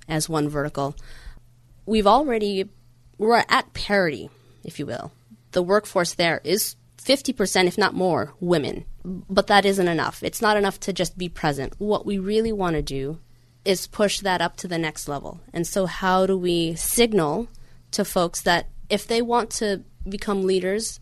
as 0.07 0.29
one 0.29 0.49
vertical, 0.49 0.95
we've 1.85 2.07
already 2.07 2.69
we're 3.17 3.43
at 3.47 3.73
parity, 3.73 4.29
if 4.63 4.79
you 4.79 4.85
will. 4.85 5.11
The 5.51 5.61
workforce 5.61 6.15
there 6.15 6.41
is 6.43 6.75
50%, 6.97 7.65
if 7.65 7.77
not 7.77 7.93
more, 7.93 8.33
women. 8.39 8.85
But 9.03 9.47
that 9.47 9.65
isn't 9.65 9.87
enough. 9.87 10.23
It's 10.23 10.41
not 10.41 10.57
enough 10.57 10.79
to 10.81 10.93
just 10.93 11.17
be 11.17 11.29
present. 11.29 11.73
What 11.77 12.05
we 12.05 12.17
really 12.17 12.51
want 12.51 12.75
to 12.75 12.81
do 12.81 13.19
is 13.65 13.87
push 13.87 14.19
that 14.21 14.41
up 14.41 14.55
to 14.57 14.67
the 14.67 14.77
next 14.77 15.07
level. 15.07 15.41
And 15.53 15.67
so, 15.67 15.85
how 15.85 16.25
do 16.25 16.37
we 16.37 16.75
signal 16.75 17.47
to 17.91 18.03
folks 18.03 18.41
that 18.41 18.67
if 18.93 19.07
they 19.07 19.23
want 19.23 19.49
to 19.49 19.81
become 20.07 20.43
leaders 20.43 20.99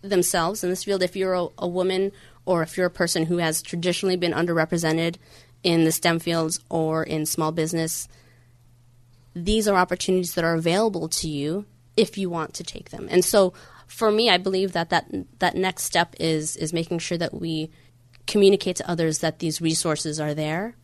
themselves 0.00 0.64
in 0.64 0.70
this 0.70 0.82
field, 0.82 1.04
if 1.04 1.14
you're 1.14 1.34
a, 1.34 1.46
a 1.58 1.68
woman 1.68 2.10
or 2.44 2.64
if 2.64 2.76
you're 2.76 2.88
a 2.88 2.90
person 2.90 3.26
who 3.26 3.36
has 3.36 3.62
traditionally 3.62 4.16
been 4.16 4.32
underrepresented 4.32 5.14
in 5.62 5.84
the 5.84 5.92
STEM 5.92 6.18
fields 6.18 6.58
or 6.68 7.04
in 7.04 7.24
small 7.24 7.52
business, 7.52 8.08
these 9.36 9.68
are 9.68 9.76
opportunities 9.76 10.34
that 10.34 10.44
are 10.44 10.56
available 10.56 11.08
to 11.08 11.28
you 11.28 11.64
if 11.96 12.18
you 12.18 12.28
want 12.28 12.54
to 12.54 12.64
take 12.64 12.90
them. 12.90 13.06
And 13.08 13.24
so 13.24 13.52
for 13.86 14.10
me, 14.10 14.28
I 14.28 14.38
believe 14.38 14.72
that 14.72 14.90
that, 14.90 15.06
that 15.38 15.54
next 15.54 15.84
step 15.84 16.16
is, 16.18 16.56
is 16.56 16.72
making 16.72 16.98
sure 16.98 17.18
that 17.18 17.34
we 17.34 17.70
communicate 18.26 18.74
to 18.76 18.90
others 18.90 19.20
that 19.20 19.38
these 19.38 19.60
resources 19.60 20.18
are 20.18 20.34
there 20.34 20.74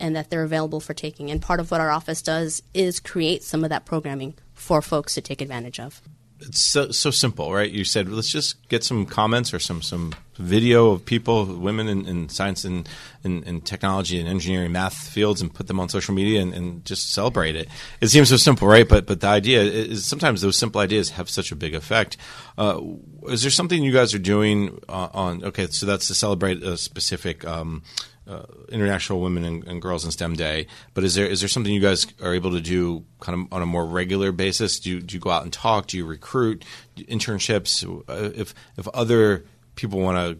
and 0.00 0.14
that 0.16 0.30
they're 0.30 0.42
available 0.42 0.80
for 0.80 0.94
taking. 0.94 1.30
And 1.30 1.40
part 1.40 1.60
of 1.60 1.70
what 1.70 1.80
our 1.80 1.90
office 1.90 2.22
does 2.22 2.62
is 2.74 3.00
create 3.00 3.42
some 3.42 3.64
of 3.64 3.70
that 3.70 3.84
programming 3.84 4.34
for 4.54 4.82
folks 4.82 5.14
to 5.14 5.20
take 5.20 5.40
advantage 5.40 5.80
of 5.80 6.02
it's 6.40 6.60
so, 6.60 6.90
so 6.90 7.10
simple, 7.10 7.52
right? 7.52 7.70
You 7.70 7.84
said 7.84 8.08
let's 8.08 8.30
just 8.30 8.68
get 8.68 8.84
some 8.84 9.06
comments 9.06 9.52
or 9.52 9.58
some 9.58 9.82
some 9.82 10.14
video 10.36 10.92
of 10.92 11.04
people, 11.04 11.44
women 11.44 11.88
in, 11.88 12.06
in 12.06 12.28
science 12.28 12.64
and, 12.64 12.88
and, 13.24 13.44
and, 13.44 13.66
technology 13.66 14.20
and 14.20 14.28
engineering, 14.28 14.70
math 14.70 14.94
fields, 14.94 15.42
and 15.42 15.52
put 15.52 15.66
them 15.66 15.80
on 15.80 15.88
social 15.88 16.14
media 16.14 16.40
and, 16.40 16.54
and, 16.54 16.84
just 16.84 17.12
celebrate 17.12 17.56
it. 17.56 17.68
It 18.00 18.06
seems 18.06 18.28
so 18.28 18.36
simple, 18.36 18.68
right? 18.68 18.88
But 18.88 19.06
but 19.06 19.20
the 19.20 19.26
idea 19.26 19.62
is 19.62 20.06
sometimes 20.06 20.40
those 20.40 20.56
simple 20.56 20.80
ideas 20.80 21.10
have 21.10 21.28
such 21.28 21.50
a 21.50 21.56
big 21.56 21.74
effect. 21.74 22.16
Uh, 22.56 22.80
is 23.26 23.42
there 23.42 23.50
something 23.50 23.82
you 23.82 23.92
guys 23.92 24.14
are 24.14 24.20
doing 24.20 24.78
uh, 24.88 25.08
on? 25.12 25.44
Okay, 25.44 25.66
so 25.66 25.86
that's 25.86 26.06
to 26.06 26.14
celebrate 26.14 26.62
a 26.62 26.76
specific. 26.76 27.44
Um, 27.44 27.82
uh, 28.28 28.44
International 28.68 29.20
Women 29.20 29.44
and, 29.44 29.64
and, 29.66 29.82
Girls 29.82 30.04
in 30.04 30.10
STEM 30.10 30.34
Day. 30.34 30.66
But 30.94 31.04
is 31.04 31.14
there 31.14 31.26
is 31.26 31.40
there 31.40 31.48
something 31.48 31.72
you 31.72 31.80
guys 31.80 32.06
are 32.22 32.34
able 32.34 32.50
to 32.52 32.60
do 32.60 33.04
kind 33.20 33.40
of 33.40 33.52
on 33.52 33.62
a 33.62 33.66
more 33.66 33.86
regular 33.86 34.32
basis? 34.32 34.78
Do 34.80 34.90
you, 34.90 35.00
do 35.00 35.14
you 35.14 35.20
go 35.20 35.30
out 35.30 35.44
and 35.44 35.52
talk? 35.52 35.86
Do 35.86 35.96
you 35.96 36.04
recruit 36.04 36.64
internships? 36.96 37.84
Uh, 38.08 38.30
if 38.34 38.54
if 38.76 38.86
other 38.88 39.44
people 39.76 40.00
want 40.00 40.18
to 40.18 40.38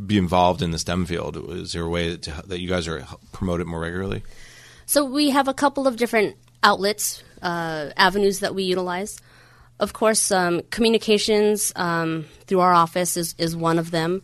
be 0.00 0.16
involved 0.16 0.62
in 0.62 0.70
the 0.70 0.78
STEM 0.78 1.06
field, 1.06 1.36
is 1.50 1.72
there 1.72 1.82
a 1.82 1.88
way 1.88 2.16
to, 2.16 2.42
that 2.46 2.60
you 2.60 2.68
guys 2.68 2.88
are 2.88 3.04
promote 3.32 3.60
it 3.60 3.66
more 3.66 3.80
regularly? 3.80 4.22
So 4.86 5.04
we 5.04 5.30
have 5.30 5.48
a 5.48 5.54
couple 5.54 5.86
of 5.86 5.96
different 5.96 6.36
outlets, 6.62 7.22
uh, 7.42 7.90
avenues 7.96 8.40
that 8.40 8.54
we 8.54 8.62
utilize. 8.62 9.20
Of 9.80 9.92
course, 9.92 10.32
um, 10.32 10.62
communications 10.70 11.72
um, 11.76 12.26
through 12.46 12.60
our 12.60 12.72
office 12.72 13.16
is, 13.16 13.34
is 13.38 13.54
one 13.54 13.78
of 13.78 13.90
them. 13.90 14.22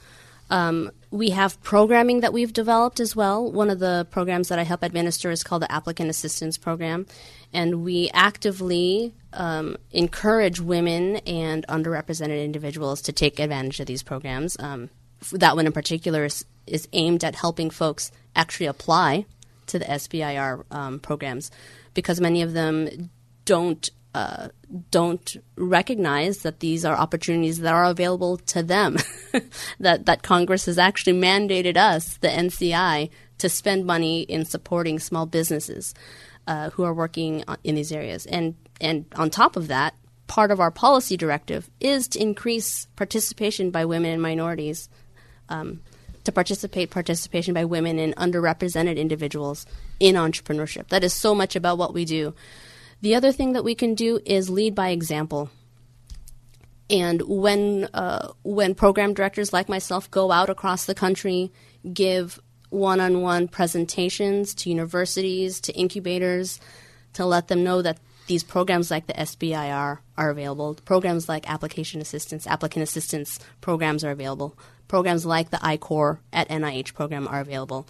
Um, 0.51 0.91
we 1.15 1.31
have 1.31 1.63
programming 1.63 2.23
that 2.23 2.33
we've 2.33 2.53
developed 2.53 2.99
as 2.99 3.15
well. 3.15 3.49
One 3.49 3.71
of 3.71 3.79
the 3.79 4.05
programs 4.11 4.49
that 4.49 4.59
I 4.59 4.65
help 4.65 4.83
administer 4.83 5.31
is 5.31 5.45
called 5.45 5.63
the 5.63 5.71
Applicant 5.71 6.11
Assistance 6.11 6.59
Program. 6.59 7.07
And 7.53 7.85
we 7.85 8.11
actively 8.13 9.15
um, 9.33 9.77
encourage 9.93 10.59
women 10.59 11.19
and 11.19 11.65
underrepresented 11.69 12.45
individuals 12.45 13.01
to 13.03 13.13
take 13.13 13.39
advantage 13.39 13.79
of 13.79 13.87
these 13.87 14.03
programs. 14.03 14.57
Um, 14.59 14.91
that 15.31 15.55
one 15.55 15.67
in 15.67 15.73
particular 15.73 16.25
is, 16.25 16.45
is, 16.67 16.89
aimed 16.93 17.23
at 17.23 17.37
helping 17.37 17.71
folks 17.71 18.11
actually 18.35 18.67
apply 18.67 19.25
to 19.69 19.79
the 19.79 19.85
SBIR 19.85 20.65
um, 20.73 20.99
programs 20.99 21.53
because 21.95 22.21
many 22.21 22.43
of 22.43 22.55
them 22.55 23.11
don't 23.45 23.89
don't 24.91 25.37
recognize 25.57 26.39
that 26.39 26.61
these 26.61 26.85
are 26.85 26.97
opportunities 26.97 27.59
that 27.59 27.73
are 27.73 27.85
available 27.85 28.37
to 28.37 28.63
them. 28.63 28.97
that 29.81 30.07
that 30.07 30.23
Congress 30.23 30.67
has 30.67 30.79
actually 30.79 31.19
mandated 31.19 31.77
us, 31.77 32.17
the 32.19 32.29
NCI, 32.29 33.11
to 33.39 33.49
spend 33.49 33.85
money 33.85 34.23
in 34.23 34.45
supporting 34.45 34.99
small 34.99 35.27
businesses 35.27 35.95
uh, 36.47 36.71
who 36.71 36.85
are 36.85 36.95
working 36.95 37.45
in 37.65 37.75
these 37.75 37.93
areas. 37.93 38.27
And 38.27 38.55
and 38.81 39.07
on 39.17 39.31
top 39.31 39.57
of 39.57 39.69
that, 39.69 39.95
part 40.27 40.51
of 40.51 40.61
our 40.61 40.71
policy 40.71 41.17
directive 41.17 41.69
is 41.81 42.07
to 42.09 42.21
increase 42.21 42.87
participation 42.97 43.71
by 43.71 43.85
women 43.85 44.13
and 44.13 44.23
minorities. 44.23 44.89
Um, 45.49 45.81
to 46.23 46.33
participate 46.33 46.89
participation 46.89 47.53
by 47.53 47.67
women 47.67 47.99
and 47.99 48.17
underrepresented 48.17 48.97
individuals 48.97 49.67
in 50.01 50.15
entrepreneurship. 50.15 50.89
That 50.89 51.05
is 51.05 51.13
so 51.13 51.35
much 51.35 51.55
about 51.55 51.77
what 51.77 51.93
we 51.93 52.07
do. 52.07 52.33
The 53.05 53.17
other 53.17 53.33
thing 53.33 53.53
that 53.53 53.65
we 53.65 53.75
can 53.75 53.95
do 53.95 54.19
is 54.25 54.49
lead 54.49 54.75
by 54.75 54.89
example. 54.89 55.51
And 56.89 57.21
when 57.21 57.87
uh, 57.93 58.33
when 58.45 58.75
program 58.75 59.13
directors 59.13 59.53
like 59.53 59.69
myself 59.69 60.11
go 60.11 60.33
out 60.33 60.49
across 60.49 60.87
the 60.87 60.95
country, 60.95 61.53
give 61.93 62.41
one-on-one 62.71 63.49
presentations 63.49 64.55
to 64.55 64.71
universities, 64.71 65.61
to 65.61 65.73
incubators, 65.75 66.61
to 67.13 67.27
let 67.27 67.49
them 67.49 67.63
know 67.63 67.83
that 67.83 67.99
these 68.27 68.43
programs 68.43 68.91
like 68.91 69.07
the 69.07 69.13
SBIR 69.13 69.99
are 70.17 70.31
available. 70.31 70.73
Programs 70.87 71.29
like 71.29 71.47
application 71.47 72.01
assistance, 72.01 72.47
applicant 72.47 72.85
assistance 72.85 73.39
programs 73.61 74.03
are 74.03 74.13
available. 74.13 74.57
Programs 74.89 75.27
like 75.27 75.51
the 75.51 75.61
I-Corps 75.61 76.21
at 76.33 76.49
NIH 76.49 76.95
program 76.95 77.29
are 77.29 77.41
available. 77.41 77.87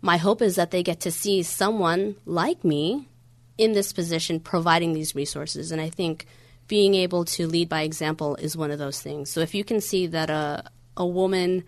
My 0.00 0.16
hope 0.16 0.40
is 0.40 0.56
that 0.56 0.70
they 0.70 0.82
get 0.82 1.00
to 1.00 1.10
see 1.10 1.42
someone 1.42 2.16
like 2.24 2.64
me 2.64 3.08
in 3.56 3.72
this 3.72 3.92
position 3.92 4.40
providing 4.40 4.92
these 4.92 5.14
resources. 5.14 5.70
And 5.72 5.80
I 5.80 5.90
think 5.90 6.26
being 6.66 6.94
able 6.94 7.24
to 7.24 7.46
lead 7.46 7.68
by 7.68 7.82
example 7.82 8.36
is 8.36 8.56
one 8.56 8.70
of 8.70 8.78
those 8.78 9.00
things. 9.00 9.30
So 9.30 9.40
if 9.40 9.54
you 9.54 9.64
can 9.64 9.80
see 9.80 10.06
that 10.08 10.30
a, 10.30 10.70
a 10.96 11.06
woman, 11.06 11.64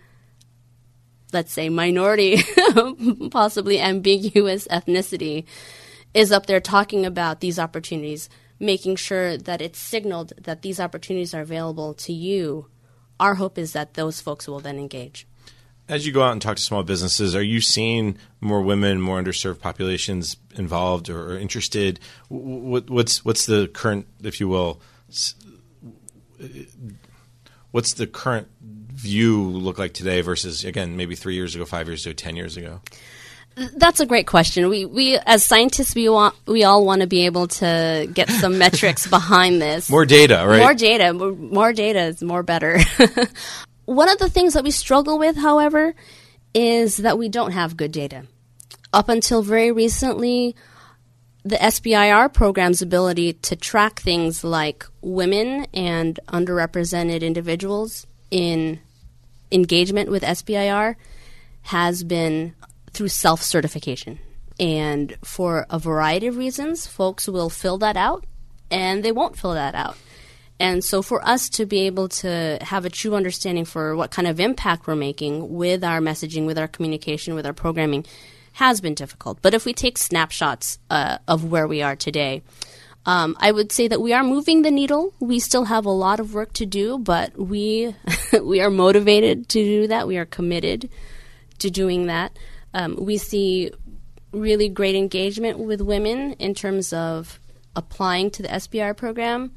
let's 1.31 1.53
say 1.53 1.69
minority, 1.69 2.41
possibly 3.31 3.79
ambiguous 3.79 4.67
ethnicity, 4.67 5.45
is 6.13 6.31
up 6.31 6.45
there 6.47 6.59
talking 6.59 7.05
about 7.05 7.41
these 7.41 7.59
opportunities, 7.59 8.29
making 8.59 8.95
sure 8.95 9.37
that 9.37 9.61
it's 9.61 9.79
signaled 9.79 10.33
that 10.41 10.63
these 10.63 10.79
opportunities 10.79 11.33
are 11.33 11.41
available 11.41 11.93
to 11.93 12.11
you, 12.11 12.67
our 13.19 13.35
hope 13.35 13.57
is 13.57 13.73
that 13.73 13.93
those 13.93 14.21
folks 14.21 14.47
will 14.47 14.59
then 14.59 14.79
engage. 14.79 15.27
As 15.89 16.05
you 16.05 16.11
go 16.11 16.21
out 16.21 16.33
and 16.33 16.41
talk 16.41 16.57
to 16.57 16.61
small 16.61 16.83
businesses, 16.83 17.35
are 17.35 17.43
you 17.43 17.61
seeing 17.61 18.17
more 18.41 18.61
women, 18.61 18.99
more 18.99 19.21
underserved 19.21 19.61
populations 19.61 20.35
involved 20.55 21.09
or, 21.09 21.33
or 21.33 21.37
interested? 21.37 21.99
What, 22.27 22.89
what's 22.89 23.23
what's 23.23 23.45
the 23.45 23.69
current, 23.69 24.05
if 24.21 24.39
you 24.39 24.49
will, 24.49 24.81
what's 27.71 27.93
the 27.93 28.07
current 28.07 28.49
view 28.61 29.43
look 29.43 29.77
like 29.77 29.93
today 29.93 30.21
versus 30.21 30.65
again 30.65 30.97
maybe 30.97 31.15
three 31.15 31.35
years 31.35 31.55
ago, 31.55 31.63
five 31.63 31.87
years 31.87 32.05
ago, 32.05 32.13
ten 32.13 32.35
years 32.35 32.57
ago? 32.57 32.81
That's 33.75 33.99
a 33.99 34.05
great 34.05 34.27
question. 34.27 34.69
We 34.69 34.85
we 34.85 35.17
as 35.25 35.43
scientists 35.43 35.95
we 35.95 36.09
want 36.09 36.35
we 36.45 36.63
all 36.63 36.85
want 36.85 37.01
to 37.01 37.07
be 37.07 37.25
able 37.25 37.47
to 37.47 38.07
get 38.13 38.29
some 38.29 38.59
metrics 38.59 39.07
behind 39.09 39.61
this. 39.61 39.89
More 39.89 40.05
data, 40.05 40.43
right? 40.45 40.59
More 40.59 40.75
data. 40.75 41.13
More 41.13 41.73
data 41.73 42.01
is 42.01 42.21
more 42.21 42.43
better. 42.43 42.79
One 43.87 44.09
of 44.09 44.17
the 44.17 44.29
things 44.29 44.51
that 44.53 44.65
we 44.65 44.71
struggle 44.71 45.17
with, 45.17 45.37
however, 45.37 45.95
is 46.53 46.97
that 46.97 47.17
we 47.17 47.29
don't 47.29 47.51
have 47.51 47.77
good 47.77 47.93
data. 47.93 48.25
Up 48.91 49.07
until 49.07 49.41
very 49.41 49.71
recently, 49.71 50.57
the 51.45 51.55
SBIR 51.55 52.33
program's 52.33 52.81
ability 52.81 53.31
to 53.33 53.55
track 53.55 54.01
things 54.01 54.43
like 54.43 54.85
women 54.99 55.67
and 55.73 56.19
underrepresented 56.27 57.21
individuals 57.21 58.05
in 58.29 58.81
engagement 59.53 60.11
with 60.11 60.21
SBIR 60.21 60.97
has 61.61 62.03
been 62.03 62.55
through 62.91 63.07
self 63.07 63.41
certification. 63.41 64.19
And 64.59 65.15
for 65.23 65.65
a 65.69 65.79
variety 65.79 66.27
of 66.27 66.35
reasons, 66.35 66.87
folks 66.87 67.25
will 67.29 67.49
fill 67.49 67.77
that 67.77 67.95
out 67.95 68.25
and 68.69 69.01
they 69.01 69.13
won't 69.13 69.37
fill 69.37 69.53
that 69.53 69.75
out. 69.75 69.95
And 70.59 70.83
so, 70.83 71.01
for 71.01 71.25
us 71.27 71.49
to 71.49 71.65
be 71.65 71.81
able 71.81 72.09
to 72.09 72.57
have 72.61 72.85
a 72.85 72.89
true 72.89 73.15
understanding 73.15 73.65
for 73.65 73.95
what 73.95 74.11
kind 74.11 74.27
of 74.27 74.39
impact 74.39 74.87
we're 74.87 74.95
making 74.95 75.53
with 75.53 75.83
our 75.83 75.99
messaging, 75.99 76.45
with 76.45 76.57
our 76.57 76.67
communication, 76.67 77.35
with 77.35 77.45
our 77.45 77.53
programming, 77.53 78.05
has 78.53 78.81
been 78.81 78.95
difficult. 78.95 79.39
But 79.41 79.53
if 79.53 79.65
we 79.65 79.73
take 79.73 79.97
snapshots 79.99 80.79
uh, 80.89 81.19
of 81.27 81.45
where 81.45 81.67
we 81.67 81.81
are 81.83 81.95
today, 81.95 82.41
Um, 83.07 83.37
I 83.39 83.53
would 83.53 83.71
say 83.71 83.87
that 83.87 84.01
we 84.01 84.11
are 84.11 84.23
moving 84.23 84.63
the 84.63 84.71
needle. 84.71 85.13
We 85.21 85.39
still 85.39 85.63
have 85.63 85.85
a 85.85 85.89
lot 85.91 86.19
of 86.19 86.33
work 86.33 86.51
to 86.53 86.65
do, 86.65 86.99
but 86.99 87.37
we 87.39 87.95
we 88.43 88.59
are 88.59 88.69
motivated 88.69 89.47
to 89.49 89.63
do 89.63 89.87
that. 89.87 90.07
We 90.07 90.17
are 90.17 90.25
committed 90.25 90.89
to 91.59 91.71
doing 91.71 92.07
that. 92.07 92.37
Um, 92.73 92.97
we 92.99 93.17
see 93.17 93.71
really 94.33 94.67
great 94.67 94.95
engagement 94.95 95.57
with 95.57 95.79
women 95.79 96.33
in 96.33 96.53
terms 96.53 96.91
of 96.91 97.39
applying 97.77 98.29
to 98.31 98.41
the 98.43 98.49
SBR 98.49 98.97
program. 98.97 99.53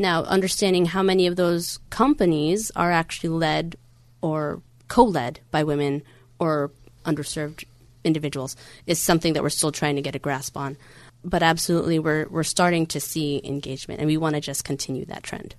Now, 0.00 0.22
understanding 0.22 0.86
how 0.86 1.02
many 1.02 1.26
of 1.26 1.36
those 1.36 1.78
companies 1.90 2.72
are 2.74 2.90
actually 2.90 3.28
led 3.28 3.76
or 4.22 4.62
co 4.88 5.04
led 5.04 5.40
by 5.50 5.62
women 5.62 6.00
or 6.38 6.70
underserved 7.04 7.64
individuals 8.02 8.56
is 8.86 8.98
something 8.98 9.34
that 9.34 9.42
we're 9.42 9.50
still 9.50 9.72
trying 9.72 9.96
to 9.96 10.02
get 10.02 10.14
a 10.14 10.18
grasp 10.18 10.56
on. 10.56 10.78
But 11.22 11.42
absolutely, 11.42 11.98
we're, 11.98 12.26
we're 12.30 12.44
starting 12.44 12.86
to 12.86 12.98
see 12.98 13.42
engagement, 13.44 14.00
and 14.00 14.06
we 14.06 14.16
want 14.16 14.36
to 14.36 14.40
just 14.40 14.64
continue 14.64 15.04
that 15.04 15.22
trend. 15.22 15.54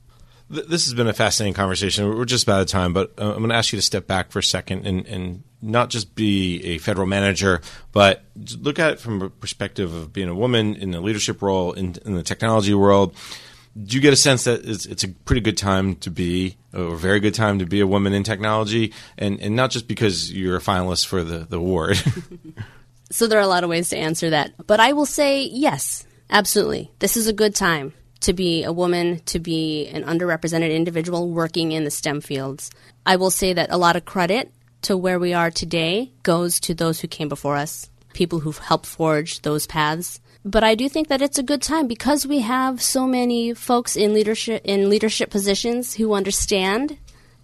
This 0.50 0.86
has 0.86 0.96
been 0.96 1.08
a 1.08 1.14
fascinating 1.14 1.54
conversation. 1.54 2.10
We're 2.10 2.26
just 2.26 2.46
about 2.46 2.56
out 2.56 2.62
of 2.62 2.68
time, 2.68 2.94
but 2.94 3.14
uh, 3.20 3.34
I'm 3.34 3.38
going 3.38 3.50
to 3.50 3.56
ask 3.56 3.72
you 3.72 3.78
to 3.78 3.86
step 3.86 4.08
back 4.08 4.32
for 4.32 4.40
a 4.40 4.44
second 4.44 4.88
and, 4.88 5.06
and 5.06 5.44
not 5.62 5.92
just 5.92 6.16
be 6.16 6.64
a 6.66 6.78
federal 6.80 7.06
manager, 7.06 7.62
but 7.92 8.24
look 8.60 8.80
at 8.80 8.94
it 8.94 9.00
from 9.00 9.22
a 9.22 9.30
perspective 9.30 9.94
of 9.94 10.12
being 10.12 10.30
a 10.30 10.36
woman 10.36 10.76
in 10.78 10.96
a 10.96 11.00
leadership 11.00 11.44
role 11.44 11.74
in, 11.74 11.96
in 12.06 12.16
the 12.16 12.24
technology 12.24 12.74
world. 12.74 13.16
Do 13.76 13.96
you 13.96 14.02
get 14.02 14.14
a 14.14 14.18
sense 14.18 14.44
that 14.44 14.66
it's, 14.66 14.86
it's, 14.86 15.04
a 15.04 15.10
pretty 15.10 15.42
good 15.42 15.58
time 15.58 15.96
to 15.98 16.12
be, 16.12 16.58
or 16.74 16.94
a 16.94 16.98
very 16.98 17.22
good 17.22 17.34
time 17.34 17.60
to 17.60 17.66
be 17.66 17.80
a 17.80 17.88
woman 17.88 18.14
in 18.14 18.24
technology, 18.24 18.94
and, 19.18 19.40
and 19.40 19.56
not 19.56 19.72
just 19.72 19.88
because 19.88 20.32
you're 20.32 20.58
a 20.58 20.62
finalist 20.62 21.06
for 21.06 21.24
the, 21.24 21.40
the 21.40 21.58
award? 21.58 22.02
so 23.12 23.28
there 23.28 23.40
are 23.40 23.44
a 23.44 23.48
lot 23.48 23.64
of 23.64 23.70
ways 23.70 23.90
to 23.90 23.98
answer 23.98 24.32
that, 24.32 24.52
but 24.68 24.82
I 24.82 24.92
will 24.92 25.06
say 25.06 25.44
yes, 25.44 26.06
absolutely. 26.30 26.92
This 27.00 27.16
is 27.16 27.28
a 27.28 27.34
good 27.34 27.56
time 27.56 27.94
to 28.22 28.34
be 28.34 28.64
a 28.64 28.72
woman, 28.72 29.20
to 29.26 29.40
be 29.40 29.88
an 29.88 30.04
underrepresented 30.04 30.74
individual 30.74 31.30
working 31.30 31.72
in 31.72 31.84
the 31.84 31.92
STEM 31.92 32.22
fields. 32.22 32.72
I 33.06 33.16
will 33.16 33.32
say 33.32 33.54
that 33.54 33.72
a 33.72 33.78
lot 33.78 33.96
of 33.96 34.06
credit 34.06 34.52
to 34.84 34.98
where 34.98 35.20
we 35.20 35.34
are 35.34 35.52
today 35.52 36.12
goes 36.24 36.60
to 36.62 36.74
those 36.74 37.00
who 37.00 37.08
came 37.08 37.30
before 37.30 37.56
us, 37.56 37.90
people 38.14 38.40
who've 38.40 38.58
helped 38.58 38.86
forge 38.86 39.42
those 39.42 39.68
paths. 39.68 40.20
But 40.44 40.64
I 40.64 40.74
do 40.74 40.90
think 40.90 41.08
that 41.10 41.22
it's 41.22 41.38
a 41.38 41.44
good 41.44 41.62
time 41.62 41.88
because 41.88 42.26
we 42.26 42.40
have 42.40 42.82
so 42.82 43.06
many 43.06 43.54
folks 43.54 43.96
in 43.96 44.14
leadership 44.14 44.62
in 44.66 44.90
leadership 44.90 45.30
positions 45.30 45.96
who 45.96 46.14
understand 46.14 46.98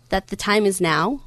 that 0.10 0.28
the 0.28 0.36
time 0.36 0.66
is 0.66 0.82
now. 0.82 1.22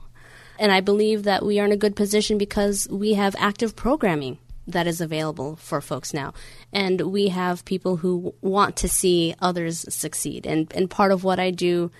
And 0.59 0.73
I 0.73 0.81
believe 0.81 1.23
that 1.23 1.45
we 1.45 1.59
are 1.61 1.65
in 1.65 1.73
a 1.73 1.77
good 1.77 1.97
position 1.97 2.39
because 2.39 2.89
we 2.91 3.15
have 3.15 3.35
active 3.39 3.77
programming 3.77 4.39
that 4.67 4.87
is 4.87 5.01
available 5.01 5.57
for 5.57 5.81
folks 5.81 6.13
now. 6.13 6.35
And 6.73 7.01
we 7.01 7.29
have 7.29 7.65
people 7.65 7.97
who 7.97 8.35
want 8.41 8.77
to 8.77 8.89
see 8.89 9.35
others 9.41 9.87
succeed. 9.93 10.47
And, 10.47 10.71
and 10.75 10.91
part 10.91 11.13
of 11.13 11.25
what 11.25 11.41
I 11.41 11.51
do 11.51 11.91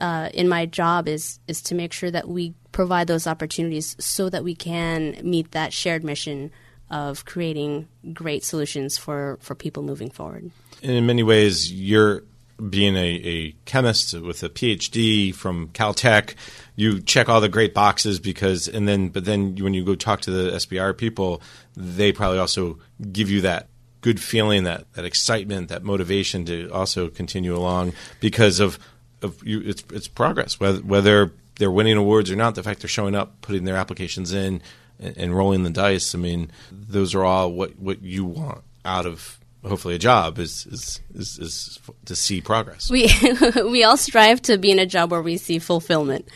uh, 0.00 0.28
in 0.34 0.48
my 0.48 0.66
job 0.66 1.06
is, 1.06 1.38
is 1.46 1.62
to 1.62 1.74
make 1.74 1.92
sure 1.92 2.10
that 2.10 2.28
we 2.28 2.54
provide 2.72 3.06
those 3.06 3.26
opportunities 3.26 3.96
so 4.00 4.28
that 4.28 4.44
we 4.44 4.54
can 4.54 5.16
meet 5.22 5.52
that 5.52 5.72
shared 5.72 6.02
mission 6.02 6.50
of 6.90 7.24
creating 7.24 7.88
great 8.12 8.44
solutions 8.44 8.98
for, 8.98 9.38
for 9.40 9.54
people 9.54 9.82
moving 9.82 10.10
forward. 10.10 10.50
And 10.82 10.92
in 10.92 11.06
many 11.06 11.22
ways, 11.22 11.72
you're 11.72 12.22
being 12.68 12.96
a, 12.96 13.00
a 13.00 13.52
chemist 13.64 14.14
with 14.14 14.42
a 14.42 14.48
PhD 14.48 15.34
from 15.34 15.68
Caltech, 15.68 16.34
you 16.76 17.00
check 17.00 17.28
all 17.28 17.40
the 17.40 17.48
great 17.48 17.74
boxes 17.74 18.20
because, 18.20 18.68
and 18.68 18.86
then, 18.86 19.08
but 19.08 19.24
then 19.24 19.56
when 19.56 19.74
you 19.74 19.84
go 19.84 19.94
talk 19.94 20.20
to 20.22 20.30
the 20.30 20.52
SBR 20.52 20.96
people, 20.96 21.42
they 21.76 22.12
probably 22.12 22.38
also 22.38 22.78
give 23.12 23.30
you 23.30 23.40
that 23.42 23.68
good 24.00 24.20
feeling, 24.20 24.64
that, 24.64 24.92
that 24.92 25.04
excitement, 25.04 25.68
that 25.68 25.82
motivation 25.82 26.44
to 26.44 26.68
also 26.70 27.08
continue 27.08 27.56
along 27.56 27.92
because 28.20 28.60
of, 28.60 28.78
of 29.22 29.42
you, 29.44 29.60
it's, 29.64 29.82
it's 29.92 30.08
progress. 30.08 30.60
Whether, 30.60 30.80
whether 30.80 31.32
they're 31.56 31.70
winning 31.70 31.96
awards 31.96 32.30
or 32.30 32.36
not, 32.36 32.54
the 32.54 32.62
fact 32.62 32.80
they're 32.80 32.88
showing 32.88 33.14
up, 33.14 33.40
putting 33.40 33.64
their 33.64 33.76
applications 33.76 34.32
in, 34.32 34.62
and, 35.04 35.16
and 35.16 35.36
rolling 35.36 35.62
the 35.62 35.70
dice, 35.70 36.14
I 36.14 36.18
mean, 36.18 36.50
those 36.70 37.14
are 37.14 37.24
all 37.24 37.52
what, 37.52 37.78
what 37.78 38.02
you 38.02 38.24
want 38.24 38.62
out 38.84 39.06
of 39.06 39.38
hopefully 39.66 39.94
a 39.94 39.98
job 39.98 40.38
is 40.38 40.66
is, 40.66 41.00
is, 41.14 41.38
is 41.38 41.78
to 42.04 42.14
see 42.14 42.40
progress. 42.40 42.90
We 42.90 43.10
we 43.64 43.84
all 43.84 43.96
strive 43.96 44.42
to 44.42 44.58
be 44.58 44.70
in 44.70 44.78
a 44.78 44.86
job 44.86 45.10
where 45.10 45.22
we 45.22 45.36
see 45.36 45.58
fulfillment. 45.58 46.28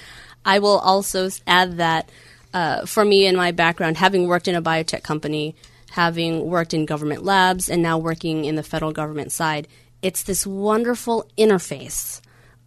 I 0.44 0.60
will 0.60 0.78
also 0.78 1.28
add 1.46 1.76
that 1.78 2.10
uh, 2.54 2.86
for 2.86 3.04
me 3.04 3.26
in 3.26 3.36
my 3.36 3.52
background, 3.52 3.98
having 3.98 4.26
worked 4.26 4.48
in 4.48 4.54
a 4.54 4.62
biotech 4.62 5.02
company, 5.02 5.54
having 5.90 6.46
worked 6.46 6.72
in 6.72 6.86
government 6.86 7.24
labs, 7.24 7.68
and 7.68 7.82
now 7.82 7.98
working 7.98 8.44
in 8.44 8.54
the 8.54 8.62
federal 8.62 8.92
government 8.92 9.32
side, 9.32 9.68
it's 10.00 10.22
this 10.22 10.46
wonderful 10.46 11.28
interface 11.36 12.20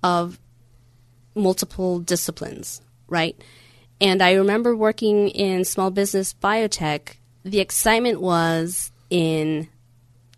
of 0.03 0.39
multiple 1.33 1.99
disciplines, 1.99 2.81
right? 3.07 3.41
And 4.01 4.23
I 4.23 4.33
remember 4.33 4.75
working 4.75 5.29
in 5.29 5.63
small 5.63 5.91
business 5.91 6.33
biotech. 6.33 7.17
The 7.43 7.59
excitement 7.59 8.19
was 8.19 8.91
in 9.11 9.69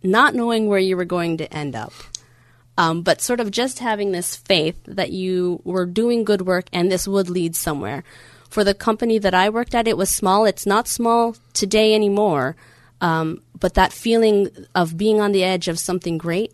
not 0.03 0.35
knowing 0.35 0.67
where 0.67 0.79
you 0.79 0.97
were 0.97 1.05
going 1.05 1.37
to 1.37 1.51
end 1.51 1.73
up. 1.73 1.93
Um, 2.77 3.03
but 3.03 3.21
sort 3.21 3.39
of 3.39 3.51
just 3.51 3.79
having 3.79 4.11
this 4.11 4.35
faith 4.35 4.77
that 4.85 5.11
you 5.11 5.61
were 5.63 5.85
doing 5.85 6.25
good 6.25 6.41
work 6.41 6.65
and 6.73 6.91
this 6.91 7.07
would 7.07 7.29
lead 7.29 7.55
somewhere. 7.55 8.03
For 8.49 8.63
the 8.63 8.73
company 8.73 9.17
that 9.19 9.33
I 9.33 9.49
worked 9.49 9.73
at, 9.73 9.87
it 9.87 9.95
was 9.95 10.09
small. 10.09 10.45
It's 10.45 10.65
not 10.65 10.87
small 10.87 11.37
today 11.53 11.95
anymore. 11.95 12.57
Um, 12.99 13.41
but 13.57 13.75
that 13.75 13.93
feeling 13.93 14.49
of 14.75 14.97
being 14.97 15.21
on 15.21 15.31
the 15.31 15.43
edge 15.43 15.67
of 15.67 15.79
something 15.79 16.17
great 16.17 16.53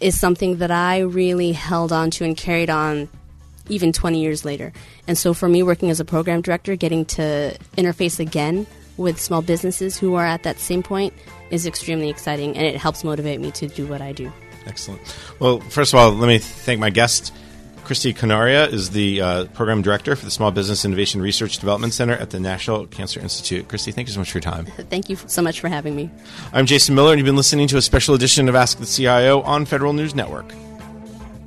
is 0.00 0.18
something 0.18 0.56
that 0.58 0.70
I 0.70 1.00
really 1.00 1.52
held 1.52 1.92
on 1.92 2.10
to 2.12 2.24
and 2.24 2.36
carried 2.36 2.70
on 2.70 3.08
even 3.72 3.92
20 3.92 4.20
years 4.20 4.44
later. 4.44 4.72
And 5.08 5.16
so 5.16 5.32
for 5.32 5.48
me, 5.48 5.62
working 5.62 5.90
as 5.90 5.98
a 5.98 6.04
program 6.04 6.42
director, 6.42 6.76
getting 6.76 7.04
to 7.06 7.56
interface 7.76 8.20
again 8.20 8.66
with 8.98 9.18
small 9.18 9.42
businesses 9.42 9.98
who 9.98 10.14
are 10.14 10.26
at 10.26 10.42
that 10.42 10.58
same 10.58 10.82
point 10.82 11.14
is 11.50 11.66
extremely 11.66 12.10
exciting 12.10 12.56
and 12.56 12.66
it 12.66 12.76
helps 12.76 13.02
motivate 13.02 13.40
me 13.40 13.50
to 13.52 13.66
do 13.68 13.86
what 13.86 14.02
I 14.02 14.12
do. 14.12 14.30
Excellent. 14.66 15.00
Well, 15.38 15.60
first 15.60 15.92
of 15.92 15.98
all, 15.98 16.12
let 16.12 16.28
me 16.28 16.38
thank 16.38 16.78
my 16.78 16.90
guest. 16.90 17.32
Christy 17.84 18.12
Canaria 18.12 18.66
is 18.66 18.90
the 18.90 19.20
uh, 19.20 19.44
program 19.46 19.82
director 19.82 20.14
for 20.14 20.24
the 20.24 20.30
Small 20.30 20.52
Business 20.52 20.84
Innovation 20.84 21.20
Research 21.20 21.58
Development 21.58 21.92
Center 21.92 22.12
at 22.12 22.30
the 22.30 22.38
National 22.38 22.86
Cancer 22.86 23.18
Institute. 23.18 23.68
Christy, 23.68 23.90
thank 23.90 24.06
you 24.06 24.14
so 24.14 24.20
much 24.20 24.30
for 24.30 24.38
your 24.38 24.42
time. 24.42 24.66
Thank 24.88 25.10
you 25.10 25.16
so 25.16 25.42
much 25.42 25.60
for 25.60 25.68
having 25.68 25.96
me. 25.96 26.08
I'm 26.52 26.66
Jason 26.66 26.94
Miller, 26.94 27.10
and 27.10 27.18
you've 27.18 27.26
been 27.26 27.36
listening 27.36 27.66
to 27.68 27.76
a 27.78 27.82
special 27.82 28.14
edition 28.14 28.48
of 28.48 28.54
Ask 28.54 28.78
the 28.78 28.86
CIO 28.86 29.42
on 29.42 29.64
Federal 29.64 29.92
News 29.94 30.14
Network. 30.14 30.54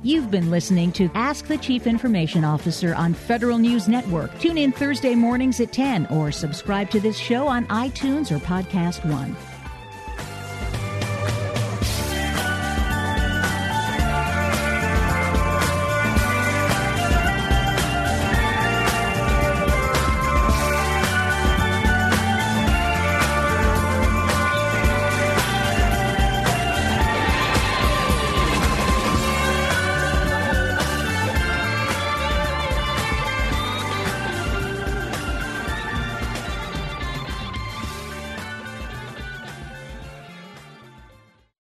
You've 0.06 0.30
been 0.30 0.52
listening 0.52 0.92
to 0.92 1.10
Ask 1.14 1.48
the 1.48 1.58
Chief 1.58 1.84
Information 1.84 2.44
Officer 2.44 2.94
on 2.94 3.12
Federal 3.12 3.58
News 3.58 3.88
Network. 3.88 4.38
Tune 4.38 4.56
in 4.56 4.70
Thursday 4.70 5.16
mornings 5.16 5.58
at 5.58 5.72
10 5.72 6.06
or 6.06 6.30
subscribe 6.30 6.90
to 6.90 7.00
this 7.00 7.18
show 7.18 7.48
on 7.48 7.66
iTunes 7.66 8.30
or 8.30 8.38
Podcast 8.38 9.04
One. 9.10 9.34